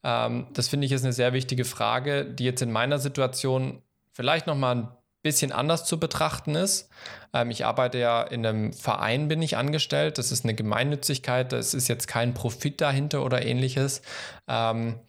Ähm, 0.04 0.48
das 0.54 0.68
finde 0.68 0.86
ich 0.86 0.92
ist 0.92 1.04
eine 1.04 1.14
sehr 1.14 1.34
wichtige 1.34 1.66
Frage, 1.66 2.26
die 2.26 2.46
jetzt 2.46 2.62
in 2.62 2.72
meiner 2.72 3.00
Situation 3.00 3.82
vielleicht 4.12 4.48
nochmal 4.48 4.76
ein 4.76 4.88
bisschen 5.24 5.52
anders 5.52 5.86
zu 5.86 6.00
betrachten 6.00 6.56
ist. 6.56 6.90
Ähm, 7.34 7.50
ich 7.50 7.66
arbeite 7.66 7.98
ja 7.98 8.22
in 8.22 8.46
einem 8.46 8.74
Verein, 8.74 9.28
bin 9.28 9.42
ich 9.42 9.58
angestellt. 9.58 10.18
Das 10.18 10.32
ist 10.32 10.44
eine 10.44 10.54
Gemeinnützigkeit, 10.54 11.52
das 11.52 11.74
ist 11.74 11.88
jetzt 11.88 12.08
kein 12.08 12.34
Profit 12.34 12.82
dahinter 12.82 13.24
oder 13.24 13.46
ähnliches. 13.46 14.02
Ähm, 14.48 15.00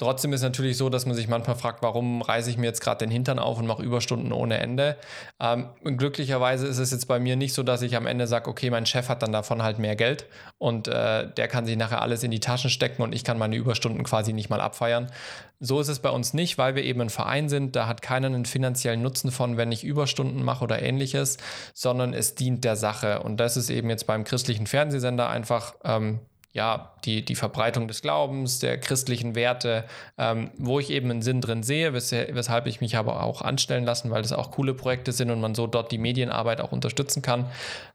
Trotzdem 0.00 0.32
ist 0.32 0.40
es 0.40 0.44
natürlich 0.44 0.78
so, 0.78 0.88
dass 0.88 1.04
man 1.04 1.14
sich 1.14 1.28
manchmal 1.28 1.56
fragt, 1.56 1.82
warum 1.82 2.22
reiße 2.22 2.48
ich 2.48 2.56
mir 2.56 2.64
jetzt 2.64 2.80
gerade 2.80 3.04
den 3.04 3.10
Hintern 3.10 3.38
auf 3.38 3.58
und 3.58 3.66
mache 3.66 3.82
Überstunden 3.82 4.32
ohne 4.32 4.56
Ende. 4.56 4.96
Ähm, 5.38 5.68
glücklicherweise 5.84 6.66
ist 6.66 6.78
es 6.78 6.90
jetzt 6.90 7.06
bei 7.06 7.20
mir 7.20 7.36
nicht 7.36 7.52
so, 7.52 7.62
dass 7.62 7.82
ich 7.82 7.94
am 7.96 8.06
Ende 8.06 8.26
sage, 8.26 8.48
okay, 8.48 8.70
mein 8.70 8.86
Chef 8.86 9.10
hat 9.10 9.22
dann 9.22 9.30
davon 9.30 9.62
halt 9.62 9.78
mehr 9.78 9.96
Geld 9.96 10.24
und 10.56 10.88
äh, 10.88 11.30
der 11.30 11.48
kann 11.48 11.66
sich 11.66 11.76
nachher 11.76 12.00
alles 12.00 12.22
in 12.22 12.30
die 12.30 12.40
Taschen 12.40 12.70
stecken 12.70 13.02
und 13.02 13.14
ich 13.14 13.24
kann 13.24 13.36
meine 13.36 13.56
Überstunden 13.56 14.02
quasi 14.02 14.32
nicht 14.32 14.48
mal 14.48 14.62
abfeiern. 14.62 15.12
So 15.58 15.78
ist 15.80 15.88
es 15.88 15.98
bei 15.98 16.08
uns 16.08 16.32
nicht, 16.32 16.56
weil 16.56 16.76
wir 16.76 16.82
eben 16.82 17.02
ein 17.02 17.10
Verein 17.10 17.50
sind. 17.50 17.76
Da 17.76 17.86
hat 17.86 18.00
keiner 18.00 18.28
einen 18.28 18.46
finanziellen 18.46 19.02
Nutzen 19.02 19.30
von, 19.30 19.58
wenn 19.58 19.70
ich 19.70 19.84
Überstunden 19.84 20.42
mache 20.42 20.64
oder 20.64 20.80
ähnliches, 20.80 21.36
sondern 21.74 22.14
es 22.14 22.34
dient 22.34 22.64
der 22.64 22.76
Sache. 22.76 23.22
Und 23.22 23.36
das 23.36 23.58
ist 23.58 23.68
eben 23.68 23.90
jetzt 23.90 24.06
beim 24.06 24.24
christlichen 24.24 24.66
Fernsehsender 24.66 25.28
einfach 25.28 25.74
ähm, 25.84 26.20
ja, 26.52 26.94
die, 27.04 27.24
die 27.24 27.36
Verbreitung 27.36 27.86
des 27.86 28.02
Glaubens, 28.02 28.58
der 28.58 28.78
christlichen 28.78 29.34
Werte, 29.34 29.84
ähm, 30.18 30.50
wo 30.58 30.80
ich 30.80 30.90
eben 30.90 31.10
einen 31.10 31.22
Sinn 31.22 31.40
drin 31.40 31.62
sehe, 31.62 31.92
wes 31.92 32.10
weshalb 32.12 32.66
ich 32.66 32.80
mich 32.80 32.96
aber 32.96 33.22
auch 33.22 33.42
anstellen 33.42 33.84
lassen, 33.84 34.10
weil 34.10 34.22
das 34.22 34.32
auch 34.32 34.50
coole 34.50 34.74
Projekte 34.74 35.12
sind 35.12 35.30
und 35.30 35.40
man 35.40 35.54
so 35.54 35.66
dort 35.66 35.92
die 35.92 35.98
Medienarbeit 35.98 36.60
auch 36.60 36.72
unterstützen 36.72 37.22
kann. 37.22 37.46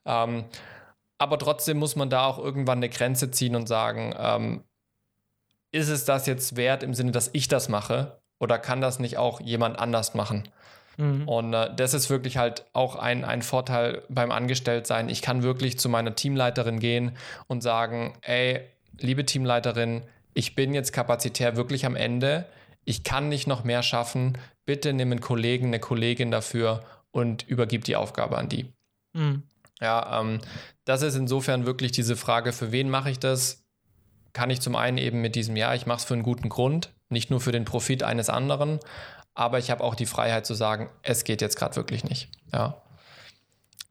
Ähm, 0.05 0.45
aber 1.17 1.37
trotzdem 1.37 1.77
muss 1.77 1.95
man 1.95 2.09
da 2.09 2.25
auch 2.25 2.39
irgendwann 2.39 2.79
eine 2.79 2.89
Grenze 2.89 3.31
ziehen 3.31 3.55
und 3.55 3.67
sagen, 3.67 4.15
ähm, 4.17 4.63
ist 5.71 5.89
es 5.89 6.05
das 6.05 6.25
jetzt 6.25 6.55
wert 6.55 6.83
im 6.83 6.93
Sinne, 6.93 7.11
dass 7.11 7.29
ich 7.33 7.49
das 7.49 7.67
mache 7.67 8.21
oder 8.39 8.57
kann 8.57 8.79
das 8.79 8.99
nicht 8.99 9.17
auch 9.17 9.41
jemand 9.41 9.77
anders 9.79 10.13
machen? 10.13 10.47
Mhm. 10.97 11.27
Und 11.27 11.53
äh, 11.53 11.73
das 11.75 11.93
ist 11.93 12.09
wirklich 12.09 12.37
halt 12.37 12.65
auch 12.73 12.95
ein, 12.95 13.23
ein 13.25 13.41
Vorteil 13.41 14.03
beim 14.09 14.31
Angestelltsein. 14.31 15.09
Ich 15.09 15.21
kann 15.21 15.43
wirklich 15.43 15.79
zu 15.79 15.89
meiner 15.89 16.15
Teamleiterin 16.15 16.79
gehen 16.79 17.11
und 17.47 17.61
sagen, 17.61 18.17
ey, 18.21 18.61
liebe 18.99 19.25
Teamleiterin, 19.25 20.03
ich 20.33 20.55
bin 20.55 20.73
jetzt 20.73 20.93
kapazitär 20.93 21.55
wirklich 21.55 21.85
am 21.85 21.95
Ende. 21.95 22.45
Ich 22.83 23.03
kann 23.03 23.29
nicht 23.29 23.47
noch 23.47 23.63
mehr 23.63 23.83
schaffen. 23.83 24.37
Bitte 24.65 24.93
nimm 24.93 25.11
einen 25.11 25.21
Kollegen, 25.21 25.67
eine 25.67 25.79
Kollegin 25.79 26.31
dafür 26.31 26.83
und 27.11 27.47
übergib 27.47 27.85
die 27.85 27.95
Aufgabe 27.95 28.37
an 28.37 28.49
die. 28.49 28.73
Mhm. 29.13 29.43
Ja, 29.81 30.21
ähm, 30.21 30.39
das 30.85 31.01
ist 31.01 31.15
insofern 31.15 31.65
wirklich 31.65 31.91
diese 31.91 32.15
Frage, 32.15 32.53
für 32.53 32.71
wen 32.71 32.89
mache 32.89 33.09
ich 33.09 33.19
das? 33.19 33.65
Kann 34.33 34.49
ich 34.49 34.61
zum 34.61 34.75
einen 34.75 34.97
eben 34.97 35.21
mit 35.21 35.35
diesem, 35.35 35.55
ja, 35.55 35.73
ich 35.73 35.85
mache 35.85 35.99
es 35.99 36.03
für 36.05 36.13
einen 36.13 36.23
guten 36.23 36.49
Grund, 36.49 36.91
nicht 37.09 37.29
nur 37.29 37.39
für 37.39 37.51
den 37.51 37.65
Profit 37.65 38.03
eines 38.03 38.29
anderen, 38.29 38.79
aber 39.35 39.59
ich 39.59 39.69
habe 39.69 39.83
auch 39.83 39.95
die 39.95 40.05
Freiheit 40.05 40.45
zu 40.45 40.53
sagen, 40.53 40.89
es 41.03 41.23
geht 41.23 41.41
jetzt 41.41 41.57
gerade 41.57 41.75
wirklich 41.75 42.03
nicht. 42.03 42.29
Ja. 42.51 42.81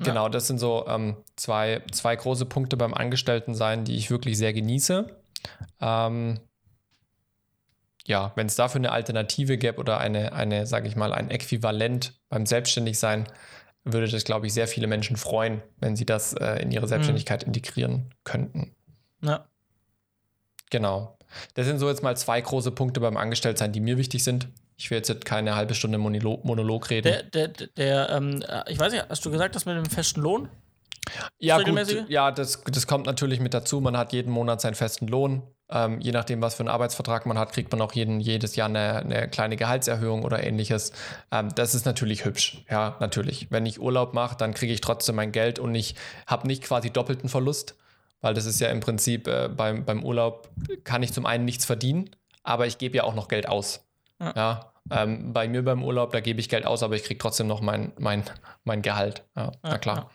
Ja. 0.00 0.06
Genau, 0.06 0.28
das 0.28 0.48
sind 0.48 0.58
so 0.58 0.86
ähm, 0.88 1.16
zwei, 1.36 1.82
zwei 1.92 2.16
große 2.16 2.46
Punkte 2.46 2.76
beim 2.76 2.94
Angestelltensein, 2.94 3.84
die 3.84 3.96
ich 3.96 4.10
wirklich 4.10 4.36
sehr 4.36 4.52
genieße. 4.52 5.06
Ähm, 5.80 6.40
ja, 8.06 8.32
wenn 8.34 8.48
es 8.48 8.56
dafür 8.56 8.80
eine 8.80 8.90
Alternative 8.90 9.56
gäbe 9.56 9.78
oder 9.78 9.98
eine, 9.98 10.32
eine 10.32 10.66
sage 10.66 10.88
ich 10.88 10.96
mal, 10.96 11.12
ein 11.12 11.30
Äquivalent 11.30 12.18
beim 12.28 12.44
Selbstständigsein, 12.44 13.28
würde 13.84 14.08
das, 14.08 14.24
glaube 14.24 14.46
ich, 14.46 14.54
sehr 14.54 14.66
viele 14.66 14.86
Menschen 14.86 15.16
freuen, 15.16 15.62
wenn 15.78 15.94
sie 15.94 16.06
das 16.06 16.32
äh, 16.32 16.56
in 16.56 16.72
ihre 16.72 16.88
Selbstständigkeit 16.88 17.42
mhm. 17.42 17.48
integrieren 17.48 18.14
könnten. 18.24 18.74
Ja. 19.22 19.46
Genau. 20.70 21.18
Das 21.54 21.66
sind 21.66 21.78
so 21.78 21.88
jetzt 21.88 22.02
mal 22.02 22.16
zwei 22.16 22.40
große 22.40 22.72
Punkte 22.72 23.00
beim 23.00 23.16
Angestelltsein, 23.16 23.72
die 23.72 23.80
mir 23.80 23.96
wichtig 23.96 24.24
sind. 24.24 24.48
Ich 24.76 24.90
will 24.90 24.98
jetzt 24.98 25.24
keine 25.24 25.54
halbe 25.54 25.74
Stunde 25.74 25.98
Monolog, 25.98 26.44
Monolog 26.44 26.90
reden. 26.90 27.12
Der, 27.32 27.48
der, 27.48 27.68
der 27.76 28.10
ähm, 28.10 28.42
äh, 28.42 28.70
ich 28.72 28.78
weiß 28.78 28.92
nicht, 28.92 29.06
hast 29.08 29.24
du 29.24 29.30
gesagt, 29.30 29.54
dass 29.54 29.66
mit 29.66 29.76
dem 29.76 29.86
festen 29.86 30.20
Lohn? 30.20 30.48
Ja, 31.38 31.60
gut, 31.60 32.08
ja, 32.08 32.30
das, 32.30 32.62
das 32.64 32.86
kommt 32.86 33.06
natürlich 33.06 33.40
mit 33.40 33.54
dazu. 33.54 33.80
Man 33.80 33.96
hat 33.96 34.12
jeden 34.12 34.32
Monat 34.32 34.60
seinen 34.60 34.74
festen 34.74 35.06
Lohn. 35.06 35.42
Ähm, 35.70 36.00
je 36.00 36.12
nachdem, 36.12 36.42
was 36.42 36.54
für 36.54 36.60
einen 36.60 36.68
Arbeitsvertrag 36.68 37.26
man 37.26 37.38
hat, 37.38 37.52
kriegt 37.52 37.72
man 37.72 37.80
auch 37.80 37.92
jeden, 37.92 38.20
jedes 38.20 38.54
Jahr 38.56 38.68
eine, 38.68 38.96
eine 38.96 39.28
kleine 39.28 39.56
Gehaltserhöhung 39.56 40.24
oder 40.24 40.44
ähnliches. 40.44 40.92
Ähm, 41.30 41.48
das 41.54 41.74
ist 41.74 41.86
natürlich 41.86 42.24
hübsch. 42.24 42.64
Ja, 42.70 42.96
natürlich. 43.00 43.50
Wenn 43.50 43.64
ich 43.66 43.80
Urlaub 43.80 44.12
mache, 44.14 44.36
dann 44.36 44.54
kriege 44.54 44.72
ich 44.72 44.80
trotzdem 44.80 45.16
mein 45.16 45.32
Geld 45.32 45.58
und 45.58 45.74
ich 45.74 45.94
habe 46.26 46.46
nicht 46.46 46.62
quasi 46.62 46.90
doppelten 46.90 47.28
Verlust, 47.28 47.76
weil 48.20 48.34
das 48.34 48.44
ist 48.44 48.60
ja 48.60 48.68
im 48.68 48.80
Prinzip 48.80 49.26
äh, 49.26 49.48
beim, 49.48 49.84
beim 49.84 50.04
Urlaub 50.04 50.50
kann 50.84 51.02
ich 51.02 51.12
zum 51.12 51.24
einen 51.26 51.44
nichts 51.44 51.64
verdienen, 51.64 52.10
aber 52.42 52.66
ich 52.66 52.78
gebe 52.78 52.98
ja 52.98 53.04
auch 53.04 53.14
noch 53.14 53.28
Geld 53.28 53.48
aus. 53.48 53.84
Ja. 54.20 54.32
ja 54.36 54.72
ähm, 54.90 55.32
bei 55.32 55.48
mir 55.48 55.64
beim 55.64 55.82
Urlaub, 55.82 56.12
da 56.12 56.20
gebe 56.20 56.40
ich 56.40 56.48
Geld 56.48 56.66
aus, 56.66 56.82
aber 56.82 56.94
ich 56.94 57.04
kriege 57.04 57.18
trotzdem 57.18 57.46
noch 57.46 57.60
mein, 57.60 57.92
mein, 57.98 58.24
mein 58.64 58.82
Gehalt. 58.82 59.24
Ja, 59.34 59.52
na 59.62 59.78
klar. 59.78 60.10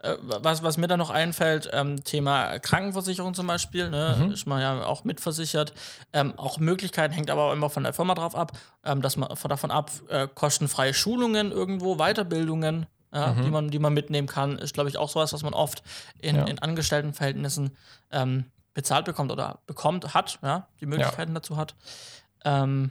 Äh, 0.00 0.16
was, 0.20 0.62
was 0.62 0.76
mir 0.76 0.86
da 0.86 0.96
noch 0.96 1.10
einfällt, 1.10 1.70
ähm, 1.72 2.02
Thema 2.04 2.58
Krankenversicherung 2.58 3.34
zum 3.34 3.46
Beispiel, 3.46 3.90
ne, 3.90 4.16
mhm. 4.18 4.32
ist 4.32 4.46
man 4.46 4.60
ja 4.60 4.84
auch 4.84 5.04
mitversichert. 5.04 5.72
Ähm, 6.12 6.38
auch 6.38 6.58
Möglichkeiten 6.58 7.14
hängt 7.14 7.30
aber 7.30 7.44
auch 7.44 7.52
immer 7.52 7.70
von 7.70 7.82
der 7.82 7.92
Firma 7.92 8.14
drauf 8.14 8.34
ab, 8.34 8.52
ähm, 8.84 9.02
dass 9.02 9.16
man 9.16 9.28
davon 9.48 9.70
ab, 9.70 9.90
äh, 10.08 10.28
kostenfreie 10.32 10.94
Schulungen 10.94 11.52
irgendwo, 11.52 11.96
Weiterbildungen, 11.96 12.86
ja, 13.14 13.28
mhm. 13.28 13.44
die, 13.44 13.50
man, 13.50 13.70
die 13.70 13.78
man 13.78 13.92
mitnehmen 13.92 14.28
kann, 14.28 14.58
ist, 14.58 14.74
glaube 14.74 14.88
ich, 14.88 14.96
auch 14.96 15.08
sowas, 15.08 15.32
was 15.32 15.42
man 15.42 15.54
oft 15.54 15.82
in, 16.18 16.36
ja. 16.36 16.44
in 16.44 16.58
Angestelltenverhältnissen 16.58 17.76
ähm, 18.10 18.46
bezahlt 18.74 19.04
bekommt 19.04 19.30
oder 19.30 19.60
bekommt, 19.66 20.14
hat, 20.14 20.38
ja, 20.42 20.66
die 20.80 20.86
Möglichkeiten 20.86 21.32
ja. 21.32 21.40
dazu 21.40 21.56
hat. 21.56 21.74
Ähm, 22.44 22.90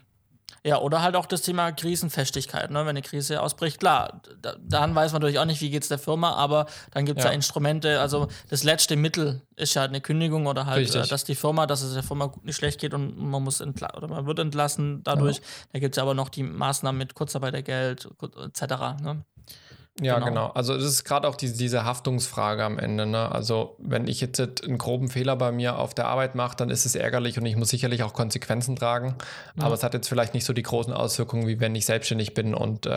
ja, 0.63 0.77
oder 0.79 1.01
halt 1.01 1.15
auch 1.15 1.25
das 1.25 1.41
Thema 1.41 1.71
Krisenfestigkeit, 1.71 2.69
ne? 2.69 2.81
wenn 2.81 2.89
eine 2.89 3.01
Krise 3.01 3.41
ausbricht. 3.41 3.79
Klar, 3.79 4.21
da, 4.41 4.55
dann 4.61 4.93
weiß 4.93 5.11
man 5.11 5.21
natürlich 5.21 5.39
auch 5.39 5.45
nicht, 5.45 5.59
wie 5.61 5.71
geht 5.71 5.81
es 5.81 5.89
der 5.89 5.97
Firma, 5.97 6.33
aber 6.33 6.67
dann 6.91 7.05
gibt 7.05 7.17
es 7.19 7.25
ja. 7.25 7.31
ja. 7.31 7.35
Instrumente. 7.35 7.99
Also 7.99 8.27
das 8.49 8.63
letzte 8.63 8.95
Mittel 8.95 9.41
ist 9.55 9.73
ja 9.73 9.83
eine 9.83 10.01
Kündigung 10.01 10.45
oder 10.45 10.67
halt, 10.67 10.93
äh, 10.93 11.07
dass 11.07 11.23
die 11.23 11.33
Firma, 11.33 11.65
dass 11.65 11.81
es 11.81 11.93
der 11.95 12.03
Firma 12.03 12.31
nicht 12.43 12.57
schlecht 12.57 12.79
geht 12.79 12.93
und 12.93 13.17
man 13.17 13.41
muss 13.41 13.59
entla 13.59 13.95
oder 13.97 14.07
man 14.07 14.27
wird 14.27 14.37
entlassen 14.37 15.03
dadurch. 15.03 15.37
Ja. 15.37 15.43
Da 15.73 15.79
gibt 15.79 15.97
es 15.97 16.01
aber 16.01 16.13
noch 16.13 16.29
die 16.29 16.43
Maßnahmen 16.43 16.97
mit 16.97 17.15
Kurzarbeitergeld 17.15 18.07
etc. 18.21 18.61
Ne? 19.01 19.25
Ja, 19.99 20.15
genau. 20.15 20.25
genau. 20.25 20.47
Also 20.47 20.73
es 20.73 20.85
ist 20.85 21.03
gerade 21.03 21.27
auch 21.27 21.35
die, 21.35 21.51
diese 21.51 21.83
Haftungsfrage 21.83 22.63
am 22.63 22.79
Ende. 22.79 23.05
Ne? 23.05 23.29
Also 23.29 23.75
wenn 23.77 24.07
ich 24.07 24.21
jetzt 24.21 24.39
einen 24.39 24.77
groben 24.77 25.09
Fehler 25.09 25.35
bei 25.35 25.51
mir 25.51 25.77
auf 25.77 25.93
der 25.93 26.07
Arbeit 26.07 26.33
mache, 26.33 26.55
dann 26.55 26.69
ist 26.69 26.85
es 26.85 26.95
ärgerlich 26.95 27.37
und 27.37 27.45
ich 27.45 27.57
muss 27.57 27.69
sicherlich 27.69 28.01
auch 28.03 28.13
Konsequenzen 28.13 28.77
tragen. 28.77 29.15
Mhm. 29.55 29.63
Aber 29.63 29.73
es 29.75 29.83
hat 29.83 29.93
jetzt 29.93 30.07
vielleicht 30.07 30.33
nicht 30.33 30.45
so 30.45 30.53
die 30.53 30.63
großen 30.63 30.93
Auswirkungen, 30.93 31.45
wie 31.45 31.59
wenn 31.59 31.75
ich 31.75 31.85
selbstständig 31.85 32.33
bin 32.33 32.55
und 32.55 32.85
äh, 32.85 32.89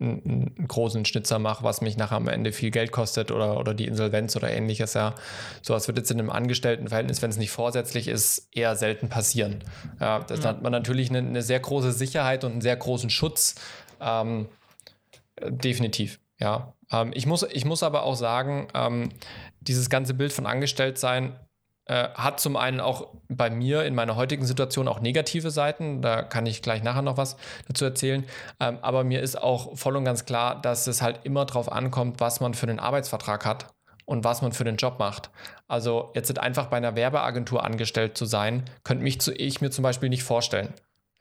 einen, 0.00 0.54
einen, 0.58 0.68
großen 0.68 1.04
Schnitzer 1.04 1.38
mache, 1.38 1.62
was 1.62 1.82
mich 1.82 1.96
nachher 1.96 2.16
am 2.16 2.28
Ende 2.28 2.52
viel 2.52 2.72
Geld 2.72 2.90
kostet 2.90 3.30
oder, 3.30 3.58
oder 3.58 3.72
die 3.72 3.86
Insolvenz 3.86 4.34
oder 4.34 4.50
ähnliches. 4.50 4.94
Ja, 4.94 5.14
sowas 5.62 5.86
wird 5.86 5.98
jetzt 5.98 6.10
in 6.10 6.18
einem 6.18 6.30
Angestelltenverhältnis, 6.30 7.22
wenn 7.22 7.30
es 7.30 7.36
nicht 7.36 7.52
vorsätzlich 7.52 8.08
ist, 8.08 8.48
eher 8.52 8.74
selten 8.74 9.08
passieren. 9.08 9.62
Ja, 10.00 10.18
das 10.18 10.40
mhm. 10.40 10.44
hat 10.44 10.62
man 10.62 10.72
natürlich 10.72 11.10
eine, 11.10 11.18
eine, 11.18 11.42
sehr 11.42 11.60
große 11.60 11.92
Sicherheit 11.92 12.42
und 12.42 12.52
einen 12.52 12.60
sehr 12.60 12.76
großen 12.76 13.08
Schutz. 13.08 13.54
Ähm, 14.00 14.48
definitiv. 15.40 16.18
Ja, 16.40 16.74
ähm, 16.90 17.12
ich, 17.14 17.26
muss, 17.26 17.42
ich 17.42 17.64
muss 17.64 17.82
aber 17.82 18.02
auch 18.02 18.16
sagen, 18.16 18.68
ähm, 18.74 19.10
dieses 19.60 19.90
ganze 19.90 20.14
Bild 20.14 20.32
von 20.32 20.46
Angestelltsein 20.46 21.38
äh, 21.84 22.08
hat 22.14 22.40
zum 22.40 22.56
einen 22.56 22.80
auch 22.80 23.08
bei 23.28 23.50
mir 23.50 23.84
in 23.84 23.94
meiner 23.94 24.16
heutigen 24.16 24.46
Situation 24.46 24.88
auch 24.88 25.00
negative 25.00 25.50
Seiten. 25.50 26.02
Da 26.02 26.22
kann 26.22 26.46
ich 26.46 26.62
gleich 26.62 26.82
nachher 26.82 27.02
noch 27.02 27.16
was 27.16 27.36
dazu 27.68 27.84
erzählen. 27.84 28.24
Ähm, 28.58 28.78
aber 28.80 29.04
mir 29.04 29.20
ist 29.20 29.40
auch 29.40 29.76
voll 29.76 29.96
und 29.96 30.04
ganz 30.04 30.24
klar, 30.24 30.60
dass 30.60 30.86
es 30.86 31.02
halt 31.02 31.20
immer 31.24 31.44
darauf 31.44 31.70
ankommt, 31.70 32.20
was 32.20 32.40
man 32.40 32.54
für 32.54 32.68
einen 32.68 32.78
Arbeitsvertrag 32.78 33.44
hat 33.44 33.66
und 34.06 34.24
was 34.24 34.40
man 34.40 34.52
für 34.52 34.64
den 34.64 34.76
Job 34.76 34.98
macht. 34.98 35.30
Also 35.68 36.10
jetzt 36.14 36.38
einfach 36.38 36.66
bei 36.66 36.76
einer 36.76 36.96
Werbeagentur 36.96 37.64
angestellt 37.64 38.16
zu 38.16 38.24
sein, 38.24 38.64
könnte 38.84 39.04
mich 39.04 39.20
zu, 39.20 39.32
ich 39.32 39.60
mir 39.60 39.70
zum 39.70 39.82
Beispiel 39.82 40.08
nicht 40.08 40.22
vorstellen. 40.22 40.72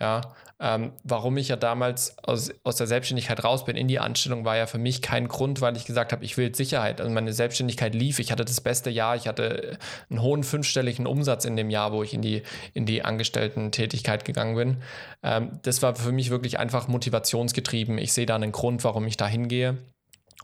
Ja, 0.02 0.22
ähm, 0.62 0.94
warum 1.04 1.36
ich 1.36 1.50
ja 1.50 1.58
damals 1.58 2.18
aus, 2.20 2.52
aus 2.64 2.78
der 2.78 2.88
Selbstständigkeit 2.88 3.44
raus 3.44 3.66
bin 3.66 3.76
in 3.76 3.90
die 3.90 4.00
Anstellung, 4.00 4.46
war 4.46 4.56
ja 4.56 4.66
für 4.66 4.78
mich 4.78 5.02
kein 5.02 5.28
Grund, 5.28 5.60
weil 5.60 5.76
ich 5.76 5.84
gesagt 5.84 6.14
habe, 6.14 6.24
ich 6.24 6.38
will 6.38 6.56
Sicherheit. 6.56 7.02
Also 7.02 7.12
meine 7.12 7.34
Selbstständigkeit 7.34 7.94
lief. 7.94 8.20
Ich 8.20 8.32
hatte 8.32 8.46
das 8.46 8.62
beste 8.62 8.90
Jahr. 8.90 9.18
Ich 9.18 9.28
hatte 9.28 9.78
einen 10.10 10.22
hohen 10.22 10.44
fünfstelligen 10.44 11.06
Umsatz 11.06 11.44
in 11.44 11.58
dem 11.58 11.70
Jahr, 11.70 11.92
wo 11.92 12.02
ich 12.02 12.14
in 12.14 12.22
die, 12.22 12.44
in 12.74 12.86
die 12.86 13.04
Angestellten-Tätigkeit 13.04 14.24
gegangen 14.24 14.56
bin. 14.56 14.78
Ähm, 15.22 15.60
das 15.64 15.82
war 15.82 15.96
für 15.96 16.14
mich 16.14 16.30
wirklich 16.30 16.60
einfach 16.60 16.88
motivationsgetrieben. 16.88 17.98
Ich 17.98 18.14
sehe 18.14 18.26
da 18.26 18.36
einen 18.36 18.54
Grund, 18.54 18.86
warum 18.86 19.06
ich 19.06 19.18
da 19.18 19.28
hingehe 19.28 19.78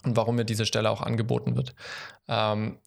und 0.02 0.16
warum 0.16 0.36
mir 0.36 0.44
diese 0.44 0.66
Stelle 0.66 0.90
auch 0.90 1.00
angeboten 1.00 1.56
wird. 1.56 1.74
Ähm, 2.28 2.78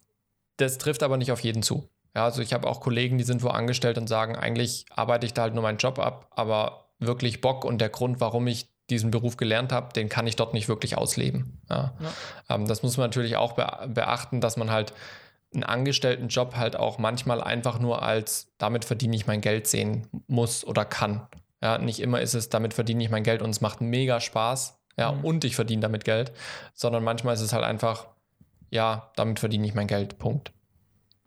das 0.56 0.78
trifft 0.78 1.02
aber 1.02 1.16
nicht 1.16 1.32
auf 1.32 1.40
jeden 1.40 1.64
zu. 1.64 1.88
Ja, 2.14 2.24
also 2.24 2.42
ich 2.42 2.52
habe 2.52 2.68
auch 2.68 2.80
Kollegen, 2.80 3.18
die 3.18 3.24
sind 3.24 3.42
wo 3.42 3.48
angestellt 3.48 3.98
und 3.98 4.08
sagen, 4.08 4.36
eigentlich 4.36 4.86
arbeite 4.90 5.26
ich 5.26 5.34
da 5.34 5.42
halt 5.42 5.54
nur 5.54 5.62
meinen 5.62 5.78
Job 5.78 5.98
ab, 5.98 6.26
aber 6.30 6.86
wirklich 6.98 7.40
Bock 7.40 7.64
und 7.64 7.80
der 7.80 7.88
Grund, 7.88 8.20
warum 8.20 8.46
ich 8.46 8.68
diesen 8.90 9.10
Beruf 9.10 9.36
gelernt 9.36 9.72
habe, 9.72 9.92
den 9.92 10.08
kann 10.08 10.26
ich 10.26 10.36
dort 10.36 10.52
nicht 10.52 10.68
wirklich 10.68 10.98
ausleben. 10.98 11.60
Ja. 11.70 11.94
ja. 12.00 12.54
Ähm, 12.54 12.66
das 12.66 12.82
muss 12.82 12.96
man 12.96 13.06
natürlich 13.06 13.36
auch 13.36 13.52
beachten, 13.52 14.40
dass 14.40 14.56
man 14.56 14.70
halt 14.70 14.92
einen 15.54 15.64
Angestelltenjob 15.64 16.56
halt 16.56 16.76
auch 16.76 16.98
manchmal 16.98 17.40
einfach 17.40 17.78
nur 17.78 18.02
als 18.02 18.52
damit 18.58 18.84
verdiene 18.84 19.16
ich 19.16 19.26
mein 19.26 19.40
Geld 19.40 19.66
sehen 19.66 20.06
muss 20.26 20.64
oder 20.64 20.84
kann. 20.84 21.26
Ja, 21.62 21.78
nicht 21.78 22.00
immer 22.00 22.20
ist 22.20 22.34
es, 22.34 22.48
damit 22.48 22.74
verdiene 22.74 23.02
ich 23.02 23.10
mein 23.10 23.22
Geld 23.22 23.42
und 23.42 23.50
es 23.50 23.60
macht 23.60 23.80
mega 23.80 24.20
Spaß. 24.20 24.78
ja, 24.96 25.12
mhm. 25.12 25.24
und 25.24 25.44
ich 25.44 25.54
verdiene 25.54 25.82
damit 25.82 26.04
Geld, 26.04 26.32
sondern 26.74 27.04
manchmal 27.04 27.34
ist 27.34 27.40
es 27.40 27.52
halt 27.52 27.64
einfach, 27.64 28.06
ja, 28.70 29.10
damit 29.16 29.40
verdiene 29.40 29.66
ich 29.66 29.74
mein 29.74 29.86
Geld, 29.86 30.18
Punkt. 30.18 30.52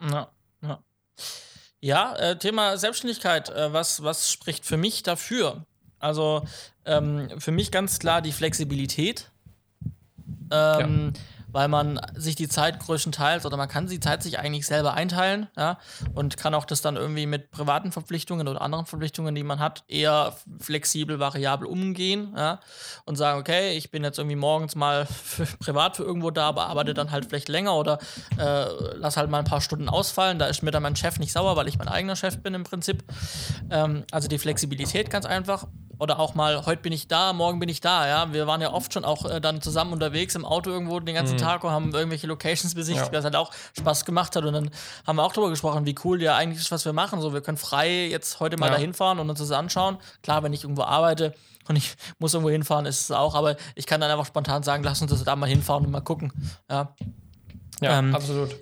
Ja, 0.01 0.29
ja. 0.63 0.83
Ja, 1.81 2.15
äh, 2.15 2.39
Thema 2.39 2.77
Selbstständigkeit, 2.77 3.49
äh, 3.49 3.73
was, 3.73 4.03
was 4.03 4.31
spricht 4.31 4.65
für 4.65 4.77
mich 4.77 5.03
dafür? 5.03 5.65
Also 5.99 6.43
ähm, 6.85 7.29
für 7.39 7.51
mich 7.51 7.71
ganz 7.71 7.99
klar 7.99 8.21
die 8.21 8.31
Flexibilität. 8.31 9.31
Ähm, 10.49 11.13
ja 11.13 11.21
weil 11.53 11.67
man 11.67 12.01
sich 12.15 12.35
die 12.35 12.49
Zeit 12.49 12.79
größtenteils 12.79 13.45
oder 13.45 13.55
man 13.55 13.69
kann 13.69 13.87
die 13.87 13.99
Zeit 13.99 14.23
sich 14.23 14.39
eigentlich 14.39 14.65
selber 14.65 14.93
einteilen, 14.95 15.47
ja, 15.55 15.77
und 16.13 16.35
kann 16.35 16.53
auch 16.53 16.65
das 16.65 16.81
dann 16.81 16.97
irgendwie 16.97 17.27
mit 17.27 17.51
privaten 17.51 17.91
Verpflichtungen 17.91 18.47
oder 18.47 18.61
anderen 18.61 18.85
Verpflichtungen, 18.85 19.33
die 19.35 19.43
man 19.43 19.59
hat, 19.59 19.83
eher 19.87 20.35
flexibel, 20.59 21.19
variabel 21.19 21.67
umgehen, 21.67 22.33
ja, 22.35 22.59
und 23.05 23.15
sagen, 23.15 23.39
okay, 23.39 23.77
ich 23.77 23.91
bin 23.91 24.03
jetzt 24.03 24.17
irgendwie 24.17 24.35
morgens 24.35 24.75
mal 24.75 25.05
für, 25.23 25.45
privat 25.45 25.95
für 25.95 26.03
irgendwo 26.03 26.31
da, 26.31 26.49
aber 26.49 26.67
arbeite 26.67 26.93
dann 26.93 27.11
halt 27.11 27.25
vielleicht 27.25 27.49
länger 27.49 27.75
oder 27.75 27.99
äh, 28.37 28.65
lass 28.95 29.15
halt 29.15 29.29
mal 29.29 29.39
ein 29.39 29.45
paar 29.45 29.61
Stunden 29.61 29.87
ausfallen, 29.87 30.39
da 30.39 30.47
ist 30.47 30.63
mir 30.63 30.71
dann 30.71 30.83
mein 30.83 30.95
Chef 30.95 31.19
nicht 31.19 31.31
sauer, 31.31 31.55
weil 31.55 31.67
ich 31.67 31.77
mein 31.77 31.87
eigener 31.87 32.15
Chef 32.15 32.39
bin 32.39 32.55
im 32.55 32.63
Prinzip. 32.63 33.03
Ähm, 33.69 34.05
also 34.11 34.27
die 34.27 34.39
Flexibilität 34.39 35.11
ganz 35.11 35.25
einfach 35.25 35.67
oder 35.99 36.19
auch 36.19 36.35
mal, 36.35 36.65
heute 36.65 36.81
bin 36.81 36.91
ich 36.91 37.07
da, 37.07 37.33
morgen 37.33 37.59
bin 37.59 37.69
ich 37.69 37.79
da, 37.79 38.07
ja. 38.07 38.33
Wir 38.33 38.47
waren 38.47 38.61
ja 38.61 38.73
oft 38.73 38.93
schon 38.93 39.05
auch 39.05 39.29
äh, 39.29 39.39
dann 39.39 39.61
zusammen 39.61 39.93
unterwegs 39.93 40.35
im 40.35 40.45
Auto 40.45 40.69
irgendwo 40.69 40.99
den 40.99 41.15
ganzen 41.15 41.35
mhm. 41.35 41.41
Tag 41.41 41.63
und 41.63 41.71
haben 41.71 41.93
irgendwelche 41.93 42.27
Locations 42.27 42.73
besichtigt, 42.73 43.11
ja. 43.11 43.17
was 43.17 43.23
halt 43.23 43.35
auch 43.35 43.51
Spaß 43.77 44.05
gemacht 44.05 44.35
hat. 44.35 44.43
Und 44.43 44.53
dann 44.53 44.71
haben 45.05 45.15
wir 45.17 45.23
auch 45.23 45.33
darüber 45.33 45.49
gesprochen, 45.49 45.85
wie 45.85 45.95
cool 46.03 46.21
ja 46.21 46.35
eigentlich 46.35 46.59
ist, 46.59 46.71
was 46.71 46.85
wir 46.85 46.93
machen. 46.93 47.21
So, 47.21 47.33
wir 47.33 47.41
können 47.41 47.57
frei 47.57 48.07
jetzt 48.07 48.39
heute 48.39 48.57
mal 48.57 48.67
ja. 48.67 48.73
dahin 48.73 48.93
fahren 48.93 49.19
und 49.19 49.29
uns 49.29 49.39
das 49.39 49.51
anschauen. 49.51 49.97
Klar, 50.23 50.43
wenn 50.43 50.53
ich 50.53 50.63
irgendwo 50.63 50.83
arbeite 50.83 51.33
und 51.67 51.75
ich 51.75 51.95
muss 52.19 52.33
irgendwo 52.33 52.49
hinfahren, 52.49 52.85
ist 52.85 53.01
es 53.01 53.11
auch, 53.11 53.35
aber 53.35 53.55
ich 53.75 53.85
kann 53.85 54.01
dann 54.01 54.11
einfach 54.11 54.25
spontan 54.25 54.63
sagen, 54.63 54.83
lass 54.83 55.01
uns 55.01 55.11
das 55.11 55.23
da 55.23 55.35
mal 55.35 55.47
hinfahren 55.47 55.85
und 55.85 55.91
mal 55.91 56.01
gucken. 56.01 56.33
Ja, 56.69 56.93
ja 57.81 57.99
ähm, 57.99 58.15
absolut. 58.15 58.55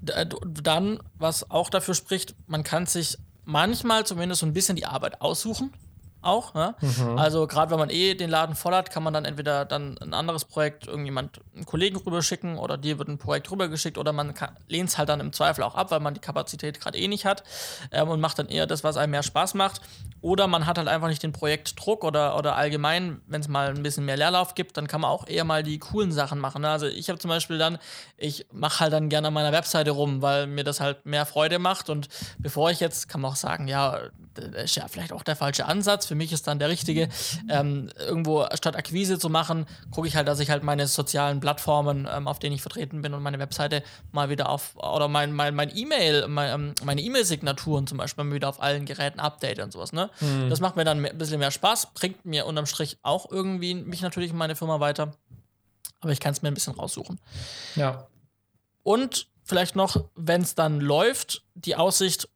Dann, 0.00 1.00
was 1.14 1.50
auch 1.50 1.70
dafür 1.70 1.94
spricht, 1.94 2.36
man 2.46 2.62
kann 2.62 2.86
sich 2.86 3.18
manchmal 3.44 4.06
zumindest 4.06 4.40
so 4.40 4.46
ein 4.46 4.52
bisschen 4.52 4.76
die 4.76 4.86
Arbeit 4.86 5.20
aussuchen 5.20 5.72
auch. 6.20 6.54
Ne? 6.54 6.74
Mhm. 6.80 7.18
Also 7.18 7.46
gerade 7.46 7.70
wenn 7.70 7.78
man 7.78 7.90
eh 7.90 8.14
den 8.14 8.30
Laden 8.30 8.54
voll 8.54 8.74
hat, 8.74 8.90
kann 8.90 9.02
man 9.02 9.12
dann 9.12 9.24
entweder 9.24 9.64
dann 9.64 9.98
ein 9.98 10.14
anderes 10.14 10.44
Projekt 10.44 10.86
irgendjemand, 10.86 11.40
einen 11.54 11.64
Kollegen 11.64 11.96
rüberschicken 11.96 12.58
oder 12.58 12.76
dir 12.76 12.98
wird 12.98 13.08
ein 13.08 13.18
Projekt 13.18 13.50
rübergeschickt 13.50 13.98
oder 13.98 14.12
man 14.12 14.34
lehnt 14.68 14.88
es 14.88 14.98
halt 14.98 15.08
dann 15.08 15.20
im 15.20 15.32
Zweifel 15.32 15.62
auch 15.62 15.74
ab, 15.74 15.90
weil 15.90 16.00
man 16.00 16.14
die 16.14 16.20
Kapazität 16.20 16.80
gerade 16.80 16.98
eh 16.98 17.08
nicht 17.08 17.24
hat 17.24 17.44
ähm, 17.92 18.08
und 18.08 18.20
macht 18.20 18.38
dann 18.38 18.48
eher 18.48 18.66
das, 18.66 18.84
was 18.84 18.96
einem 18.96 19.12
mehr 19.12 19.22
Spaß 19.22 19.54
macht. 19.54 19.80
Oder 20.20 20.48
man 20.48 20.66
hat 20.66 20.78
halt 20.78 20.88
einfach 20.88 21.08
nicht 21.08 21.22
den 21.22 21.32
Projektdruck 21.32 22.02
oder, 22.02 22.36
oder 22.36 22.56
allgemein, 22.56 23.20
wenn 23.26 23.40
es 23.40 23.48
mal 23.48 23.68
ein 23.68 23.82
bisschen 23.82 24.04
mehr 24.04 24.16
Leerlauf 24.16 24.54
gibt, 24.54 24.76
dann 24.76 24.88
kann 24.88 25.00
man 25.00 25.10
auch 25.10 25.28
eher 25.28 25.44
mal 25.44 25.62
die 25.62 25.78
coolen 25.78 26.10
Sachen 26.10 26.40
machen. 26.40 26.62
Ne? 26.62 26.70
Also 26.70 26.86
ich 26.86 27.08
habe 27.08 27.18
zum 27.20 27.28
Beispiel 27.28 27.58
dann, 27.58 27.78
ich 28.16 28.46
mache 28.52 28.80
halt 28.80 28.92
dann 28.92 29.08
gerne 29.08 29.28
an 29.28 29.34
meiner 29.34 29.52
Webseite 29.52 29.92
rum, 29.92 30.20
weil 30.22 30.48
mir 30.48 30.64
das 30.64 30.80
halt 30.80 31.06
mehr 31.06 31.26
Freude 31.26 31.58
macht 31.58 31.88
und 31.88 32.08
bevor 32.38 32.70
ich 32.70 32.80
jetzt, 32.80 33.08
kann 33.08 33.20
man 33.20 33.32
auch 33.32 33.36
sagen, 33.36 33.68
ja, 33.68 34.00
das 34.34 34.64
ist 34.64 34.76
ja 34.76 34.88
vielleicht 34.88 35.12
auch 35.12 35.22
der 35.22 35.36
falsche 35.36 35.66
Ansatz, 35.66 36.06
für 36.08 36.14
mich 36.14 36.32
ist 36.32 36.46
dann 36.46 36.58
der 36.58 36.68
richtige, 36.68 37.08
ähm, 37.48 37.90
irgendwo 37.98 38.46
statt 38.54 38.76
Akquise 38.76 39.18
zu 39.18 39.28
machen, 39.28 39.66
gucke 39.90 40.08
ich 40.08 40.16
halt, 40.16 40.26
dass 40.26 40.40
ich 40.40 40.50
halt 40.50 40.62
meine 40.62 40.86
sozialen 40.86 41.40
Plattformen, 41.40 42.08
ähm, 42.10 42.26
auf 42.26 42.38
denen 42.38 42.54
ich 42.54 42.62
vertreten 42.62 43.02
bin 43.02 43.14
und 43.14 43.22
meine 43.22 43.38
Webseite 43.38 43.82
mal 44.10 44.30
wieder 44.30 44.48
auf, 44.48 44.76
oder 44.76 45.08
mein, 45.08 45.32
mein, 45.32 45.54
mein 45.54 45.74
E-Mail, 45.74 46.26
mein, 46.28 46.54
ähm, 46.54 46.74
meine 46.84 47.00
E-Mail-Signaturen 47.00 47.86
zum 47.86 47.98
Beispiel 47.98 48.24
mal 48.24 48.34
wieder 48.34 48.48
auf 48.48 48.60
allen 48.60 48.86
Geräten 48.86 49.20
update 49.20 49.60
und 49.60 49.72
sowas, 49.72 49.92
ne? 49.92 50.10
Mhm. 50.20 50.50
Das 50.50 50.60
macht 50.60 50.76
mir 50.76 50.84
dann 50.84 51.04
ein 51.04 51.18
bisschen 51.18 51.38
mehr 51.38 51.50
Spaß, 51.50 51.88
bringt 51.94 52.24
mir 52.24 52.46
unterm 52.46 52.66
Strich 52.66 52.98
auch 53.02 53.30
irgendwie 53.30 53.74
mich 53.74 54.02
natürlich 54.02 54.30
in 54.30 54.36
meine 54.36 54.56
Firma 54.56 54.80
weiter. 54.80 55.12
Aber 56.00 56.12
ich 56.12 56.20
kann 56.20 56.32
es 56.32 56.42
mir 56.42 56.48
ein 56.48 56.54
bisschen 56.54 56.74
raussuchen. 56.74 57.20
Ja. 57.74 58.06
Und 58.82 59.26
vielleicht 59.42 59.76
noch, 59.76 60.04
wenn 60.14 60.42
es 60.42 60.54
dann 60.54 60.80
läuft, 60.80 61.42
die 61.54 61.74
Aussicht, 61.74 62.28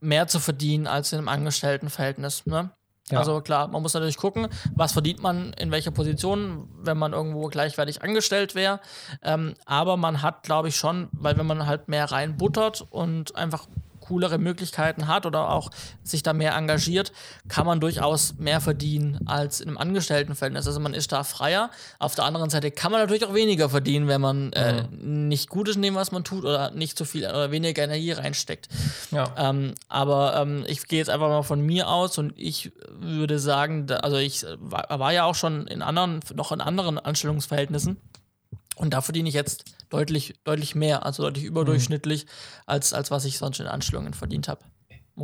mehr 0.00 0.28
zu 0.28 0.40
verdienen 0.40 0.86
als 0.86 1.12
in 1.12 1.18
einem 1.18 1.28
Angestelltenverhältnis. 1.28 2.46
Ne? 2.46 2.70
Ja. 3.10 3.18
Also 3.18 3.40
klar, 3.40 3.68
man 3.68 3.82
muss 3.82 3.94
natürlich 3.94 4.16
gucken, 4.16 4.48
was 4.74 4.92
verdient 4.92 5.22
man 5.22 5.52
in 5.54 5.70
welcher 5.70 5.90
Position, 5.90 6.68
wenn 6.80 6.98
man 6.98 7.12
irgendwo 7.12 7.46
gleichwertig 7.48 8.02
angestellt 8.02 8.54
wäre. 8.54 8.80
Ähm, 9.22 9.54
aber 9.66 9.96
man 9.96 10.22
hat, 10.22 10.42
glaube 10.42 10.68
ich, 10.68 10.76
schon, 10.76 11.08
weil 11.12 11.36
wenn 11.38 11.46
man 11.46 11.66
halt 11.66 11.88
mehr 11.88 12.10
reinbuttert 12.10 12.86
und 12.90 13.34
einfach 13.36 13.66
coolere 14.08 14.38
Möglichkeiten 14.38 15.06
hat 15.06 15.26
oder 15.26 15.50
auch 15.50 15.70
sich 16.02 16.22
da 16.22 16.32
mehr 16.32 16.54
engagiert, 16.54 17.12
kann 17.48 17.66
man 17.66 17.80
durchaus 17.80 18.34
mehr 18.38 18.60
verdienen 18.60 19.20
als 19.26 19.60
in 19.60 19.68
einem 19.68 19.78
Angestelltenverhältnis. 19.78 20.66
Also 20.66 20.80
man 20.80 20.94
ist 20.94 21.12
da 21.12 21.24
freier. 21.24 21.70
Auf 21.98 22.14
der 22.14 22.24
anderen 22.24 22.50
Seite 22.50 22.70
kann 22.70 22.90
man 22.90 23.00
natürlich 23.00 23.24
auch 23.24 23.34
weniger 23.34 23.68
verdienen, 23.68 24.08
wenn 24.08 24.20
man 24.20 24.52
äh, 24.52 24.82
mhm. 24.82 25.28
nicht 25.28 25.48
gut 25.48 25.68
ist 25.68 25.76
in 25.76 25.82
dem, 25.82 25.94
was 25.94 26.12
man 26.12 26.24
tut 26.24 26.44
oder 26.44 26.70
nicht 26.70 26.96
so 26.96 27.04
viel 27.04 27.24
oder 27.24 27.50
weniger 27.50 27.84
Energie 27.84 28.12
reinsteckt. 28.12 28.68
Ja. 29.10 29.32
Ähm, 29.36 29.74
aber 29.88 30.36
ähm, 30.36 30.64
ich 30.66 30.86
gehe 30.88 30.98
jetzt 30.98 31.10
einfach 31.10 31.28
mal 31.28 31.42
von 31.42 31.60
mir 31.60 31.88
aus 31.88 32.18
und 32.18 32.32
ich 32.36 32.72
würde 32.98 33.38
sagen, 33.38 33.86
da, 33.86 33.96
also 33.96 34.16
ich 34.16 34.46
war, 34.58 34.86
war 34.98 35.12
ja 35.12 35.24
auch 35.24 35.34
schon 35.34 35.66
in 35.66 35.82
anderen, 35.82 36.20
noch 36.34 36.52
in 36.52 36.60
anderen 36.60 36.98
Anstellungsverhältnissen. 36.98 37.98
Und 38.78 38.94
da 38.94 39.00
verdiene 39.00 39.28
ich 39.28 39.34
jetzt 39.34 39.64
deutlich, 39.90 40.34
deutlich 40.44 40.74
mehr, 40.74 41.04
also 41.04 41.24
deutlich 41.24 41.44
überdurchschnittlich, 41.44 42.24
mhm. 42.24 42.30
als, 42.66 42.92
als 42.92 43.10
was 43.10 43.24
ich 43.24 43.38
sonst 43.38 43.60
in 43.60 43.66
Anstellungen 43.66 44.14
verdient 44.14 44.48
habe. 44.48 44.60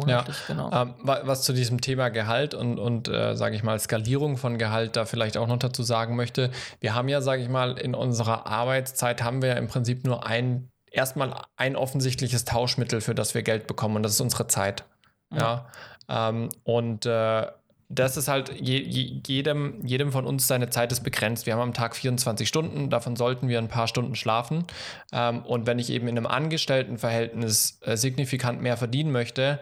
Ja, 0.06 0.24
genau. 0.48 0.70
Ähm, 0.72 0.94
was 1.04 1.42
zu 1.42 1.52
diesem 1.52 1.80
Thema 1.80 2.08
Gehalt 2.08 2.54
und, 2.54 2.78
und 2.78 3.08
äh, 3.08 3.36
sage 3.36 3.54
ich 3.54 3.62
mal, 3.62 3.78
Skalierung 3.78 4.36
von 4.36 4.58
Gehalt 4.58 4.96
da 4.96 5.04
vielleicht 5.04 5.36
auch 5.36 5.46
noch 5.46 5.58
dazu 5.58 5.82
sagen 5.82 6.16
möchte. 6.16 6.50
Wir 6.80 6.94
haben 6.94 7.08
ja, 7.08 7.20
sage 7.20 7.42
ich 7.42 7.48
mal, 7.48 7.78
in 7.78 7.94
unserer 7.94 8.46
Arbeitszeit 8.46 9.22
haben 9.22 9.40
wir 9.40 9.50
ja 9.50 9.54
im 9.54 9.68
Prinzip 9.68 10.04
nur 10.04 10.26
ein, 10.26 10.68
erstmal 10.90 11.34
ein 11.56 11.76
offensichtliches 11.76 12.44
Tauschmittel, 12.44 13.00
für 13.00 13.14
das 13.14 13.34
wir 13.34 13.42
Geld 13.42 13.66
bekommen 13.66 13.96
und 13.96 14.02
das 14.02 14.12
ist 14.12 14.20
unsere 14.20 14.48
Zeit. 14.48 14.84
Ja. 15.32 15.66
ja? 16.08 16.28
Ähm, 16.28 16.48
und 16.64 17.06
äh, 17.06 17.46
das 17.88 18.16
ist 18.16 18.28
halt, 18.28 18.50
je, 18.60 18.78
jedem, 18.78 19.84
jedem 19.84 20.12
von 20.12 20.26
uns 20.26 20.46
seine 20.46 20.70
Zeit 20.70 20.92
ist 20.92 21.02
begrenzt. 21.02 21.46
Wir 21.46 21.54
haben 21.54 21.60
am 21.60 21.74
Tag 21.74 21.96
24 21.96 22.48
Stunden, 22.48 22.90
davon 22.90 23.16
sollten 23.16 23.48
wir 23.48 23.58
ein 23.58 23.68
paar 23.68 23.88
Stunden 23.88 24.14
schlafen. 24.14 24.64
Ähm, 25.12 25.44
und 25.44 25.66
wenn 25.66 25.78
ich 25.78 25.90
eben 25.90 26.08
in 26.08 26.16
einem 26.16 26.26
Angestelltenverhältnis 26.26 27.78
äh, 27.82 27.96
signifikant 27.96 28.62
mehr 28.62 28.76
verdienen 28.76 29.12
möchte, 29.12 29.60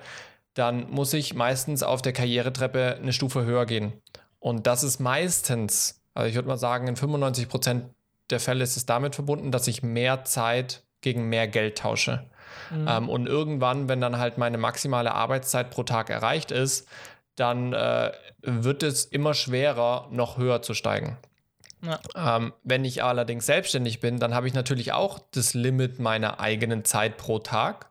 dann 0.54 0.90
muss 0.90 1.12
ich 1.14 1.34
meistens 1.34 1.82
auf 1.82 2.02
der 2.02 2.12
Karrieretreppe 2.12 2.98
eine 3.00 3.12
Stufe 3.12 3.44
höher 3.44 3.66
gehen. 3.66 3.92
Und 4.38 4.66
das 4.66 4.82
ist 4.82 5.00
meistens, 5.00 6.02
also 6.14 6.28
ich 6.28 6.34
würde 6.34 6.48
mal 6.48 6.58
sagen, 6.58 6.88
in 6.88 6.96
95 6.96 7.48
Prozent 7.48 7.84
der 8.30 8.40
Fälle 8.40 8.64
ist 8.64 8.76
es 8.76 8.86
damit 8.86 9.14
verbunden, 9.14 9.50
dass 9.50 9.68
ich 9.68 9.82
mehr 9.82 10.24
Zeit 10.24 10.82
gegen 11.00 11.28
mehr 11.28 11.48
Geld 11.48 11.78
tausche. 11.78 12.24
Mhm. 12.70 12.86
Ähm, 12.88 13.08
und 13.08 13.26
irgendwann, 13.26 13.88
wenn 13.88 14.00
dann 14.00 14.18
halt 14.18 14.38
meine 14.38 14.58
maximale 14.58 15.12
Arbeitszeit 15.12 15.70
pro 15.70 15.82
Tag 15.82 16.10
erreicht 16.10 16.50
ist, 16.50 16.88
dann 17.36 17.72
äh, 17.72 18.12
wird 18.42 18.82
es 18.82 19.04
immer 19.04 19.34
schwerer, 19.34 20.08
noch 20.10 20.36
höher 20.36 20.62
zu 20.62 20.74
steigen. 20.74 21.18
Ja. 21.82 21.98
Ähm, 22.14 22.52
wenn 22.62 22.84
ich 22.84 23.02
allerdings 23.02 23.46
selbstständig 23.46 24.00
bin, 24.00 24.18
dann 24.18 24.34
habe 24.34 24.46
ich 24.46 24.54
natürlich 24.54 24.92
auch 24.92 25.18
das 25.32 25.54
Limit 25.54 25.98
meiner 25.98 26.38
eigenen 26.38 26.84
Zeit 26.84 27.16
pro 27.16 27.38
Tag. 27.40 27.90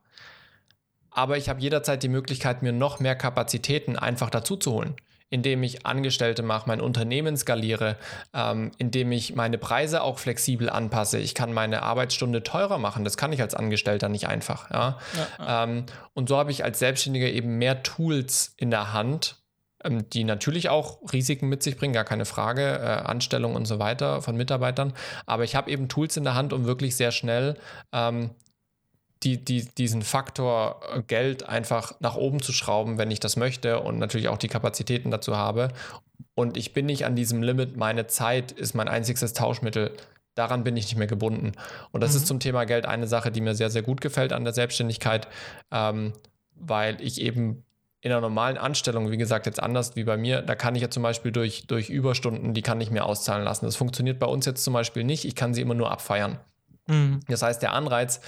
Aber 1.09 1.37
ich 1.37 1.49
habe 1.49 1.59
jederzeit 1.59 2.01
die 2.03 2.09
Möglichkeit, 2.09 2.61
mir 2.61 2.71
noch 2.71 3.01
mehr 3.01 3.15
Kapazitäten 3.15 3.97
einfach 3.97 4.29
dazu 4.29 4.55
zu 4.55 4.71
holen, 4.71 4.95
indem 5.31 5.63
ich 5.63 5.85
Angestellte 5.85 6.43
mache, 6.43 6.67
mein 6.67 6.81
Unternehmen 6.81 7.37
skaliere, 7.37 7.95
ähm, 8.33 8.71
indem 8.77 9.11
ich 9.13 9.33
meine 9.33 9.57
Preise 9.57 10.03
auch 10.03 10.19
flexibel 10.19 10.69
anpasse. 10.69 11.17
Ich 11.17 11.33
kann 11.33 11.53
meine 11.53 11.81
Arbeitsstunde 11.81 12.43
teurer 12.43 12.77
machen. 12.77 13.05
Das 13.05 13.17
kann 13.17 13.31
ich 13.33 13.41
als 13.41 13.55
Angestellter 13.55 14.09
nicht 14.09 14.27
einfach. 14.27 14.69
Ja? 14.69 14.99
ja. 15.39 15.63
Ähm, 15.63 15.85
und 16.13 16.27
so 16.29 16.37
habe 16.37 16.51
ich 16.51 16.65
als 16.65 16.79
Selbstständiger 16.79 17.27
eben 17.27 17.57
mehr 17.57 17.81
Tools 17.81 18.53
in 18.57 18.71
der 18.71 18.91
Hand, 18.91 19.37
ähm, 19.85 20.09
die 20.09 20.25
natürlich 20.25 20.67
auch 20.67 20.99
Risiken 21.13 21.47
mit 21.47 21.63
sich 21.63 21.77
bringen, 21.77 21.93
gar 21.93 22.03
keine 22.03 22.25
Frage, 22.25 22.63
äh, 22.63 23.07
Anstellung 23.07 23.55
und 23.55 23.65
so 23.65 23.79
weiter 23.79 24.21
von 24.21 24.35
Mitarbeitern. 24.35 24.91
Aber 25.25 25.45
ich 25.45 25.55
habe 25.55 25.71
eben 25.71 25.87
Tools 25.87 26.17
in 26.17 26.25
der 26.25 26.35
Hand, 26.35 26.51
um 26.51 26.65
wirklich 26.65 26.97
sehr 26.97 27.11
schnell 27.11 27.55
ähm, 27.93 28.31
die, 29.23 29.43
die, 29.43 29.65
diesen 29.65 30.01
Faktor 30.01 30.81
äh, 30.93 31.01
Geld 31.01 31.47
einfach 31.47 31.93
nach 31.99 32.15
oben 32.15 32.41
zu 32.41 32.51
schrauben, 32.53 32.97
wenn 32.97 33.11
ich 33.11 33.19
das 33.19 33.37
möchte 33.37 33.79
und 33.79 33.99
natürlich 33.99 34.29
auch 34.29 34.37
die 34.37 34.47
Kapazitäten 34.47 35.11
dazu 35.11 35.37
habe. 35.37 35.69
Und 36.33 36.57
ich 36.57 36.73
bin 36.73 36.85
nicht 36.85 37.05
an 37.05 37.15
diesem 37.15 37.43
Limit, 37.43 37.77
meine 37.77 38.07
Zeit 38.07 38.51
ist 38.51 38.73
mein 38.73 38.87
einziges 38.87 39.33
Tauschmittel. 39.33 39.91
Daran 40.33 40.63
bin 40.63 40.77
ich 40.77 40.85
nicht 40.85 40.97
mehr 40.97 41.07
gebunden. 41.07 41.51
Und 41.91 42.01
das 42.01 42.11
mhm. 42.11 42.17
ist 42.17 42.27
zum 42.27 42.39
Thema 42.39 42.65
Geld 42.65 42.85
eine 42.85 43.07
Sache, 43.07 43.31
die 43.31 43.41
mir 43.41 43.53
sehr, 43.53 43.69
sehr 43.69 43.83
gut 43.83 44.01
gefällt 44.01 44.33
an 44.33 44.43
der 44.43 44.53
Selbstständigkeit, 44.53 45.27
ähm, 45.71 46.13
weil 46.55 46.99
ich 47.01 47.21
eben 47.21 47.63
in 48.03 48.11
einer 48.11 48.21
normalen 48.21 48.57
Anstellung, 48.57 49.11
wie 49.11 49.17
gesagt, 49.17 49.45
jetzt 49.45 49.61
anders 49.61 49.95
wie 49.95 50.03
bei 50.03 50.17
mir, 50.17 50.41
da 50.41 50.55
kann 50.55 50.73
ich 50.73 50.81
ja 50.81 50.89
zum 50.89 51.03
Beispiel 51.03 51.31
durch, 51.31 51.67
durch 51.67 51.89
Überstunden, 51.89 52.55
die 52.55 52.63
kann 52.63 52.81
ich 52.81 52.89
mir 52.89 53.05
auszahlen 53.05 53.43
lassen. 53.43 53.65
Das 53.65 53.75
funktioniert 53.75 54.17
bei 54.17 54.25
uns 54.25 54.47
jetzt 54.47 54.63
zum 54.63 54.73
Beispiel 54.73 55.03
nicht. 55.03 55.25
Ich 55.25 55.35
kann 55.35 55.53
sie 55.53 55.61
immer 55.61 55.75
nur 55.75 55.91
abfeiern. 55.91 56.39
Mhm. 56.91 57.21
Das 57.27 57.41
heißt, 57.41 57.61
der 57.61 57.73
Anreiz, 57.73 58.21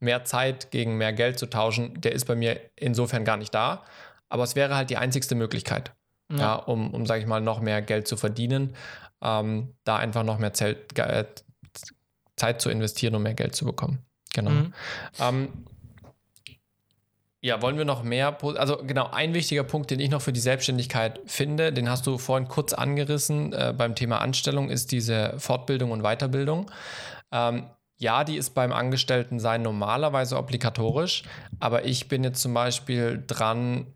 mehr 0.00 0.24
Zeit 0.24 0.70
gegen 0.70 0.96
mehr 0.96 1.12
Geld 1.12 1.38
zu 1.38 1.46
tauschen, 1.46 2.00
der 2.00 2.12
ist 2.12 2.26
bei 2.26 2.34
mir 2.34 2.60
insofern 2.76 3.24
gar 3.24 3.36
nicht 3.36 3.54
da. 3.54 3.84
Aber 4.28 4.44
es 4.44 4.54
wäre 4.54 4.76
halt 4.76 4.90
die 4.90 4.98
einzigste 4.98 5.34
Möglichkeit, 5.34 5.92
ja. 6.30 6.38
ja 6.38 6.54
um, 6.54 6.92
um 6.92 7.06
sage 7.06 7.20
ich 7.20 7.26
mal, 7.26 7.40
noch 7.40 7.60
mehr 7.60 7.82
Geld 7.82 8.06
zu 8.06 8.16
verdienen. 8.16 8.74
ähm, 9.22 9.74
da 9.84 9.96
einfach 9.96 10.22
noch 10.22 10.38
mehr 10.38 10.52
Zelt, 10.52 10.96
äh, 10.98 11.24
Zeit 12.36 12.60
zu 12.60 12.70
investieren, 12.70 13.14
um 13.14 13.22
mehr 13.22 13.34
Geld 13.34 13.54
zu 13.54 13.64
bekommen. 13.64 13.98
Genau. 14.34 14.50
Mhm. 14.50 14.74
Ähm, 15.18 15.48
ja, 17.40 17.62
wollen 17.62 17.78
wir 17.78 17.84
noch 17.84 18.02
mehr? 18.02 18.36
Also 18.56 18.78
genau, 18.78 19.10
ein 19.10 19.32
wichtiger 19.32 19.62
Punkt, 19.62 19.90
den 19.90 20.00
ich 20.00 20.10
noch 20.10 20.22
für 20.22 20.32
die 20.32 20.40
Selbstständigkeit 20.40 21.20
finde, 21.26 21.72
den 21.72 21.88
hast 21.88 22.06
du 22.06 22.18
vorhin 22.18 22.48
kurz 22.48 22.72
angerissen 22.72 23.52
äh, 23.52 23.72
beim 23.76 23.94
Thema 23.94 24.20
Anstellung, 24.20 24.70
ist 24.70 24.90
diese 24.90 25.34
Fortbildung 25.38 25.92
und 25.92 26.02
Weiterbildung. 26.02 26.70
Ähm, 27.30 27.66
ja, 27.98 28.24
die 28.24 28.36
ist 28.36 28.50
beim 28.50 28.72
Angestelltensein 28.72 29.62
normalerweise 29.62 30.38
obligatorisch, 30.38 31.24
aber 31.58 31.84
ich 31.84 32.08
bin 32.08 32.24
jetzt 32.24 32.40
zum 32.40 32.54
Beispiel 32.54 33.22
dran, 33.26 33.88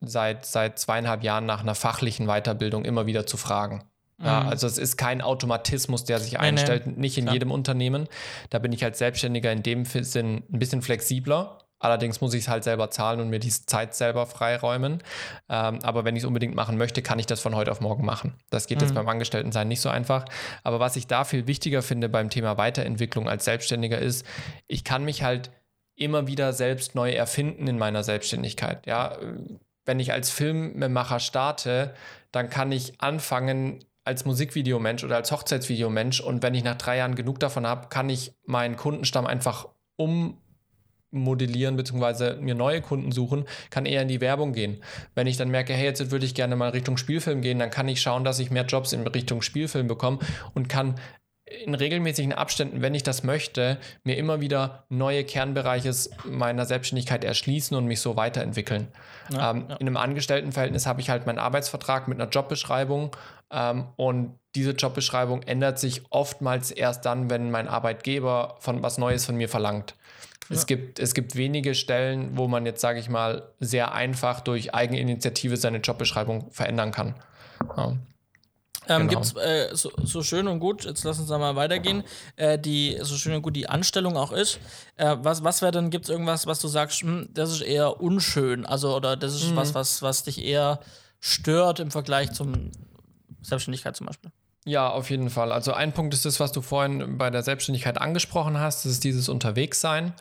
seit, 0.00 0.44
seit 0.44 0.78
zweieinhalb 0.78 1.22
Jahren 1.22 1.46
nach 1.46 1.62
einer 1.62 1.74
fachlichen 1.74 2.26
Weiterbildung 2.26 2.84
immer 2.84 3.06
wieder 3.06 3.26
zu 3.26 3.36
fragen. 3.36 3.84
Ja, 4.22 4.42
mhm. 4.42 4.48
also 4.48 4.66
es 4.66 4.78
ist 4.78 4.96
kein 4.96 5.22
Automatismus, 5.22 6.04
der 6.04 6.20
sich 6.20 6.38
einstellt, 6.38 6.86
nee, 6.86 6.92
nee. 6.94 7.00
nicht 7.00 7.18
in 7.18 7.24
Klar. 7.24 7.34
jedem 7.34 7.50
Unternehmen. 7.50 8.08
Da 8.50 8.58
bin 8.58 8.72
ich 8.72 8.84
als 8.84 8.98
Selbstständiger 8.98 9.50
in 9.52 9.62
dem 9.62 9.84
Sinn 9.84 10.44
ein 10.52 10.58
bisschen 10.58 10.82
flexibler. 10.82 11.58
Allerdings 11.84 12.22
muss 12.22 12.32
ich 12.32 12.44
es 12.44 12.48
halt 12.48 12.64
selber 12.64 12.90
zahlen 12.90 13.20
und 13.20 13.28
mir 13.28 13.38
die 13.38 13.50
Zeit 13.50 13.94
selber 13.94 14.24
freiräumen. 14.24 15.02
Ähm, 15.50 15.80
aber 15.82 16.06
wenn 16.06 16.16
ich 16.16 16.22
es 16.22 16.26
unbedingt 16.26 16.54
machen 16.54 16.78
möchte, 16.78 17.02
kann 17.02 17.18
ich 17.18 17.26
das 17.26 17.40
von 17.40 17.54
heute 17.54 17.70
auf 17.70 17.82
morgen 17.82 18.06
machen. 18.06 18.32
Das 18.48 18.66
geht 18.66 18.78
mhm. 18.78 18.84
jetzt 18.84 18.94
beim 18.94 19.06
Angestelltensein 19.06 19.68
nicht 19.68 19.82
so 19.82 19.90
einfach. 19.90 20.24
Aber 20.62 20.80
was 20.80 20.96
ich 20.96 21.08
da 21.08 21.24
viel 21.24 21.46
wichtiger 21.46 21.82
finde 21.82 22.08
beim 22.08 22.30
Thema 22.30 22.56
Weiterentwicklung 22.56 23.28
als 23.28 23.44
Selbstständiger 23.44 23.98
ist, 23.98 24.24
ich 24.66 24.82
kann 24.82 25.04
mich 25.04 25.22
halt 25.22 25.50
immer 25.94 26.26
wieder 26.26 26.54
selbst 26.54 26.94
neu 26.94 27.10
erfinden 27.10 27.66
in 27.66 27.76
meiner 27.76 28.02
Selbstständigkeit. 28.02 28.86
Ja, 28.86 29.18
wenn 29.84 30.00
ich 30.00 30.10
als 30.10 30.30
Filmemacher 30.30 31.20
starte, 31.20 31.92
dann 32.32 32.48
kann 32.48 32.72
ich 32.72 32.98
anfangen, 33.02 33.84
als 34.04 34.24
Musikvideomensch 34.24 35.04
oder 35.04 35.16
als 35.16 35.32
Hochzeitsvideomensch 35.32 36.20
und 36.20 36.42
wenn 36.42 36.54
ich 36.54 36.64
nach 36.64 36.76
drei 36.76 36.96
Jahren 36.96 37.14
genug 37.14 37.40
davon 37.40 37.66
habe, 37.66 37.88
kann 37.88 38.08
ich 38.08 38.32
meinen 38.46 38.76
Kundenstamm 38.76 39.26
einfach 39.26 39.66
ummodellieren 41.14 41.76
bzw. 41.76 42.40
mir 42.40 42.54
neue 42.54 42.80
Kunden 42.80 43.12
suchen, 43.12 43.44
kann 43.70 43.86
eher 43.86 44.02
in 44.02 44.08
die 44.08 44.20
Werbung 44.20 44.52
gehen. 44.52 44.82
Wenn 45.14 45.26
ich 45.26 45.36
dann 45.36 45.50
merke, 45.50 45.72
hey, 45.72 45.84
jetzt 45.84 46.10
würde 46.10 46.26
ich 46.26 46.34
gerne 46.34 46.56
mal 46.56 46.70
Richtung 46.70 46.96
Spielfilm 46.96 47.40
gehen, 47.40 47.58
dann 47.58 47.70
kann 47.70 47.88
ich 47.88 48.00
schauen, 48.00 48.24
dass 48.24 48.38
ich 48.38 48.50
mehr 48.50 48.66
Jobs 48.66 48.92
in 48.92 49.06
Richtung 49.06 49.42
Spielfilm 49.42 49.86
bekomme 49.86 50.18
und 50.54 50.68
kann 50.68 50.96
in 51.64 51.74
regelmäßigen 51.74 52.32
Abständen, 52.32 52.82
wenn 52.82 52.94
ich 52.94 53.02
das 53.02 53.22
möchte, 53.22 53.78
mir 54.02 54.16
immer 54.16 54.40
wieder 54.40 54.84
neue 54.88 55.24
Kernbereiche 55.24 55.92
meiner 56.24 56.66
Selbstständigkeit 56.66 57.24
erschließen 57.24 57.76
und 57.76 57.86
mich 57.86 58.00
so 58.00 58.16
weiterentwickeln. 58.16 58.88
Ja, 59.32 59.50
ähm, 59.50 59.66
ja. 59.68 59.76
In 59.76 59.86
einem 59.86 59.96
Angestelltenverhältnis 59.96 60.86
habe 60.86 61.00
ich 61.00 61.10
halt 61.10 61.26
meinen 61.26 61.38
Arbeitsvertrag 61.38 62.08
mit 62.08 62.20
einer 62.20 62.30
Jobbeschreibung 62.30 63.16
ähm, 63.50 63.86
und 63.96 64.38
diese 64.54 64.72
Jobbeschreibung 64.72 65.42
ändert 65.42 65.78
sich 65.78 66.02
oftmals 66.10 66.70
erst 66.70 67.04
dann, 67.06 67.30
wenn 67.30 67.50
mein 67.50 67.68
Arbeitgeber 67.68 68.56
von 68.60 68.82
was 68.82 68.98
Neues 68.98 69.26
von 69.26 69.36
mir 69.36 69.48
verlangt. 69.48 69.94
Ja. 70.48 70.56
Es, 70.56 70.66
gibt, 70.66 70.98
es 70.98 71.14
gibt 71.14 71.36
wenige 71.36 71.74
Stellen, 71.74 72.36
wo 72.36 72.48
man 72.48 72.66
jetzt, 72.66 72.80
sage 72.80 72.98
ich 72.98 73.08
mal, 73.08 73.50
sehr 73.60 73.94
einfach 73.94 74.40
durch 74.40 74.74
Eigeninitiative 74.74 75.56
seine 75.56 75.78
Jobbeschreibung 75.78 76.50
verändern 76.50 76.90
kann. 76.90 77.14
Ähm, 78.88 79.08
genau. 79.08 79.20
Gibt 79.20 79.36
es 79.36 79.42
äh, 79.42 79.74
so, 79.74 79.90
so, 80.02 80.22
schön 80.22 80.48
und 80.48 80.60
gut, 80.60 80.84
jetzt 80.84 81.04
lass 81.04 81.18
uns 81.18 81.28
da 81.28 81.38
mal 81.38 81.56
weitergehen, 81.56 82.04
äh, 82.36 82.58
die 82.58 82.98
so 83.02 83.16
schön 83.16 83.34
und 83.34 83.42
gut 83.42 83.56
die 83.56 83.68
Anstellung 83.68 84.16
auch 84.16 84.32
ist. 84.32 84.58
Äh, 84.96 85.16
was 85.20 85.42
was 85.42 85.62
wäre 85.62 85.72
denn, 85.72 85.90
gibt 85.90 86.04
es 86.04 86.10
irgendwas, 86.10 86.46
was 86.46 86.60
du 86.60 86.68
sagst, 86.68 87.02
hm, 87.02 87.28
das 87.32 87.50
ist 87.50 87.62
eher 87.62 88.00
unschön, 88.00 88.66
also 88.66 88.94
oder 88.94 89.16
das 89.16 89.34
ist 89.34 89.50
mhm. 89.50 89.56
was, 89.56 89.74
was, 89.74 90.02
was 90.02 90.24
dich 90.24 90.44
eher 90.44 90.80
stört 91.20 91.80
im 91.80 91.90
Vergleich 91.90 92.32
zum 92.32 92.70
Selbstständigkeit 93.42 93.96
zum 93.96 94.06
Beispiel? 94.06 94.30
Ja, 94.66 94.88
auf 94.88 95.10
jeden 95.10 95.28
Fall. 95.28 95.52
Also 95.52 95.72
ein 95.74 95.92
Punkt 95.92 96.14
ist 96.14 96.24
das, 96.24 96.40
was 96.40 96.52
du 96.52 96.62
vorhin 96.62 97.18
bei 97.18 97.30
der 97.30 97.42
Selbstständigkeit 97.42 98.00
angesprochen 98.00 98.58
hast, 98.58 98.84
das 98.84 98.92
ist 98.92 99.04
dieses 99.04 99.28
Unterwegssein. 99.28 100.14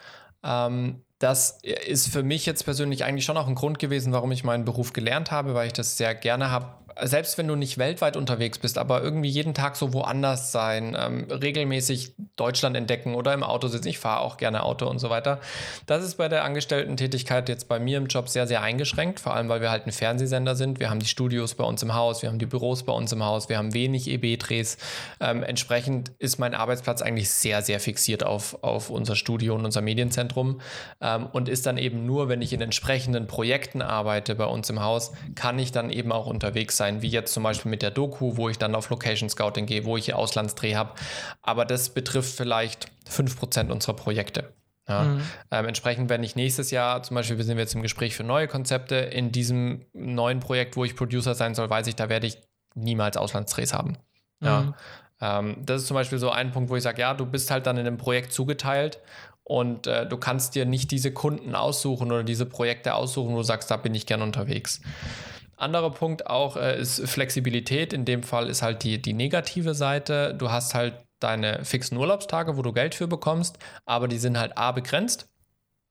Ähm, 0.43 1.01
das 1.20 1.59
ist 1.61 2.09
für 2.11 2.22
mich 2.22 2.45
jetzt 2.45 2.66
persönlich 2.66 3.05
eigentlich 3.05 3.24
schon 3.24 3.38
auch 3.38 3.47
ein 3.47 3.55
Grund 3.55 3.80
gewesen, 3.80 4.11
warum 4.11 4.34
ich 4.34 4.43
meinen 4.43 4.66
Beruf 4.66 4.91
gelernt 4.91 5.32
habe, 5.32 5.53
weil 5.53 5.68
ich 5.68 5.74
das 5.74 5.95
sehr 5.97 6.14
gerne 6.16 6.51
habe, 6.51 6.68
selbst 7.01 7.37
wenn 7.37 7.47
du 7.47 7.55
nicht 7.55 7.77
weltweit 7.77 8.17
unterwegs 8.17 8.59
bist, 8.59 8.77
aber 8.77 9.01
irgendwie 9.01 9.29
jeden 9.29 9.53
Tag 9.53 9.75
so 9.75 9.93
woanders 9.93 10.51
sein, 10.51 10.95
ähm, 10.99 11.27
regelmäßig 11.29 12.13
Deutschland 12.35 12.75
entdecken 12.75 13.15
oder 13.15 13.33
im 13.33 13.43
Auto 13.43 13.67
sitzen. 13.67 13.87
Ich 13.87 13.99
fahre 13.99 14.21
auch 14.21 14.37
gerne 14.37 14.63
Auto 14.63 14.87
und 14.87 14.99
so 14.99 15.09
weiter. 15.09 15.39
Das 15.85 16.03
ist 16.03 16.15
bei 16.15 16.29
der 16.29 16.43
Angestellten-Tätigkeit 16.43 17.49
jetzt 17.49 17.67
bei 17.67 17.79
mir 17.79 17.97
im 17.97 18.07
Job 18.07 18.29
sehr, 18.29 18.47
sehr 18.47 18.61
eingeschränkt, 18.61 19.19
vor 19.19 19.33
allem 19.33 19.49
weil 19.49 19.61
wir 19.61 19.71
halt 19.71 19.87
ein 19.87 19.91
Fernsehsender 19.91 20.55
sind. 20.55 20.79
Wir 20.79 20.89
haben 20.89 20.99
die 20.99 21.07
Studios 21.07 21.55
bei 21.55 21.63
uns 21.63 21.81
im 21.83 21.93
Haus, 21.93 22.21
wir 22.21 22.29
haben 22.29 22.39
die 22.39 22.45
Büros 22.45 22.83
bei 22.83 22.93
uns 22.93 23.11
im 23.11 23.23
Haus, 23.23 23.49
wir 23.49 23.57
haben 23.57 23.73
wenig 23.73 24.09
EB-Drehs. 24.09 24.77
Ähm, 25.19 25.43
entsprechend 25.43 26.11
ist 26.19 26.37
mein 26.37 26.53
Arbeitsplatz 26.53 27.01
eigentlich 27.01 27.29
sehr, 27.29 27.61
sehr 27.61 27.79
fixiert 27.79 28.23
auf, 28.23 28.63
auf 28.63 28.89
unser 28.89 29.15
Studio 29.15 29.55
und 29.55 29.65
unser 29.65 29.81
Medienzentrum 29.81 30.61
ähm, 31.01 31.27
und 31.31 31.49
ist 31.49 31.65
dann 31.65 31.77
eben 31.77 32.05
nur, 32.05 32.29
wenn 32.29 32.41
ich 32.41 32.53
in 32.53 32.61
entsprechenden 32.61 33.27
Projekten 33.27 33.81
arbeite 33.81 34.35
bei 34.35 34.45
uns 34.45 34.69
im 34.69 34.81
Haus, 34.81 35.11
kann 35.35 35.57
ich 35.57 35.71
dann 35.71 35.89
eben 35.89 36.11
auch 36.11 36.27
unterwegs 36.27 36.77
sein 36.77 36.82
sein, 36.84 37.01
wie 37.01 37.07
jetzt 37.07 37.34
zum 37.34 37.43
Beispiel 37.43 37.69
mit 37.69 37.81
der 37.81 37.91
Doku, 37.91 38.36
wo 38.36 38.49
ich 38.49 38.57
dann 38.57 38.75
auf 38.75 38.89
Location 38.89 39.29
Scouting 39.29 39.65
gehe, 39.65 39.86
wo 39.86 39.95
ich 39.95 40.13
Auslandsdreh 40.13 40.75
habe. 40.75 40.91
Aber 41.41 41.63
das 41.65 41.89
betrifft 41.89 42.36
vielleicht 42.36 42.91
5% 43.09 43.71
unserer 43.71 43.95
Projekte. 43.95 44.53
Ja, 44.88 45.03
mhm. 45.03 45.21
ähm, 45.49 45.67
entsprechend, 45.67 46.09
wenn 46.09 46.23
ich 46.23 46.36
nächstes 46.36 46.71
Jahr, 46.71 47.01
zum 47.03 47.15
Beispiel, 47.15 47.38
wir 47.38 47.45
sind 47.45 47.57
jetzt 47.57 47.73
im 47.73 47.81
Gespräch 47.81 48.15
für 48.15 48.25
neue 48.25 48.49
Konzepte, 48.49 48.95
in 48.95 49.31
diesem 49.31 49.86
neuen 49.93 50.41
Projekt, 50.41 50.75
wo 50.75 50.84
ich 50.84 50.97
Producer 50.97 51.36
sein 51.36 51.55
soll, 51.55 51.69
weiß 51.69 51.88
ich, 51.88 51.95
da 51.95 52.09
werde 52.09 52.27
ich 52.27 52.38
niemals 52.75 53.15
Auslandsdrehs 53.15 53.73
haben. 53.73 53.97
Ja. 54.41 54.61
Mhm. 54.61 54.73
Ähm, 55.21 55.55
das 55.65 55.84
ist 55.84 55.88
zum 55.88 55.95
Beispiel 55.95 56.19
so 56.19 56.31
ein 56.31 56.51
Punkt, 56.51 56.69
wo 56.69 56.75
ich 56.75 56.84
sage, 56.84 56.99
ja, 56.99 57.13
du 57.13 57.25
bist 57.25 57.49
halt 57.49 57.65
dann 57.65 57.77
in 57.77 57.88
einem 57.88 57.97
Projekt 57.97 58.34
zugeteilt 58.34 58.99
und 59.45 59.88
äh, 59.88 60.05
du 60.05 60.17
kannst 60.17 60.55
dir 60.55 60.65
nicht 60.65 60.91
diese 60.91 61.13
Kunden 61.13 61.55
aussuchen 61.55 62.11
oder 62.11 62.23
diese 62.23 62.45
Projekte 62.45 62.95
aussuchen, 62.95 63.31
wo 63.31 63.38
du 63.38 63.43
sagst, 63.43 63.71
da 63.71 63.77
bin 63.77 63.95
ich 63.95 64.05
gern 64.05 64.21
unterwegs. 64.21 64.81
Anderer 65.64 65.91
Punkt 65.91 66.28
auch 66.28 66.57
äh, 66.57 66.80
ist 66.80 67.07
Flexibilität. 67.07 67.93
In 67.93 68.05
dem 68.05 68.24
Fall 68.24 68.47
ist 68.47 68.61
halt 68.61 68.84
die, 68.84 69.01
die 69.01 69.14
negative 69.14 69.74
Seite. 69.74 70.36
Du 70.36 70.51
hast 70.51 70.76
halt 70.76 70.95
deine 71.20 71.64
fixen 71.66 71.97
Urlaubstage, 71.97 72.57
wo 72.57 72.61
du 72.61 72.74
Geld 72.74 72.95
für 72.95 73.07
bekommst, 73.07 73.57
aber 73.86 74.07
die 74.07 74.18
sind 74.18 74.38
halt 74.38 74.57
A 74.57 74.72
begrenzt 74.74 75.30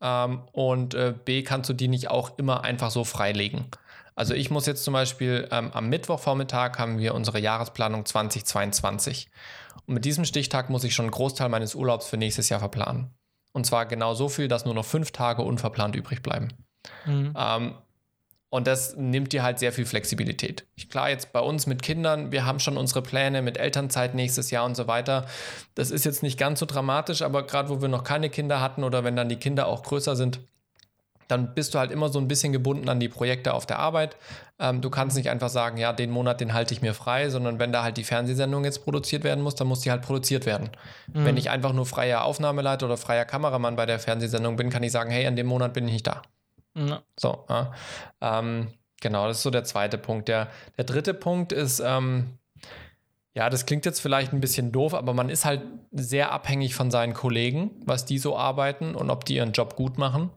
ähm, 0.02 0.42
und 0.52 0.94
äh, 0.94 1.14
B 1.24 1.42
kannst 1.42 1.70
du 1.70 1.74
die 1.74 1.88
nicht 1.88 2.10
auch 2.10 2.38
immer 2.38 2.64
einfach 2.64 2.90
so 2.90 3.04
freilegen. 3.04 3.66
Also 4.14 4.34
ich 4.34 4.50
muss 4.50 4.66
jetzt 4.66 4.84
zum 4.84 4.92
Beispiel 4.92 5.48
ähm, 5.50 5.70
am 5.72 5.88
Mittwochvormittag 5.88 6.78
haben 6.78 6.98
wir 6.98 7.14
unsere 7.14 7.38
Jahresplanung 7.38 8.04
2022. 8.04 9.30
Und 9.86 9.94
mit 9.94 10.04
diesem 10.04 10.24
Stichtag 10.24 10.68
muss 10.68 10.84
ich 10.84 10.94
schon 10.94 11.06
einen 11.06 11.12
Großteil 11.12 11.48
meines 11.48 11.74
Urlaubs 11.74 12.06
für 12.06 12.18
nächstes 12.18 12.50
Jahr 12.50 12.60
verplanen. 12.60 13.14
Und 13.52 13.64
zwar 13.64 13.86
genau 13.86 14.14
so 14.14 14.28
viel, 14.28 14.48
dass 14.48 14.64
nur 14.64 14.74
noch 14.74 14.84
fünf 14.84 15.12
Tage 15.12 15.42
unverplant 15.42 15.96
übrig 15.96 16.22
bleiben. 16.22 16.48
Mhm. 17.06 17.34
Ähm, 17.36 17.74
und 18.52 18.66
das 18.66 18.96
nimmt 18.98 19.32
dir 19.32 19.42
halt 19.42 19.58
sehr 19.58 19.72
viel 19.72 19.86
Flexibilität. 19.86 20.66
Klar, 20.90 21.08
jetzt 21.08 21.32
bei 21.32 21.40
uns 21.40 21.66
mit 21.66 21.80
Kindern, 21.80 22.32
wir 22.32 22.44
haben 22.44 22.60
schon 22.60 22.76
unsere 22.76 23.00
Pläne 23.00 23.40
mit 23.40 23.56
Elternzeit 23.56 24.14
nächstes 24.14 24.50
Jahr 24.50 24.66
und 24.66 24.76
so 24.76 24.86
weiter. 24.86 25.24
Das 25.74 25.90
ist 25.90 26.04
jetzt 26.04 26.22
nicht 26.22 26.38
ganz 26.38 26.60
so 26.60 26.66
dramatisch, 26.66 27.22
aber 27.22 27.46
gerade 27.46 27.70
wo 27.70 27.80
wir 27.80 27.88
noch 27.88 28.04
keine 28.04 28.28
Kinder 28.28 28.60
hatten 28.60 28.84
oder 28.84 29.04
wenn 29.04 29.16
dann 29.16 29.30
die 29.30 29.36
Kinder 29.36 29.68
auch 29.68 29.82
größer 29.82 30.16
sind, 30.16 30.40
dann 31.28 31.54
bist 31.54 31.72
du 31.72 31.78
halt 31.78 31.90
immer 31.90 32.10
so 32.10 32.18
ein 32.18 32.28
bisschen 32.28 32.52
gebunden 32.52 32.90
an 32.90 33.00
die 33.00 33.08
Projekte 33.08 33.54
auf 33.54 33.64
der 33.64 33.78
Arbeit. 33.78 34.18
Ähm, 34.58 34.82
du 34.82 34.90
kannst 34.90 35.16
nicht 35.16 35.30
einfach 35.30 35.48
sagen, 35.48 35.78
ja, 35.78 35.94
den 35.94 36.10
Monat, 36.10 36.42
den 36.42 36.52
halte 36.52 36.74
ich 36.74 36.82
mir 36.82 36.92
frei, 36.92 37.30
sondern 37.30 37.58
wenn 37.58 37.72
da 37.72 37.82
halt 37.82 37.96
die 37.96 38.04
Fernsehsendung 38.04 38.64
jetzt 38.64 38.84
produziert 38.84 39.24
werden 39.24 39.42
muss, 39.42 39.54
dann 39.54 39.66
muss 39.66 39.80
die 39.80 39.90
halt 39.90 40.02
produziert 40.02 40.44
werden. 40.44 40.68
Mhm. 41.14 41.24
Wenn 41.24 41.36
ich 41.38 41.48
einfach 41.48 41.72
nur 41.72 41.86
freier 41.86 42.24
Aufnahmeleiter 42.24 42.84
oder 42.84 42.98
freier 42.98 43.24
Kameramann 43.24 43.76
bei 43.76 43.86
der 43.86 43.98
Fernsehsendung 43.98 44.56
bin, 44.56 44.68
kann 44.68 44.82
ich 44.82 44.92
sagen, 44.92 45.10
hey, 45.10 45.26
an 45.26 45.36
dem 45.36 45.46
Monat 45.46 45.72
bin 45.72 45.86
ich 45.86 45.94
nicht 45.94 46.06
da. 46.06 46.20
Ja. 46.74 47.02
So, 47.18 47.44
ja. 47.48 47.72
Ähm, 48.20 48.68
genau, 49.00 49.26
das 49.26 49.38
ist 49.38 49.42
so 49.42 49.50
der 49.50 49.64
zweite 49.64 49.98
Punkt. 49.98 50.28
Der, 50.28 50.48
der 50.76 50.84
dritte 50.84 51.14
Punkt 51.14 51.52
ist, 51.52 51.80
ähm, 51.80 52.38
ja, 53.34 53.48
das 53.48 53.64
klingt 53.64 53.86
jetzt 53.86 54.00
vielleicht 54.00 54.32
ein 54.32 54.40
bisschen 54.40 54.72
doof, 54.72 54.94
aber 54.94 55.14
man 55.14 55.30
ist 55.30 55.44
halt 55.44 55.62
sehr 55.90 56.32
abhängig 56.32 56.74
von 56.74 56.90
seinen 56.90 57.14
Kollegen, 57.14 57.70
was 57.84 58.04
die 58.04 58.18
so 58.18 58.36
arbeiten 58.36 58.94
und 58.94 59.10
ob 59.10 59.24
die 59.24 59.36
ihren 59.36 59.52
Job 59.52 59.74
gut 59.74 59.96
machen. 59.96 60.30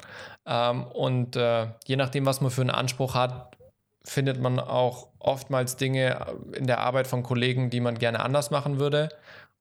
Ähm, 0.45 0.83
und 0.83 1.35
äh, 1.35 1.67
je 1.85 1.97
nachdem, 1.97 2.25
was 2.25 2.39
man 2.39 2.51
für 2.51 2.61
einen 2.61 2.69
Anspruch 2.69 3.15
hat, 3.15 3.57
findet 4.03 4.39
man 4.39 4.59
auch 4.59 5.09
oftmals 5.19 5.75
Dinge 5.75 6.25
in 6.53 6.67
der 6.67 6.79
Arbeit 6.79 7.07
von 7.07 7.23
Kollegen, 7.23 7.69
die 7.69 7.81
man 7.81 7.97
gerne 7.97 8.19
anders 8.19 8.51
machen 8.51 8.79
würde 8.79 9.09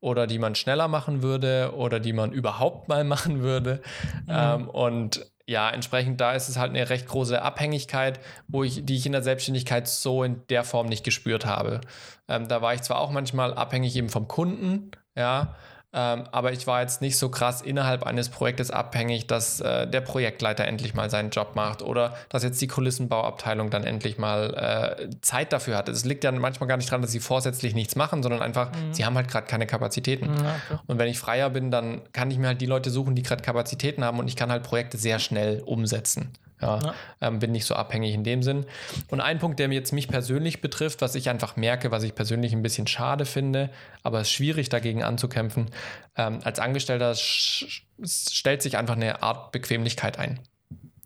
oder 0.00 0.26
die 0.26 0.38
man 0.38 0.54
schneller 0.54 0.86
machen 0.86 1.22
würde 1.22 1.72
oder 1.74 1.98
die 1.98 2.12
man 2.12 2.30
überhaupt 2.30 2.88
mal 2.88 3.04
machen 3.04 3.40
würde. 3.40 3.80
Mhm. 4.26 4.28
Ähm, 4.28 4.68
und 4.68 5.26
ja, 5.46 5.70
entsprechend 5.70 6.20
da 6.20 6.32
ist 6.32 6.48
es 6.48 6.56
halt 6.56 6.70
eine 6.70 6.88
recht 6.88 7.06
große 7.06 7.40
Abhängigkeit, 7.40 8.18
wo 8.48 8.64
ich, 8.64 8.84
die 8.84 8.96
ich 8.96 9.06
in 9.06 9.12
der 9.12 9.22
Selbstständigkeit 9.22 9.86
so 9.86 10.24
in 10.24 10.42
der 10.48 10.64
Form 10.64 10.86
nicht 10.86 11.04
gespürt 11.04 11.44
habe. 11.44 11.80
Ähm, 12.28 12.48
da 12.48 12.62
war 12.62 12.74
ich 12.74 12.82
zwar 12.82 12.98
auch 12.98 13.10
manchmal 13.10 13.52
abhängig 13.54 13.94
eben 13.96 14.08
vom 14.08 14.26
Kunden, 14.26 14.90
ja, 15.14 15.54
Ähm, 15.96 16.24
aber 16.32 16.52
ich 16.52 16.66
war 16.66 16.80
jetzt 16.80 17.00
nicht 17.00 17.16
so 17.16 17.28
krass 17.28 17.62
innerhalb 17.62 18.02
eines 18.02 18.28
Projektes 18.28 18.72
abhängig, 18.72 19.28
dass 19.28 19.60
äh, 19.60 19.86
der 19.86 20.00
Projektleiter 20.00 20.64
endlich 20.64 20.92
mal 20.92 21.08
seinen 21.08 21.30
Job 21.30 21.54
macht 21.54 21.82
oder 21.82 22.14
dass 22.28 22.42
jetzt 22.42 22.60
die 22.60 22.66
Kulissenbauabteilung 22.66 23.70
dann 23.70 23.84
endlich 23.84 24.18
mal 24.18 24.98
äh, 25.00 25.10
Zeit 25.20 25.52
dafür 25.52 25.76
hat. 25.76 25.88
Es 25.88 26.04
liegt 26.04 26.24
ja 26.24 26.32
manchmal 26.32 26.68
gar 26.68 26.76
nicht 26.76 26.88
daran, 26.88 27.02
dass 27.02 27.12
sie 27.12 27.20
vorsätzlich 27.20 27.74
nichts 27.74 27.94
machen, 27.94 28.24
sondern 28.24 28.42
einfach, 28.42 28.72
mhm. 28.72 28.92
sie 28.92 29.04
haben 29.04 29.14
halt 29.14 29.28
gerade 29.28 29.46
keine 29.46 29.66
Kapazitäten. 29.66 30.26
Ja, 30.26 30.56
okay. 30.70 30.80
Und 30.88 30.98
wenn 30.98 31.08
ich 31.08 31.18
freier 31.18 31.48
bin, 31.50 31.70
dann 31.70 32.00
kann 32.12 32.28
ich 32.30 32.38
mir 32.38 32.48
halt 32.48 32.60
die 32.60 32.66
Leute 32.66 32.90
suchen, 32.90 33.14
die 33.14 33.22
gerade 33.22 33.42
Kapazitäten 33.42 34.04
haben 34.04 34.18
und 34.18 34.26
ich 34.26 34.34
kann 34.34 34.50
halt 34.50 34.64
Projekte 34.64 34.98
sehr 34.98 35.20
schnell 35.20 35.60
umsetzen. 35.60 36.32
Ja, 36.64 36.78
ja. 36.78 36.94
Ähm, 37.20 37.38
bin 37.40 37.52
nicht 37.52 37.66
so 37.66 37.74
abhängig 37.74 38.14
in 38.14 38.24
dem 38.24 38.42
Sinn. 38.42 38.64
Und 39.08 39.20
ein 39.20 39.38
Punkt, 39.38 39.58
der 39.58 39.70
jetzt 39.70 39.92
mich 39.92 40.08
persönlich 40.08 40.62
betrifft, 40.62 41.02
was 41.02 41.14
ich 41.14 41.28
einfach 41.28 41.56
merke, 41.56 41.90
was 41.90 42.02
ich 42.04 42.14
persönlich 42.14 42.54
ein 42.54 42.62
bisschen 42.62 42.86
schade 42.86 43.26
finde, 43.26 43.68
aber 44.02 44.20
es 44.20 44.28
ist 44.28 44.32
schwierig 44.32 44.70
dagegen 44.70 45.02
anzukämpfen, 45.02 45.70
ähm, 46.16 46.38
als 46.42 46.58
Angestellter 46.60 47.14
stellt 47.14 48.62
sich 48.62 48.78
einfach 48.78 48.96
eine 48.96 49.22
Art 49.22 49.52
Bequemlichkeit 49.52 50.18
ein. 50.18 50.40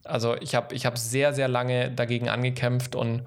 Also 0.05 0.37
ich 0.37 0.55
habe 0.55 0.75
ich 0.75 0.87
hab 0.87 0.97
sehr, 0.97 1.35
sehr 1.35 1.49
lange 1.49 1.91
dagegen 1.91 2.29
angekämpft 2.29 2.95
und 2.95 3.25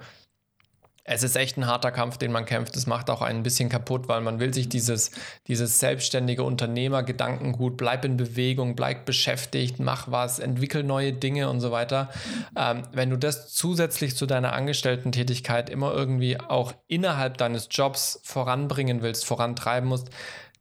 es 1.04 1.24
ist 1.24 1.36
echt 1.36 1.58
ein 1.58 1.66
harter 1.66 1.92
Kampf, 1.92 2.18
den 2.18 2.32
man 2.32 2.46
kämpft. 2.46 2.76
Es 2.76 2.86
macht 2.86 3.10
auch 3.10 3.22
ein 3.22 3.44
bisschen 3.44 3.70
kaputt, 3.70 4.08
weil 4.08 4.22
man 4.22 4.40
will 4.40 4.54
sich 4.54 4.70
dieses, 4.70 5.12
dieses 5.48 5.80
selbstständige 5.80 6.44
Unternehmergedankengut, 6.44 7.76
bleib 7.76 8.06
in 8.06 8.18
Bewegung, 8.18 8.76
bleib 8.76 9.06
beschäftigt, 9.06 9.80
mach 9.80 10.12
was, 10.12 10.40
entwickel 10.40 10.84
neue 10.84 11.14
Dinge 11.14 11.50
und 11.50 11.60
so 11.60 11.72
weiter. 11.72 12.10
Ähm, 12.56 12.84
wenn 12.94 13.10
du 13.10 13.18
das 13.18 13.52
zusätzlich 13.54 14.16
zu 14.16 14.28
deiner 14.28 14.54
Angestellten-Tätigkeit 14.54 15.70
immer 15.70 15.92
irgendwie 15.94 16.40
auch 16.40 16.74
innerhalb 16.88 17.38
deines 17.38 17.68
Jobs 17.72 18.20
voranbringen 18.24 19.02
willst, 19.02 19.26
vorantreiben 19.26 19.90
musst, 19.90 20.10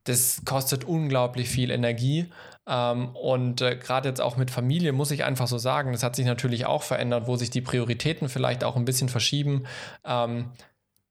das 0.05 0.43
kostet 0.47 0.85
unglaublich 0.85 1.49
viel 1.49 1.71
Energie 1.71 2.31
und 2.67 3.61
äh, 3.63 3.77
gerade 3.77 4.09
jetzt 4.09 4.21
auch 4.21 4.37
mit 4.37 4.51
Familie 4.51 4.93
muss 4.93 5.11
ich 5.11 5.25
einfach 5.25 5.49
so 5.49 5.59
sagen, 5.59 5.93
das 5.93 6.03
hat 6.03 6.15
sich 6.15 6.27
natürlich 6.27 6.67
auch 6.67 6.83
verändert, 6.83 7.27
wo 7.27 7.37
sich 7.37 7.51
die 7.51 7.63
Prioritäten 7.63 8.29
vielleicht 8.29 8.65
auch 8.65 8.77
ein 8.77 8.85
bisschen 8.85 9.09
verschieben. 9.09 9.65
Ähm, 10.05 10.53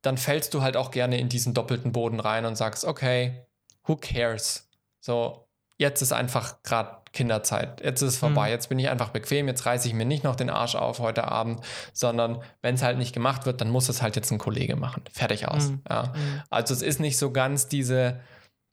dann 0.01 0.17
fällst 0.17 0.53
du 0.53 0.61
halt 0.61 0.77
auch 0.77 0.91
gerne 0.91 1.19
in 1.19 1.27
diesen 1.27 1.53
doppelten 1.53 1.91
Boden 1.91 2.19
rein 2.19 2.45
und 2.45 2.55
sagst, 2.55 2.85
okay, 2.85 3.45
who 3.83 3.97
cares? 3.97 4.69
So, 5.01 5.47
jetzt 5.77 6.01
ist 6.01 6.13
einfach 6.13 6.63
gerade 6.63 6.97
Kinderzeit. 7.11 7.81
Jetzt 7.83 8.01
ist 8.03 8.09
es 8.09 8.17
vorbei. 8.17 8.47
Mhm. 8.47 8.51
Jetzt 8.51 8.69
bin 8.69 8.79
ich 8.79 8.87
einfach 8.87 9.09
bequem. 9.09 9.47
Jetzt 9.47 9.65
reiße 9.65 9.87
ich 9.87 9.93
mir 9.93 10.05
nicht 10.05 10.23
noch 10.23 10.35
den 10.35 10.49
Arsch 10.49 10.75
auf 10.75 10.99
heute 10.99 11.27
Abend, 11.27 11.61
sondern 11.91 12.43
wenn 12.61 12.75
es 12.75 12.83
halt 12.83 12.99
nicht 12.99 13.13
gemacht 13.13 13.45
wird, 13.45 13.61
dann 13.61 13.71
muss 13.71 13.89
es 13.89 14.01
halt 14.01 14.15
jetzt 14.15 14.31
ein 14.31 14.37
Kollege 14.37 14.75
machen. 14.75 15.03
Fertig 15.11 15.47
aus. 15.47 15.69
Mhm. 15.69 15.81
Ja. 15.89 16.13
Mhm. 16.15 16.43
Also 16.49 16.73
es 16.73 16.83
ist 16.83 16.99
nicht 16.99 17.17
so 17.17 17.31
ganz 17.31 17.67
diese, 17.67 18.19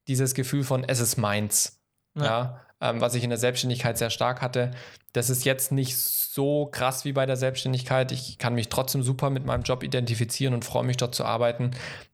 dieses 0.06 0.34
Gefühl 0.34 0.64
von, 0.64 0.84
es 0.84 1.00
ist 1.00 1.16
meins. 1.16 1.80
Ja. 2.14 2.24
ja 2.24 2.65
ähm, 2.80 3.00
was 3.00 3.14
ich 3.14 3.24
in 3.24 3.30
der 3.30 3.38
Selbstständigkeit 3.38 3.98
sehr 3.98 4.10
stark 4.10 4.42
hatte. 4.42 4.70
Das 5.12 5.30
ist 5.30 5.44
jetzt 5.44 5.72
nicht 5.72 5.96
so 5.96 6.66
krass 6.66 7.04
wie 7.04 7.12
bei 7.12 7.26
der 7.26 7.36
Selbstständigkeit. 7.36 8.12
Ich 8.12 8.38
kann 8.38 8.54
mich 8.54 8.68
trotzdem 8.68 9.02
super 9.02 9.30
mit 9.30 9.46
meinem 9.46 9.62
Job 9.62 9.82
identifizieren 9.82 10.54
und 10.54 10.64
freue 10.64 10.84
mich 10.84 10.96
dort 10.96 11.14
zu 11.14 11.24
arbeiten. 11.24 11.70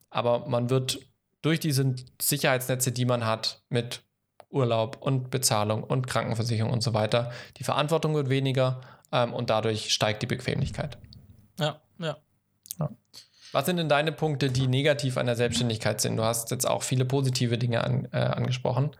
Aber 0.09 0.47
man 0.47 0.69
wird 0.69 0.99
durch 1.41 1.59
diese 1.59 1.95
Sicherheitsnetze, 2.21 2.91
die 2.91 3.05
man 3.05 3.25
hat, 3.25 3.61
mit 3.69 4.03
Urlaub 4.49 4.97
und 5.01 5.29
Bezahlung 5.31 5.83
und 5.83 6.07
Krankenversicherung 6.07 6.71
und 6.71 6.83
so 6.83 6.93
weiter, 6.93 7.31
die 7.57 7.63
Verantwortung 7.63 8.13
wird 8.13 8.29
weniger 8.29 8.81
ähm, 9.11 9.33
und 9.33 9.49
dadurch 9.49 9.93
steigt 9.93 10.21
die 10.21 10.27
Bequemlichkeit. 10.27 10.97
Ja, 11.59 11.81
ja. 11.99 12.17
ja. 12.79 12.89
Was 13.51 13.65
sind 13.65 13.77
denn 13.77 13.89
deine 13.89 14.11
Punkte, 14.11 14.49
die 14.49 14.67
negativ 14.67 15.17
an 15.17 15.25
der 15.25 15.35
Selbstständigkeit 15.35 16.01
sind? 16.01 16.17
Du 16.17 16.23
hast 16.23 16.51
jetzt 16.51 16.67
auch 16.67 16.83
viele 16.83 17.05
positive 17.05 17.57
Dinge 17.57 17.83
an, 17.83 18.07
äh, 18.11 18.17
angesprochen. 18.17 18.91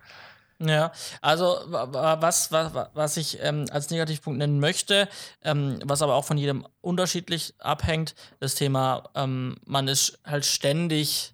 Ja, 0.68 0.92
also 1.22 1.58
was, 1.68 2.52
was, 2.52 2.72
was 2.94 3.18
ich 3.18 3.40
ähm, 3.42 3.66
als 3.72 3.90
Negativpunkt 3.90 4.38
nennen 4.40 4.60
möchte, 4.60 5.08
ähm, 5.44 5.80
was 5.84 6.02
aber 6.02 6.16
auch 6.16 6.26
von 6.26 6.38
jedem 6.38 6.66
unterschiedlich 6.82 7.54
abhängt, 7.60 8.16
das 8.40 8.56
Thema, 8.56 9.10
ähm, 9.16 9.58
man 9.66 9.88
ist 9.88 10.20
halt 10.26 10.46
ständig 10.46 11.34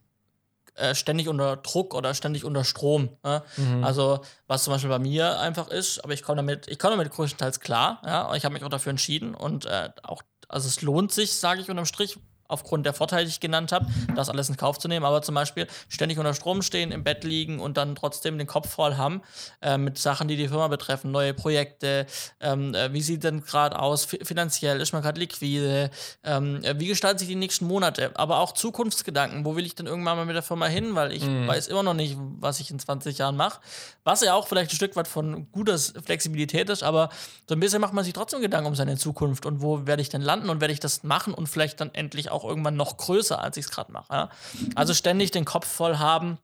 äh, 0.79 0.95
ständig 0.95 1.27
unter 1.27 1.57
Druck 1.57 1.93
oder 1.93 2.13
ständig 2.13 2.45
unter 2.45 2.63
Strom. 2.63 3.09
Ne? 3.23 3.43
Mhm. 3.57 3.83
Also 3.83 4.21
was 4.47 4.63
zum 4.63 4.71
Beispiel 4.71 4.89
bei 4.89 4.99
mir 4.99 5.37
einfach 5.39 5.67
ist, 5.67 5.99
aber 6.03 6.13
ich 6.13 6.23
komme 6.23 6.37
damit, 6.37 6.67
ich 6.69 6.79
komme 6.79 6.95
damit 6.95 7.11
größtenteils 7.11 7.59
klar, 7.59 8.01
ja, 8.05 8.33
ich 8.35 8.45
habe 8.45 8.53
mich 8.53 8.63
auch 8.63 8.69
dafür 8.69 8.91
entschieden 8.91 9.35
und 9.35 9.65
äh, 9.65 9.89
auch, 10.03 10.21
also 10.47 10.67
es 10.69 10.81
lohnt 10.81 11.11
sich, 11.11 11.35
sage 11.35 11.59
ich 11.59 11.69
unterm 11.69 11.85
Strich, 11.85 12.17
aufgrund 12.49 12.85
der 12.85 12.93
Vorteile, 12.93 13.23
die 13.23 13.29
ich 13.29 13.39
genannt 13.39 13.71
habe, 13.71 13.85
das 14.15 14.29
alles 14.29 14.49
in 14.49 14.57
Kauf 14.57 14.77
zu 14.77 14.89
nehmen. 14.89 15.05
Aber 15.05 15.21
zum 15.21 15.35
Beispiel 15.35 15.67
ständig 15.87 16.19
unter 16.19 16.33
Strom 16.33 16.61
stehen, 16.61 16.91
im 16.91 17.03
Bett 17.05 17.23
liegen 17.23 17.59
und 17.59 17.77
dann 17.77 17.95
trotzdem 17.95 18.37
den 18.37 18.47
Kopf 18.47 18.69
voll 18.69 18.97
haben 18.97 19.21
äh, 19.61 19.77
mit 19.77 19.97
Sachen, 19.97 20.27
die 20.27 20.35
die 20.35 20.49
Firma 20.49 20.67
betreffen, 20.67 21.11
neue 21.11 21.33
Projekte, 21.33 22.05
ähm, 22.41 22.73
äh, 22.73 22.91
wie 22.91 23.01
sieht 23.01 23.23
denn 23.23 23.41
gerade 23.41 23.79
aus 23.79 24.05
finanziell, 24.05 24.81
ist 24.81 24.91
man 24.91 25.01
gerade 25.01 25.19
liquide, 25.19 25.91
ähm, 26.23 26.63
äh, 26.63 26.79
wie 26.79 26.87
gestalten 26.87 27.19
sich 27.19 27.27
die 27.27 27.35
nächsten 27.35 27.65
Monate, 27.65 28.11
aber 28.15 28.39
auch 28.39 28.51
Zukunftsgedanken, 28.51 29.45
wo 29.45 29.55
will 29.55 29.65
ich 29.65 29.75
denn 29.75 29.85
irgendwann 29.85 30.17
mal 30.17 30.25
mit 30.25 30.35
der 30.35 30.43
Firma 30.43 30.65
hin, 30.65 30.95
weil 30.95 31.11
ich 31.13 31.23
mhm. 31.23 31.47
weiß 31.47 31.67
immer 31.67 31.83
noch 31.83 31.93
nicht, 31.93 32.17
was 32.17 32.59
ich 32.59 32.71
in 32.71 32.79
20 32.79 33.17
Jahren 33.17 33.37
mache, 33.37 33.61
was 34.03 34.21
ja 34.21 34.33
auch 34.33 34.47
vielleicht 34.47 34.71
ein 34.71 34.75
Stück 34.75 34.95
weit 34.95 35.07
von 35.07 35.51
guter 35.51 35.77
Flexibilität 35.77 36.69
ist, 36.69 36.83
aber 36.83 37.09
so 37.47 37.55
ein 37.55 37.59
bisschen 37.59 37.81
macht 37.81 37.93
man 37.93 38.03
sich 38.03 38.13
trotzdem 38.13 38.41
Gedanken 38.41 38.67
um 38.67 38.75
seine 38.75 38.97
Zukunft. 38.97 39.45
Und 39.45 39.61
wo 39.61 39.85
werde 39.85 40.01
ich 40.01 40.09
denn 40.09 40.21
landen? 40.21 40.49
Und 40.49 40.61
werde 40.61 40.73
ich 40.73 40.79
das 40.79 41.03
machen 41.03 41.33
und 41.33 41.47
vielleicht 41.47 41.79
dann 41.81 41.93
endlich 41.93 42.31
auch 42.31 42.38
auch 42.39 42.45
irgendwann 42.45 42.75
noch 42.75 42.97
größer, 42.97 43.41
als 43.41 43.57
ich 43.57 43.65
es 43.65 43.71
gerade 43.71 43.91
mache. 43.91 44.13
Ja? 44.13 44.29
Also 44.75 44.93
ständig 44.93 45.31
den 45.31 45.45
Kopf 45.45 45.67
voll 45.67 45.97
haben. 45.97 46.37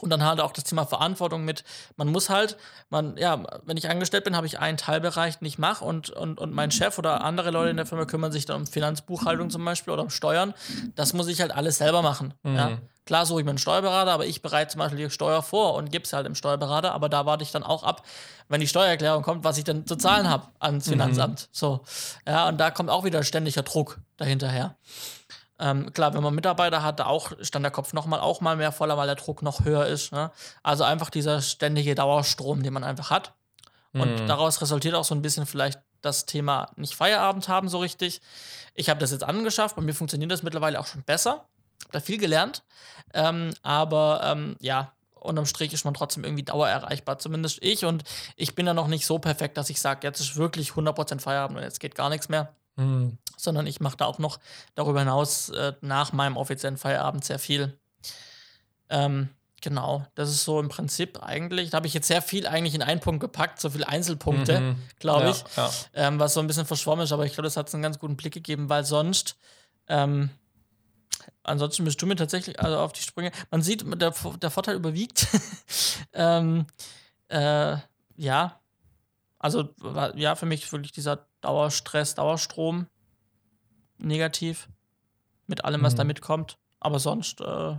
Und 0.00 0.10
dann 0.10 0.24
halt 0.24 0.40
auch 0.40 0.52
das 0.52 0.64
Thema 0.64 0.86
Verantwortung 0.86 1.44
mit, 1.44 1.64
man 1.96 2.08
muss 2.08 2.30
halt, 2.30 2.56
man, 2.88 3.16
ja, 3.18 3.44
wenn 3.66 3.76
ich 3.76 3.88
angestellt 3.90 4.24
bin, 4.24 4.34
habe 4.34 4.46
ich 4.46 4.58
einen 4.58 4.78
Teilbereich, 4.78 5.38
den 5.38 5.46
ich 5.46 5.58
mache 5.58 5.84
und, 5.84 6.08
und, 6.10 6.40
und 6.40 6.52
mein 6.52 6.70
Chef 6.70 6.98
oder 6.98 7.22
andere 7.22 7.50
Leute 7.50 7.70
in 7.70 7.76
der 7.76 7.86
Firma 7.86 8.06
kümmern 8.06 8.32
sich 8.32 8.46
dann 8.46 8.62
um 8.62 8.66
Finanzbuchhaltung 8.66 9.50
zum 9.50 9.64
Beispiel 9.64 9.92
oder 9.92 10.02
um 10.02 10.10
Steuern. 10.10 10.54
Das 10.94 11.12
muss 11.12 11.28
ich 11.28 11.40
halt 11.40 11.52
alles 11.52 11.76
selber 11.78 12.02
machen. 12.02 12.34
Mhm. 12.42 12.56
Ja? 12.56 12.78
Klar 13.04 13.26
suche 13.26 13.40
ich 13.40 13.44
mir 13.44 13.50
einen 13.50 13.58
Steuerberater, 13.58 14.12
aber 14.12 14.26
ich 14.26 14.42
bereite 14.42 14.72
zum 14.72 14.78
Beispiel 14.78 14.98
die 14.98 15.10
Steuer 15.10 15.42
vor 15.42 15.74
und 15.74 15.90
gebe 15.90 16.04
es 16.04 16.12
halt 16.12 16.24
dem 16.24 16.36
Steuerberater, 16.36 16.92
aber 16.92 17.08
da 17.08 17.26
warte 17.26 17.42
ich 17.42 17.50
dann 17.50 17.64
auch 17.64 17.82
ab, 17.82 18.04
wenn 18.48 18.60
die 18.60 18.68
Steuererklärung 18.68 19.22
kommt, 19.22 19.44
was 19.44 19.58
ich 19.58 19.64
dann 19.64 19.86
zu 19.86 19.96
zahlen 19.96 20.28
habe 20.28 20.46
ans 20.60 20.86
mhm. 20.86 20.92
Finanzamt. 20.92 21.40
Mhm. 21.42 21.46
So. 21.50 21.80
Ja, 22.26 22.48
und 22.48 22.58
da 22.58 22.70
kommt 22.70 22.90
auch 22.90 23.04
wieder 23.04 23.24
ständiger 23.24 23.62
Druck 23.62 23.98
dahinterher. 24.18 24.76
Ähm, 25.58 25.92
klar, 25.92 26.14
wenn 26.14 26.22
man 26.22 26.34
Mitarbeiter 26.34 26.82
hat, 26.82 27.00
auch 27.00 27.32
stand 27.40 27.64
der 27.64 27.72
Kopf 27.72 27.92
nochmal 27.92 28.20
auch 28.20 28.40
mal 28.40 28.56
mehr 28.56 28.72
voller, 28.72 28.96
weil 28.96 29.06
der 29.06 29.16
Druck 29.16 29.42
noch 29.42 29.64
höher 29.64 29.86
ist. 29.86 30.12
Ne? 30.12 30.30
Also 30.62 30.84
einfach 30.84 31.10
dieser 31.10 31.40
ständige 31.40 31.94
Dauerstrom, 31.94 32.62
den 32.62 32.72
man 32.72 32.84
einfach 32.84 33.10
hat. 33.10 33.32
Und 33.92 34.22
mhm. 34.22 34.26
daraus 34.26 34.60
resultiert 34.60 34.94
auch 34.94 35.04
so 35.04 35.14
ein 35.14 35.22
bisschen 35.22 35.46
vielleicht 35.46 35.80
das 36.00 36.26
Thema 36.26 36.70
nicht 36.76 36.94
Feierabend 36.94 37.48
haben 37.48 37.68
so 37.68 37.78
richtig. 37.78 38.20
Ich 38.74 38.88
habe 38.88 39.00
das 39.00 39.12
jetzt 39.12 39.24
angeschafft, 39.24 39.76
bei 39.76 39.82
mir 39.82 39.94
funktioniert 39.94 40.30
das 40.30 40.42
mittlerweile 40.42 40.80
auch 40.80 40.86
schon 40.86 41.02
besser. 41.02 41.46
Habe 41.82 41.92
da 41.92 42.00
viel 42.00 42.18
gelernt. 42.18 42.62
Ähm, 43.14 43.50
aber 43.62 44.20
ähm, 44.24 44.56
ja, 44.60 44.92
unterm 45.22 45.46
Strich 45.46 45.72
ist 45.72 45.84
man 45.84 45.94
trotzdem 45.94 46.24
irgendwie 46.24 46.42
dauererreichbar, 46.42 47.18
zumindest 47.18 47.62
ich. 47.62 47.84
Und 47.84 48.04
ich 48.36 48.54
bin 48.54 48.66
da 48.66 48.74
noch 48.74 48.88
nicht 48.88 49.06
so 49.06 49.18
perfekt, 49.18 49.56
dass 49.56 49.70
ich 49.70 49.80
sage, 49.80 50.06
jetzt 50.06 50.20
ist 50.20 50.36
wirklich 50.36 50.70
100% 50.70 51.20
Feierabend 51.20 51.58
und 51.58 51.64
jetzt 51.64 51.80
geht 51.80 51.94
gar 51.94 52.08
nichts 52.08 52.28
mehr. 52.28 52.54
Mhm. 52.76 53.18
Sondern 53.36 53.66
ich 53.66 53.80
mache 53.80 53.96
da 53.96 54.06
auch 54.06 54.18
noch 54.18 54.38
darüber 54.74 55.00
hinaus 55.00 55.50
äh, 55.50 55.74
nach 55.80 56.12
meinem 56.12 56.36
offiziellen 56.36 56.76
Feierabend 56.76 57.24
sehr 57.24 57.38
viel. 57.38 57.78
Ähm, 58.88 59.28
genau, 59.60 60.06
das 60.14 60.30
ist 60.30 60.44
so 60.44 60.58
im 60.58 60.68
Prinzip 60.68 61.22
eigentlich. 61.22 61.70
Da 61.70 61.76
habe 61.76 61.86
ich 61.86 61.94
jetzt 61.94 62.08
sehr 62.08 62.22
viel 62.22 62.46
eigentlich 62.46 62.74
in 62.74 62.82
einen 62.82 63.00
Punkt 63.00 63.20
gepackt, 63.20 63.60
so 63.60 63.70
viele 63.70 63.88
Einzelpunkte, 63.88 64.60
mhm. 64.60 64.76
glaube 64.98 65.30
ich, 65.30 65.44
ja, 65.56 65.66
ja. 65.66 65.70
Ähm, 65.94 66.18
was 66.18 66.34
so 66.34 66.40
ein 66.40 66.46
bisschen 66.46 66.66
verschwommen 66.66 67.04
ist, 67.04 67.12
aber 67.12 67.26
ich 67.26 67.34
glaube, 67.34 67.44
das 67.44 67.56
hat 67.56 67.72
einen 67.74 67.82
ganz 67.82 67.98
guten 67.98 68.16
Blick 68.16 68.34
gegeben, 68.34 68.68
weil 68.68 68.84
sonst. 68.84 69.36
Ähm, 69.88 70.30
ansonsten 71.42 71.84
bist 71.84 72.00
du 72.00 72.06
mir 72.06 72.16
tatsächlich 72.16 72.60
also 72.60 72.78
auf 72.78 72.92
die 72.92 73.02
Sprünge. 73.02 73.32
Man 73.50 73.62
sieht, 73.62 73.84
der, 74.00 74.14
der 74.40 74.50
Vorteil 74.50 74.76
überwiegt. 74.76 75.26
ähm, 76.12 76.66
äh, 77.28 77.76
ja, 78.16 78.60
also 79.38 79.68
ja, 80.14 80.36
für 80.36 80.46
mich 80.46 80.70
wirklich 80.72 80.92
dieser 80.92 81.26
Dauerstress, 81.40 82.14
Dauerstrom 82.14 82.86
negativ 83.98 84.68
mit 85.46 85.64
allem, 85.64 85.82
was 85.82 85.94
mhm. 85.94 85.98
da 85.98 86.04
mitkommt. 86.04 86.58
Aber 86.78 86.98
sonst 86.98 87.40
äh, 87.40 87.76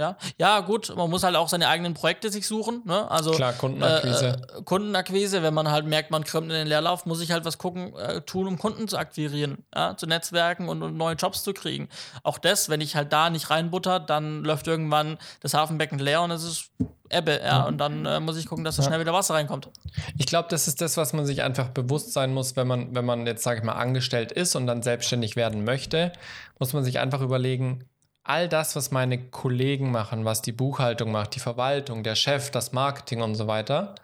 ja, 0.00 0.16
ja, 0.38 0.60
gut, 0.60 0.94
man 0.96 1.10
muss 1.10 1.22
halt 1.22 1.36
auch 1.36 1.48
seine 1.48 1.68
eigenen 1.68 1.94
Projekte 1.94 2.30
sich 2.30 2.46
suchen. 2.46 2.82
Ne? 2.86 3.10
Also, 3.10 3.32
Klar, 3.32 3.52
Kundenakquise. 3.52 4.26
Äh, 4.26 4.58
äh, 4.58 4.62
Kundenakquise, 4.62 5.42
wenn 5.42 5.54
man 5.54 5.70
halt 5.70 5.86
merkt, 5.86 6.10
man 6.10 6.24
krümmt 6.24 6.48
in 6.48 6.54
den 6.54 6.66
Leerlauf, 6.66 7.06
muss 7.06 7.20
ich 7.20 7.30
halt 7.30 7.44
was 7.44 7.58
gucken, 7.58 7.94
äh, 7.96 8.22
tun, 8.22 8.46
um 8.46 8.58
Kunden 8.58 8.88
zu 8.88 8.96
akquirieren, 8.96 9.64
ja? 9.74 9.96
zu 9.96 10.06
Netzwerken 10.06 10.68
und, 10.68 10.82
und, 10.82 10.96
neue 10.96 11.14
Jobs 11.14 11.42
zu 11.42 11.52
kriegen. 11.52 11.88
Auch 12.22 12.38
das, 12.38 12.68
wenn 12.68 12.80
ich 12.80 12.96
halt 12.96 13.12
da 13.12 13.30
nicht 13.30 13.50
reinbutter, 13.50 14.00
dann 14.00 14.42
läuft 14.42 14.66
irgendwann 14.66 15.18
das 15.40 15.54
Hafenbecken 15.54 15.98
leer 15.98 16.22
und 16.22 16.30
es 16.30 16.42
ist 16.42 16.70
Ebbe, 17.12 17.40
ja, 17.44 17.64
und 17.64 17.78
dann 17.78 18.06
äh, 18.06 18.20
muss 18.20 18.36
ich 18.36 18.46
gucken, 18.46 18.64
dass 18.64 18.76
da 18.76 18.82
ja. 18.82 18.88
schnell 18.88 19.00
wieder 19.00 19.12
Wasser 19.12 19.34
reinkommt. 19.34 19.68
Ich 20.16 20.26
glaube, 20.26 20.46
das 20.48 20.68
ist 20.68 20.80
das, 20.80 20.96
was 20.96 21.12
man 21.12 21.26
sich 21.26 21.42
einfach 21.42 21.68
bewusst 21.68 22.12
sein 22.12 22.32
muss, 22.32 22.54
wenn 22.54 22.68
man, 22.68 22.94
wenn 22.94 23.04
man 23.04 23.26
jetzt, 23.26 23.42
sage 23.42 23.58
ich 23.58 23.64
mal, 23.64 23.72
angestellt 23.72 24.30
ist 24.30 24.54
und 24.54 24.68
dann 24.68 24.82
selbstständig 24.82 25.34
werden 25.34 25.64
möchte, 25.64 26.12
muss 26.60 26.72
man 26.72 26.84
sich 26.84 27.00
einfach 27.00 27.20
überlegen, 27.20 27.84
all 28.22 28.48
das, 28.48 28.76
was 28.76 28.90
meine 28.90 29.30
Kollegen 29.30 29.90
machen, 29.90 30.24
was 30.24 30.42
die 30.42 30.52
Buchhaltung 30.52 31.10
macht, 31.12 31.34
die 31.34 31.40
Verwaltung, 31.40 32.02
der 32.02 32.14
Chef, 32.14 32.50
das 32.50 32.72
Marketing 32.72 33.22
und 33.22 33.34
so 33.34 33.46
weiter, 33.46 33.94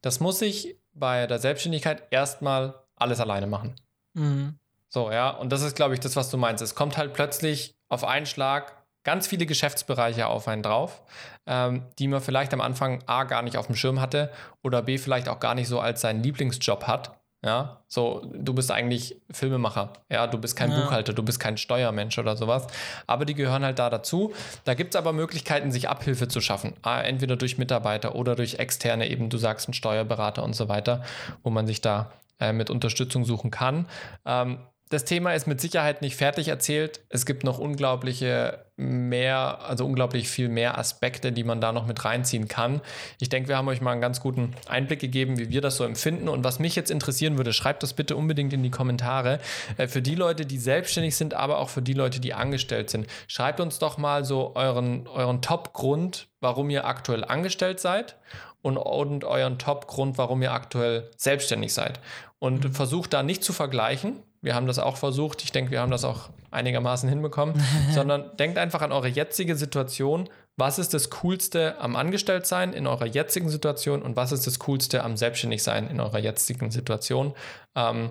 das 0.00 0.20
muss 0.20 0.40
ich 0.42 0.76
bei 0.92 1.26
der 1.26 1.38
Selbstständigkeit 1.38 2.04
erstmal 2.10 2.74
alles 2.96 3.20
alleine 3.20 3.46
machen. 3.46 3.74
Mhm. 4.14 4.58
So, 4.88 5.10
ja, 5.10 5.30
und 5.30 5.50
das 5.50 5.62
ist, 5.62 5.74
glaube 5.74 5.94
ich, 5.94 6.00
das, 6.00 6.14
was 6.14 6.30
du 6.30 6.36
meinst. 6.36 6.62
Es 6.62 6.76
kommt 6.76 6.96
halt 6.96 7.14
plötzlich 7.14 7.74
auf 7.88 8.04
einen 8.04 8.26
Schlag 8.26 8.84
ganz 9.02 9.26
viele 9.26 9.46
Geschäftsbereiche 9.46 10.26
auf 10.26 10.48
einen 10.48 10.62
drauf, 10.62 11.02
ähm, 11.46 11.84
die 11.98 12.08
man 12.08 12.20
vielleicht 12.20 12.54
am 12.54 12.60
Anfang 12.60 13.02
A 13.06 13.24
gar 13.24 13.42
nicht 13.42 13.56
auf 13.56 13.66
dem 13.66 13.76
Schirm 13.76 14.00
hatte 14.00 14.30
oder 14.62 14.82
B 14.82 14.98
vielleicht 14.98 15.28
auch 15.28 15.40
gar 15.40 15.54
nicht 15.54 15.68
so 15.68 15.80
als 15.80 16.00
seinen 16.00 16.22
Lieblingsjob 16.22 16.84
hat. 16.86 17.18
Ja, 17.44 17.82
so, 17.88 18.22
du 18.32 18.54
bist 18.54 18.70
eigentlich 18.70 19.20
Filmemacher, 19.30 19.92
ja, 20.10 20.26
du 20.26 20.38
bist 20.38 20.56
kein 20.56 20.70
Ja. 20.70 20.80
Buchhalter, 20.80 21.12
du 21.12 21.22
bist 21.22 21.38
kein 21.38 21.58
Steuermensch 21.58 22.18
oder 22.18 22.36
sowas. 22.36 22.66
Aber 23.06 23.26
die 23.26 23.34
gehören 23.34 23.62
halt 23.62 23.78
da 23.78 23.90
dazu. 23.90 24.32
Da 24.64 24.72
gibt 24.72 24.94
es 24.94 24.98
aber 24.98 25.12
Möglichkeiten, 25.12 25.70
sich 25.70 25.90
Abhilfe 25.90 26.26
zu 26.26 26.40
schaffen. 26.40 26.72
Entweder 26.82 27.36
durch 27.36 27.58
Mitarbeiter 27.58 28.14
oder 28.14 28.34
durch 28.34 28.54
externe, 28.54 29.10
eben 29.10 29.28
du 29.28 29.36
sagst, 29.36 29.68
einen 29.68 29.74
Steuerberater 29.74 30.42
und 30.42 30.54
so 30.54 30.70
weiter, 30.70 31.04
wo 31.42 31.50
man 31.50 31.66
sich 31.66 31.82
da 31.82 32.12
äh, 32.40 32.54
mit 32.54 32.70
Unterstützung 32.70 33.26
suchen 33.26 33.50
kann. 33.50 33.86
Ähm, 34.24 34.58
das 34.88 35.04
Thema 35.04 35.34
ist 35.34 35.46
mit 35.46 35.60
Sicherheit 35.60 36.00
nicht 36.00 36.16
fertig 36.16 36.48
erzählt. 36.48 37.00
Es 37.10 37.26
gibt 37.26 37.44
noch 37.44 37.58
unglaubliche 37.58 38.63
mehr, 38.76 39.60
also 39.62 39.86
unglaublich 39.86 40.28
viel 40.28 40.48
mehr 40.48 40.78
Aspekte, 40.78 41.30
die 41.30 41.44
man 41.44 41.60
da 41.60 41.72
noch 41.72 41.86
mit 41.86 42.04
reinziehen 42.04 42.48
kann. 42.48 42.80
Ich 43.20 43.28
denke, 43.28 43.48
wir 43.48 43.56
haben 43.56 43.68
euch 43.68 43.80
mal 43.80 43.92
einen 43.92 44.00
ganz 44.00 44.20
guten 44.20 44.54
Einblick 44.66 45.00
gegeben, 45.00 45.38
wie 45.38 45.50
wir 45.50 45.60
das 45.60 45.76
so 45.76 45.84
empfinden. 45.84 46.28
Und 46.28 46.42
was 46.42 46.58
mich 46.58 46.74
jetzt 46.74 46.90
interessieren 46.90 47.36
würde, 47.36 47.52
schreibt 47.52 47.82
das 47.84 47.92
bitte 47.92 48.16
unbedingt 48.16 48.52
in 48.52 48.62
die 48.62 48.70
Kommentare. 48.70 49.38
Äh, 49.76 49.86
Für 49.86 50.02
die 50.02 50.16
Leute, 50.16 50.44
die 50.44 50.58
selbstständig 50.58 51.16
sind, 51.16 51.34
aber 51.34 51.58
auch 51.58 51.68
für 51.68 51.82
die 51.82 51.92
Leute, 51.92 52.20
die 52.20 52.34
angestellt 52.34 52.90
sind. 52.90 53.06
Schreibt 53.28 53.60
uns 53.60 53.78
doch 53.78 53.96
mal 53.96 54.24
so 54.24 54.56
euren, 54.56 55.06
euren 55.06 55.40
Top-Grund, 55.40 56.28
warum 56.40 56.68
ihr 56.70 56.84
aktuell 56.84 57.24
angestellt 57.24 57.78
seid 57.78 58.16
und, 58.60 58.76
und 58.76 59.24
euren 59.24 59.58
Top-Grund, 59.58 60.18
warum 60.18 60.42
ihr 60.42 60.52
aktuell 60.52 61.10
selbstständig 61.16 61.72
seid. 61.72 62.00
Und 62.38 62.74
versucht 62.74 63.12
da 63.12 63.22
nicht 63.22 63.44
zu 63.44 63.52
vergleichen. 63.52 64.22
Wir 64.44 64.54
haben 64.54 64.66
das 64.66 64.78
auch 64.78 64.96
versucht. 64.96 65.42
Ich 65.42 65.52
denke, 65.52 65.70
wir 65.70 65.80
haben 65.80 65.90
das 65.90 66.04
auch 66.04 66.28
einigermaßen 66.50 67.08
hinbekommen. 67.08 67.60
sondern 67.92 68.36
denkt 68.36 68.58
einfach 68.58 68.82
an 68.82 68.92
eure 68.92 69.08
jetzige 69.08 69.56
Situation. 69.56 70.28
Was 70.56 70.78
ist 70.78 70.94
das 70.94 71.10
Coolste 71.10 71.80
am 71.80 71.96
Angestelltsein 71.96 72.72
in 72.72 72.86
eurer 72.86 73.06
jetzigen 73.06 73.48
Situation 73.48 74.02
und 74.02 74.16
was 74.16 74.30
ist 74.30 74.46
das 74.46 74.58
Coolste 74.60 75.02
am 75.02 75.16
Selbstständigsein 75.16 75.88
in 75.88 75.98
eurer 75.98 76.18
jetzigen 76.18 76.70
Situation? 76.70 77.34
Ähm, 77.74 78.10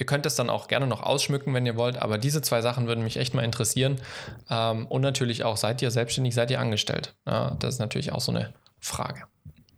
Ihr 0.00 0.06
könnt 0.06 0.26
es 0.26 0.36
dann 0.36 0.48
auch 0.48 0.68
gerne 0.68 0.86
noch 0.86 1.02
ausschmücken, 1.02 1.52
wenn 1.54 1.66
ihr 1.66 1.76
wollt, 1.76 2.00
aber 2.00 2.18
diese 2.18 2.40
zwei 2.40 2.62
Sachen 2.62 2.86
würden 2.86 3.02
mich 3.02 3.16
echt 3.16 3.34
mal 3.34 3.44
interessieren. 3.44 4.00
Ähm, 4.48 4.86
und 4.86 5.02
natürlich 5.02 5.42
auch, 5.42 5.56
seid 5.56 5.82
ihr 5.82 5.90
selbstständig, 5.90 6.36
seid 6.36 6.52
ihr 6.52 6.60
angestellt? 6.60 7.16
Ja, 7.26 7.56
das 7.58 7.74
ist 7.74 7.80
natürlich 7.80 8.12
auch 8.12 8.20
so 8.20 8.30
eine 8.30 8.54
Frage. 8.78 9.24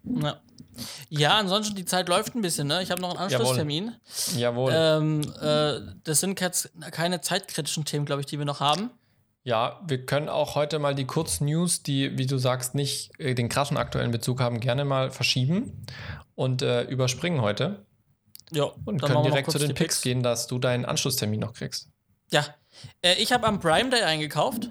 Ja. 0.05 0.39
Ja, 1.09 1.39
ansonsten 1.39 1.75
die 1.75 1.85
Zeit 1.85 2.09
läuft 2.09 2.35
ein 2.35 2.43
bisschen, 2.43 2.67
ne? 2.69 2.83
Ich 2.83 2.91
habe 2.91 3.01
noch 3.01 3.11
einen 3.11 3.19
Anschlusstermin. 3.19 3.95
Jawohl. 4.37 4.73
Ähm, 4.75 5.21
äh, 5.41 5.81
das 6.05 6.21
sind 6.21 6.35
keine 6.37 7.21
zeitkritischen 7.21 7.85
Themen, 7.85 8.07
glaube 8.07 8.21
ich, 8.21 8.27
die 8.27 8.39
wir 8.39 8.45
noch 8.45 8.61
haben. 8.61 8.91
Ja, 9.43 9.81
wir 9.87 10.05
können 10.05 10.29
auch 10.29 10.55
heute 10.55 10.79
mal 10.79 10.95
die 10.95 11.07
Kurznews, 11.07 11.83
die, 11.83 12.19
wie 12.19 12.27
du 12.27 12.37
sagst, 12.37 12.75
nicht 12.75 13.19
äh, 13.19 13.35
den 13.35 13.49
krassen 13.49 13.79
aktuellen 13.79 14.11
Bezug 14.11 14.41
haben, 14.41 14.61
gerne 14.61 14.85
mal 14.85 15.11
verschieben 15.11 15.85
und 16.35 16.61
äh, 16.63 16.83
überspringen 16.83 17.41
heute. 17.41 17.87
Ja, 18.53 18.65
Und 18.85 19.03
dann 19.03 19.13
können 19.13 19.23
direkt 19.23 19.51
zu 19.51 19.59
den 19.59 19.69
die 19.69 19.75
Picks 19.75 20.03
gehen, 20.03 20.23
dass 20.23 20.47
du 20.47 20.59
deinen 20.59 20.85
Anschlusstermin 20.85 21.41
noch 21.41 21.55
kriegst. 21.55 21.89
Ja. 22.33 22.45
Äh, 23.03 23.15
ich 23.15 23.33
habe 23.33 23.47
am 23.47 23.61
Prime 23.61 23.91
Day 23.91 24.03
eingekauft. 24.03 24.71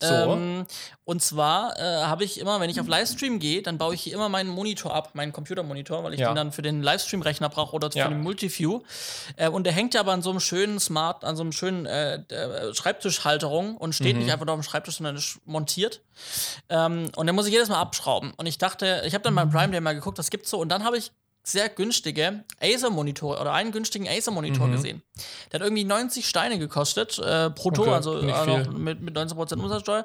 So. 0.00 0.14
Ähm, 0.14 0.64
und 1.04 1.22
zwar 1.22 1.76
äh, 1.78 1.82
habe 2.04 2.22
ich 2.22 2.38
immer, 2.38 2.60
wenn 2.60 2.70
ich 2.70 2.80
auf 2.80 2.86
Livestream 2.86 3.40
gehe, 3.40 3.62
dann 3.62 3.78
baue 3.78 3.94
ich 3.94 4.02
hier 4.02 4.14
immer 4.14 4.28
meinen 4.28 4.48
Monitor 4.48 4.94
ab, 4.94 5.10
meinen 5.14 5.32
Computermonitor, 5.32 6.04
weil 6.04 6.14
ich 6.14 6.20
Ja. 6.20 6.28
den 6.30 6.36
dann 6.36 6.52
für 6.52 6.62
den 6.62 6.82
Livestream-Rechner 6.82 7.48
brauche 7.48 7.74
oder 7.74 7.90
Ja. 7.92 8.04
für 8.04 8.10
den 8.10 8.20
Multiview. 8.20 8.80
Äh, 9.36 9.48
und 9.48 9.64
der 9.64 9.72
hängt 9.72 9.94
ja 9.94 10.00
aber 10.00 10.12
an 10.12 10.22
so 10.22 10.30
einem 10.30 10.38
schönen 10.40 10.78
Smart, 10.78 11.24
an 11.24 11.34
so 11.34 11.42
einem 11.42 11.50
schönen 11.52 11.86
äh, 11.86 12.14
äh, 12.28 12.74
Schreibtischhalterung 12.74 13.76
und 13.76 13.92
steht 13.94 14.14
Mhm. 14.14 14.22
nicht 14.22 14.32
einfach 14.32 14.46
nur 14.46 14.54
auf 14.54 14.60
dem 14.60 14.64
Schreibtisch, 14.68 14.96
sondern 14.98 15.16
ist 15.16 15.40
montiert. 15.46 16.00
Ähm, 16.68 17.10
und 17.16 17.26
dann 17.26 17.34
muss 17.34 17.46
ich 17.46 17.52
jedes 17.52 17.68
Mal 17.68 17.80
abschrauben. 17.80 18.32
Und 18.36 18.46
ich 18.46 18.58
dachte, 18.58 19.02
ich 19.04 19.14
habe 19.14 19.24
dann 19.24 19.34
beim 19.34 19.50
Prime 19.50 19.70
Day 19.72 19.80
mal 19.80 19.94
geguckt, 19.94 20.18
was 20.18 20.30
gibt's 20.30 20.50
so. 20.50 20.58
Und 20.58 20.68
dann 20.68 20.84
habe 20.84 20.96
ich 20.98 21.10
sehr 21.50 21.68
günstige 21.68 22.44
Acer-Monitore 22.60 23.40
oder 23.40 23.52
einen 23.52 23.72
günstigen 23.72 24.08
Acer-Monitor 24.08 24.66
Mhm. 24.66 24.72
gesehen. 24.72 25.02
Der 25.50 25.60
hat 25.60 25.66
irgendwie 25.66 25.84
90 25.84 26.28
Steine 26.28 26.58
gekostet, 26.58 27.18
äh, 27.18 27.50
pro 27.50 27.70
Tor, 27.70 27.86
Okay, 27.86 27.94
also 27.94 28.18
viel. 28.20 28.70
mit, 28.72 29.00
mit 29.00 29.16
19% 29.16 29.60
Umsatzsteuer. 29.60 30.04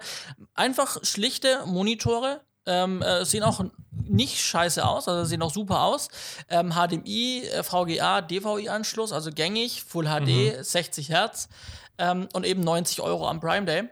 Einfach 0.53 0.97
schlichte 1.03 1.65
Monitore. 1.65 2.41
Ähm, 2.65 3.01
äh, 3.01 3.25
sehen 3.25 3.43
auch 3.43 3.61
nicht 4.05 4.39
scheiße 4.39 4.87
aus, 4.87 5.09
also 5.09 5.25
sehen 5.25 5.41
auch 5.41 5.51
super 5.51 5.81
aus. 5.81 6.07
Ähm, 6.49 6.71
HDMI, 6.73 7.43
äh, 7.43 7.61
VGA, 7.61 8.21
DVI-Anschluss, 8.21 9.11
also 9.11 9.31
gängig, 9.31 9.83
Full 9.83 10.05
HD, 10.05 10.55
Mhm. 10.57 10.63
60 10.63 11.09
Hertz 11.09 11.49
ähm, 11.97 12.29
und 12.31 12.45
eben 12.45 12.61
90 12.61 13.01
Euro 13.01 13.27
am 13.27 13.41
Prime 13.41 13.65
Day. 13.65 13.83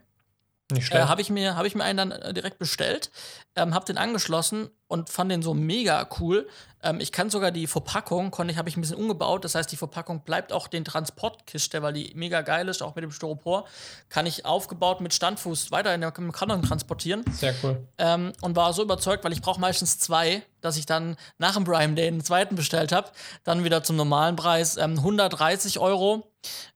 Nicht 0.72 0.90
Äh, 0.94 1.02
habe 1.02 1.20
ich, 1.20 1.30
mir- 1.30 1.58
hab 1.58 1.66
ich 1.66 1.76
mir 1.76 1.84
einen 1.84 1.98
dann 1.98 2.12
äh, 2.14 2.34
direkt 2.34 2.60
bestellt, 2.60 3.12
ähm, 3.56 3.74
habe 3.74 3.86
den 3.86 3.98
angeschlossen 3.98 4.70
und 4.88 5.10
fand 5.10 5.32
den 5.32 5.42
so 5.42 5.54
mega 5.54 6.08
cool. 6.20 6.48
Ähm, 6.84 7.00
ich 7.00 7.12
kann 7.12 7.30
sogar 7.30 7.52
die 7.52 7.68
Verpackung, 7.68 8.32
konnte 8.32 8.52
ich, 8.52 8.58
habe 8.58 8.70
ich 8.70 8.78
ein 8.78 8.82
bisschen 8.82 8.98
umgebaut. 8.98 9.44
Das 9.44 9.56
heißt, 9.56 9.72
die 9.72 9.78
Verpackung 9.78 10.24
bleibt 10.24 10.54
auch 10.54 10.68
den 10.68 10.86
Transportkiste, 10.86 11.82
weil 11.82 11.94
die 11.94 12.12
mega 12.16 12.42
geil 12.42 12.68
ist, 12.70 12.82
auch 12.82 12.96
mit 12.96 13.04
dem 13.04 13.12
Styropor. 13.12 13.66
Kann 14.10 14.26
ich 14.26 14.46
aufgebaut 14.46 15.02
mit 15.02 15.14
Standfuß 15.14 15.72
weiter 15.72 15.94
in 15.94 16.02
der 16.02 16.14
im 16.18 16.32
Karton 16.32 16.62
transportieren. 16.64 17.24
Sehr 17.32 17.54
cool. 17.64 17.88
Ähm, 17.98 18.34
und 18.42 18.56
war 18.56 18.74
so 18.74 18.84
überzeugt, 18.84 19.24
weil 19.24 19.34
ich 19.34 19.42
brauche 19.42 19.60
meistens 19.60 20.00
zwei, 20.00 20.44
dass 20.62 20.78
ich 20.78 20.86
dann 20.86 21.18
nach 21.38 21.56
dem 21.56 21.64
Prime 21.66 21.96
Day 21.96 22.08
einen 22.08 22.24
zweiten 22.24 22.56
bestellt 22.56 22.92
habe. 22.92 23.10
Dann 23.44 23.64
wieder 23.64 23.84
zum 23.84 23.96
normalen 23.98 24.36
Preis 24.36 24.78
ähm, 24.78 24.98
130 24.98 25.80
Euro. 25.80 26.32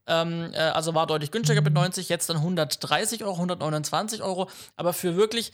Ähm, 0.08 0.52
äh, 0.54 0.58
also 0.58 0.94
war 0.94 1.08
deutlich 1.08 1.32
günstiger 1.32 1.62
mit 1.62 1.74
90, 1.74 2.10
jetzt 2.10 2.30
dann 2.30 2.38
130 2.38 3.24
Euro, 3.24 3.36
129 3.36 4.22
Euro. 4.22 4.50
Aber 4.76 4.94
für 4.94 5.16
wirklich 5.16 5.52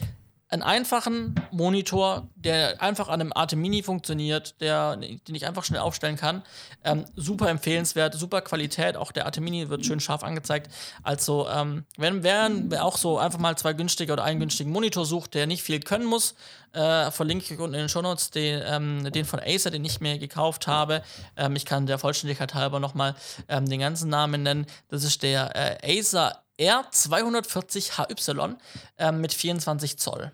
einen 0.52 0.64
einfachen 0.64 1.36
Monitor, 1.52 2.28
der 2.36 2.82
einfach 2.82 3.08
an 3.08 3.22
einem 3.22 3.32
Arte 3.34 3.56
Mini 3.56 3.84
funktioniert, 3.84 4.60
der, 4.60 4.98
den 4.98 5.34
ich 5.34 5.48
einfach 5.48 5.64
schnell 5.64 5.80
aufstellen 5.80 6.18
kann. 6.18 6.44
Ähm, 6.84 7.06
super 7.16 7.50
empfehlenswert, 7.50 8.16
super 8.16 8.42
Qualität. 8.42 8.98
Auch 8.98 9.14
der 9.14 9.26
Arte 9.26 9.40
Mini 9.40 9.70
wird 9.70 9.86
schön 9.86 10.02
scharf 10.02 10.24
angezeigt. 10.24 10.70
Also, 11.04 11.48
ähm, 11.48 11.86
wenn 11.98 12.24
wer, 12.24 12.50
wer 12.52 12.84
auch 12.84 12.98
so 12.98 13.18
einfach 13.18 13.40
mal 13.40 13.58
zwei 13.58 13.72
günstige 13.72 14.12
oder 14.12 14.26
einen 14.26 14.42
günstigen 14.42 14.72
Monitor 14.72 15.06
sucht, 15.06 15.36
der 15.36 15.48
nicht 15.48 15.64
viel 15.64 15.80
können 15.80 16.06
muss, 16.06 16.36
äh, 16.74 17.12
verlinke 17.12 17.54
ich 17.54 17.60
unten 17.60 17.76
in 17.76 17.82
den 17.82 17.90
Shownotes 17.90 18.32
den, 18.32 18.62
ähm, 18.66 19.12
den 19.12 19.24
von 19.24 19.40
Acer, 19.40 19.72
den 19.72 19.86
ich 19.86 20.02
mir 20.02 20.20
gekauft 20.20 20.68
habe. 20.68 21.02
Ähm, 21.38 21.56
ich 21.56 21.64
kann 21.64 21.86
der 21.86 21.98
Vollständigkeit 21.98 22.54
halber 22.54 22.82
nochmal 22.82 23.16
ähm, 23.48 23.70
den 23.70 23.80
ganzen 23.80 24.10
Namen 24.10 24.44
nennen. 24.44 24.66
Das 24.90 25.06
ist 25.06 25.24
der 25.24 25.56
äh, 25.56 26.00
Acer 26.00 26.44
R240HY 26.60 28.58
ähm, 28.98 29.22
mit 29.22 29.34
24 29.34 29.98
Zoll. 29.98 30.32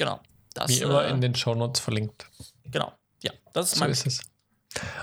Genau. 0.00 0.18
Das, 0.54 0.70
Wie 0.70 0.80
immer 0.80 1.04
äh, 1.04 1.10
in 1.10 1.20
den 1.20 1.34
Shownotes 1.34 1.78
verlinkt. 1.78 2.24
Genau. 2.64 2.90
Ja, 3.22 3.32
das 3.52 3.66
ist 3.66 3.78
So 3.78 3.84
mein 3.84 3.90
ist 3.90 4.06
es. 4.06 4.20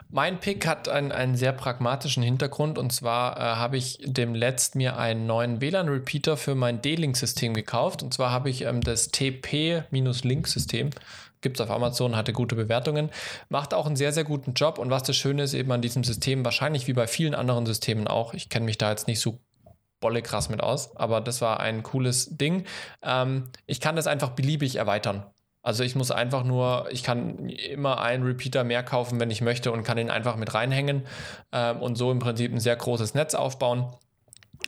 Mein 0.09 0.39
Pick 0.39 0.65
hat 0.65 0.89
einen, 0.89 1.11
einen 1.11 1.35
sehr 1.35 1.51
pragmatischen 1.51 2.23
Hintergrund 2.23 2.79
und 2.79 2.91
zwar 2.91 3.37
äh, 3.37 3.41
habe 3.57 3.77
ich 3.77 3.99
dem 4.01 4.33
letzt 4.33 4.73
mir 4.73 4.97
einen 4.97 5.27
neuen 5.27 5.61
WLAN-Repeater 5.61 6.35
für 6.35 6.55
mein 6.55 6.81
D-Link-System 6.81 7.53
gekauft 7.53 8.01
und 8.01 8.11
zwar 8.11 8.31
habe 8.31 8.49
ich 8.49 8.63
ähm, 8.63 8.81
das 8.81 9.09
TP-Link-System. 9.09 10.89
Gibt 11.41 11.59
es 11.59 11.61
auf 11.61 11.69
Amazon, 11.69 12.15
hatte 12.15 12.33
gute 12.33 12.55
Bewertungen, 12.55 13.11
macht 13.49 13.75
auch 13.75 13.85
einen 13.85 13.97
sehr, 13.97 14.13
sehr 14.13 14.23
guten 14.23 14.53
Job 14.53 14.79
und 14.79 14.89
was 14.89 15.03
das 15.03 15.15
Schöne 15.15 15.43
ist 15.43 15.53
eben 15.53 15.71
an 15.71 15.83
diesem 15.83 16.03
System, 16.03 16.43
wahrscheinlich 16.43 16.87
wie 16.87 16.93
bei 16.93 17.05
vielen 17.05 17.35
anderen 17.35 17.67
Systemen 17.67 18.07
auch, 18.07 18.33
ich 18.33 18.49
kenne 18.49 18.65
mich 18.65 18.79
da 18.79 18.89
jetzt 18.89 19.07
nicht 19.07 19.19
so 19.19 19.37
bolle 19.99 20.21
krass 20.21 20.49
mit 20.49 20.61
aus, 20.61 20.95
aber 20.95 21.21
das 21.21 21.41
war 21.41 21.59
ein 21.59 21.83
cooles 21.83 22.37
Ding. 22.37 22.65
Ähm, 23.01 23.49
ich 23.65 23.79
kann 23.79 23.95
das 23.95 24.07
einfach 24.07 24.31
beliebig 24.31 24.75
erweitern. 24.75 25.25
Also 25.67 25.83
ich 25.83 25.95
muss 25.95 26.11
einfach 26.11 26.45
nur, 26.45 26.87
ich 26.91 27.03
kann 27.03 27.49
immer 27.49 27.99
einen 27.99 28.23
Repeater 28.23 28.63
mehr 28.63 28.83
kaufen, 28.83 29.19
wenn 29.19 29.31
ich 29.31 29.41
möchte 29.41 29.71
und 29.71 29.83
kann 29.83 29.97
ihn 29.97 30.09
einfach 30.09 30.37
mit 30.37 30.53
reinhängen 30.53 31.05
ähm, 31.51 31.81
und 31.81 31.97
so 31.97 32.09
im 32.09 32.19
Prinzip 32.19 32.53
ein 32.53 32.59
sehr 32.59 32.75
großes 32.77 33.15
Netz 33.15 33.35
aufbauen. 33.35 33.91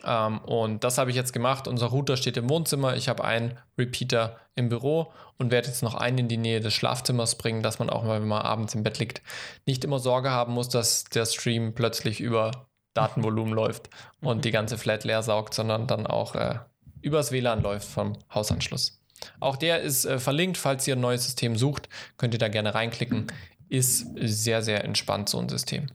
Ähm, 0.04 0.40
und 0.40 0.84
das 0.84 0.98
habe 0.98 1.10
ich 1.10 1.16
jetzt 1.16 1.32
gemacht. 1.32 1.68
Unser 1.68 1.86
Router 1.86 2.16
steht 2.16 2.36
im 2.36 2.50
Wohnzimmer. 2.50 2.96
Ich 2.96 3.08
habe 3.08 3.24
einen 3.24 3.58
Repeater 3.78 4.36
im 4.54 4.68
Büro 4.68 5.12
und 5.38 5.50
werde 5.50 5.68
jetzt 5.68 5.82
noch 5.82 5.94
einen 5.94 6.18
in 6.18 6.28
die 6.28 6.36
Nähe 6.36 6.60
des 6.60 6.74
Schlafzimmers 6.74 7.36
bringen, 7.36 7.62
dass 7.62 7.78
man 7.78 7.88
auch 7.88 8.02
mal, 8.02 8.20
wenn 8.20 8.28
man 8.28 8.42
abends 8.42 8.74
im 8.74 8.82
Bett 8.82 8.98
liegt, 8.98 9.22
nicht 9.64 9.84
immer 9.84 9.98
Sorge 9.98 10.30
haben 10.30 10.52
muss, 10.52 10.68
dass 10.68 11.04
der 11.04 11.24
Stream 11.24 11.74
plötzlich 11.74 12.20
über 12.20 12.68
Datenvolumen 13.02 13.52
läuft 13.54 13.90
und 14.20 14.44
die 14.44 14.50
ganze 14.50 14.76
Flat 14.78 15.04
leer 15.04 15.22
saugt, 15.22 15.54
sondern 15.54 15.86
dann 15.86 16.06
auch 16.06 16.34
äh, 16.34 16.58
übers 17.02 17.32
WLAN 17.32 17.62
läuft 17.62 17.88
vom 17.88 18.14
Hausanschluss. 18.34 19.00
Auch 19.38 19.56
der 19.56 19.80
ist 19.80 20.04
äh, 20.06 20.18
verlinkt, 20.18 20.56
falls 20.56 20.86
ihr 20.88 20.96
ein 20.96 21.00
neues 21.00 21.24
System 21.24 21.56
sucht, 21.56 21.88
könnt 22.16 22.34
ihr 22.34 22.38
da 22.38 22.48
gerne 22.48 22.74
reinklicken. 22.74 23.26
Ist 23.68 24.06
sehr, 24.16 24.62
sehr 24.62 24.82
entspannt, 24.84 25.28
so 25.28 25.38
ein 25.38 25.48
System. 25.48 25.86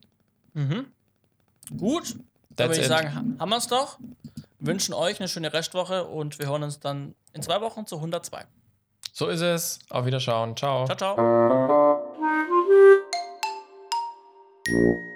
Mhm. 0.53 0.85
Gut. 1.77 2.15
Dann 2.51 2.69
würde 2.69 2.77
ich 2.79 2.85
it. 2.85 2.89
sagen, 2.89 3.13
ha- 3.15 3.23
haben 3.39 3.49
wir 3.49 3.57
es 3.57 3.67
doch. 3.67 3.97
wünschen 4.59 4.93
euch 4.93 5.19
eine 5.19 5.27
schöne 5.27 5.51
Restwoche 5.53 6.05
und 6.05 6.39
wir 6.39 6.47
hören 6.47 6.63
uns 6.63 6.79
dann 6.79 7.15
in 7.33 7.41
zwei 7.41 7.59
Wochen 7.61 7.85
zu 7.85 7.97
102. 7.97 8.45
So 9.11 9.27
ist 9.27 9.41
es. 9.41 9.79
Auf 9.89 10.05
Wiederschauen. 10.05 10.55
Ciao. 10.55 10.85
Ciao, 10.85 10.97
ciao. 14.67 15.14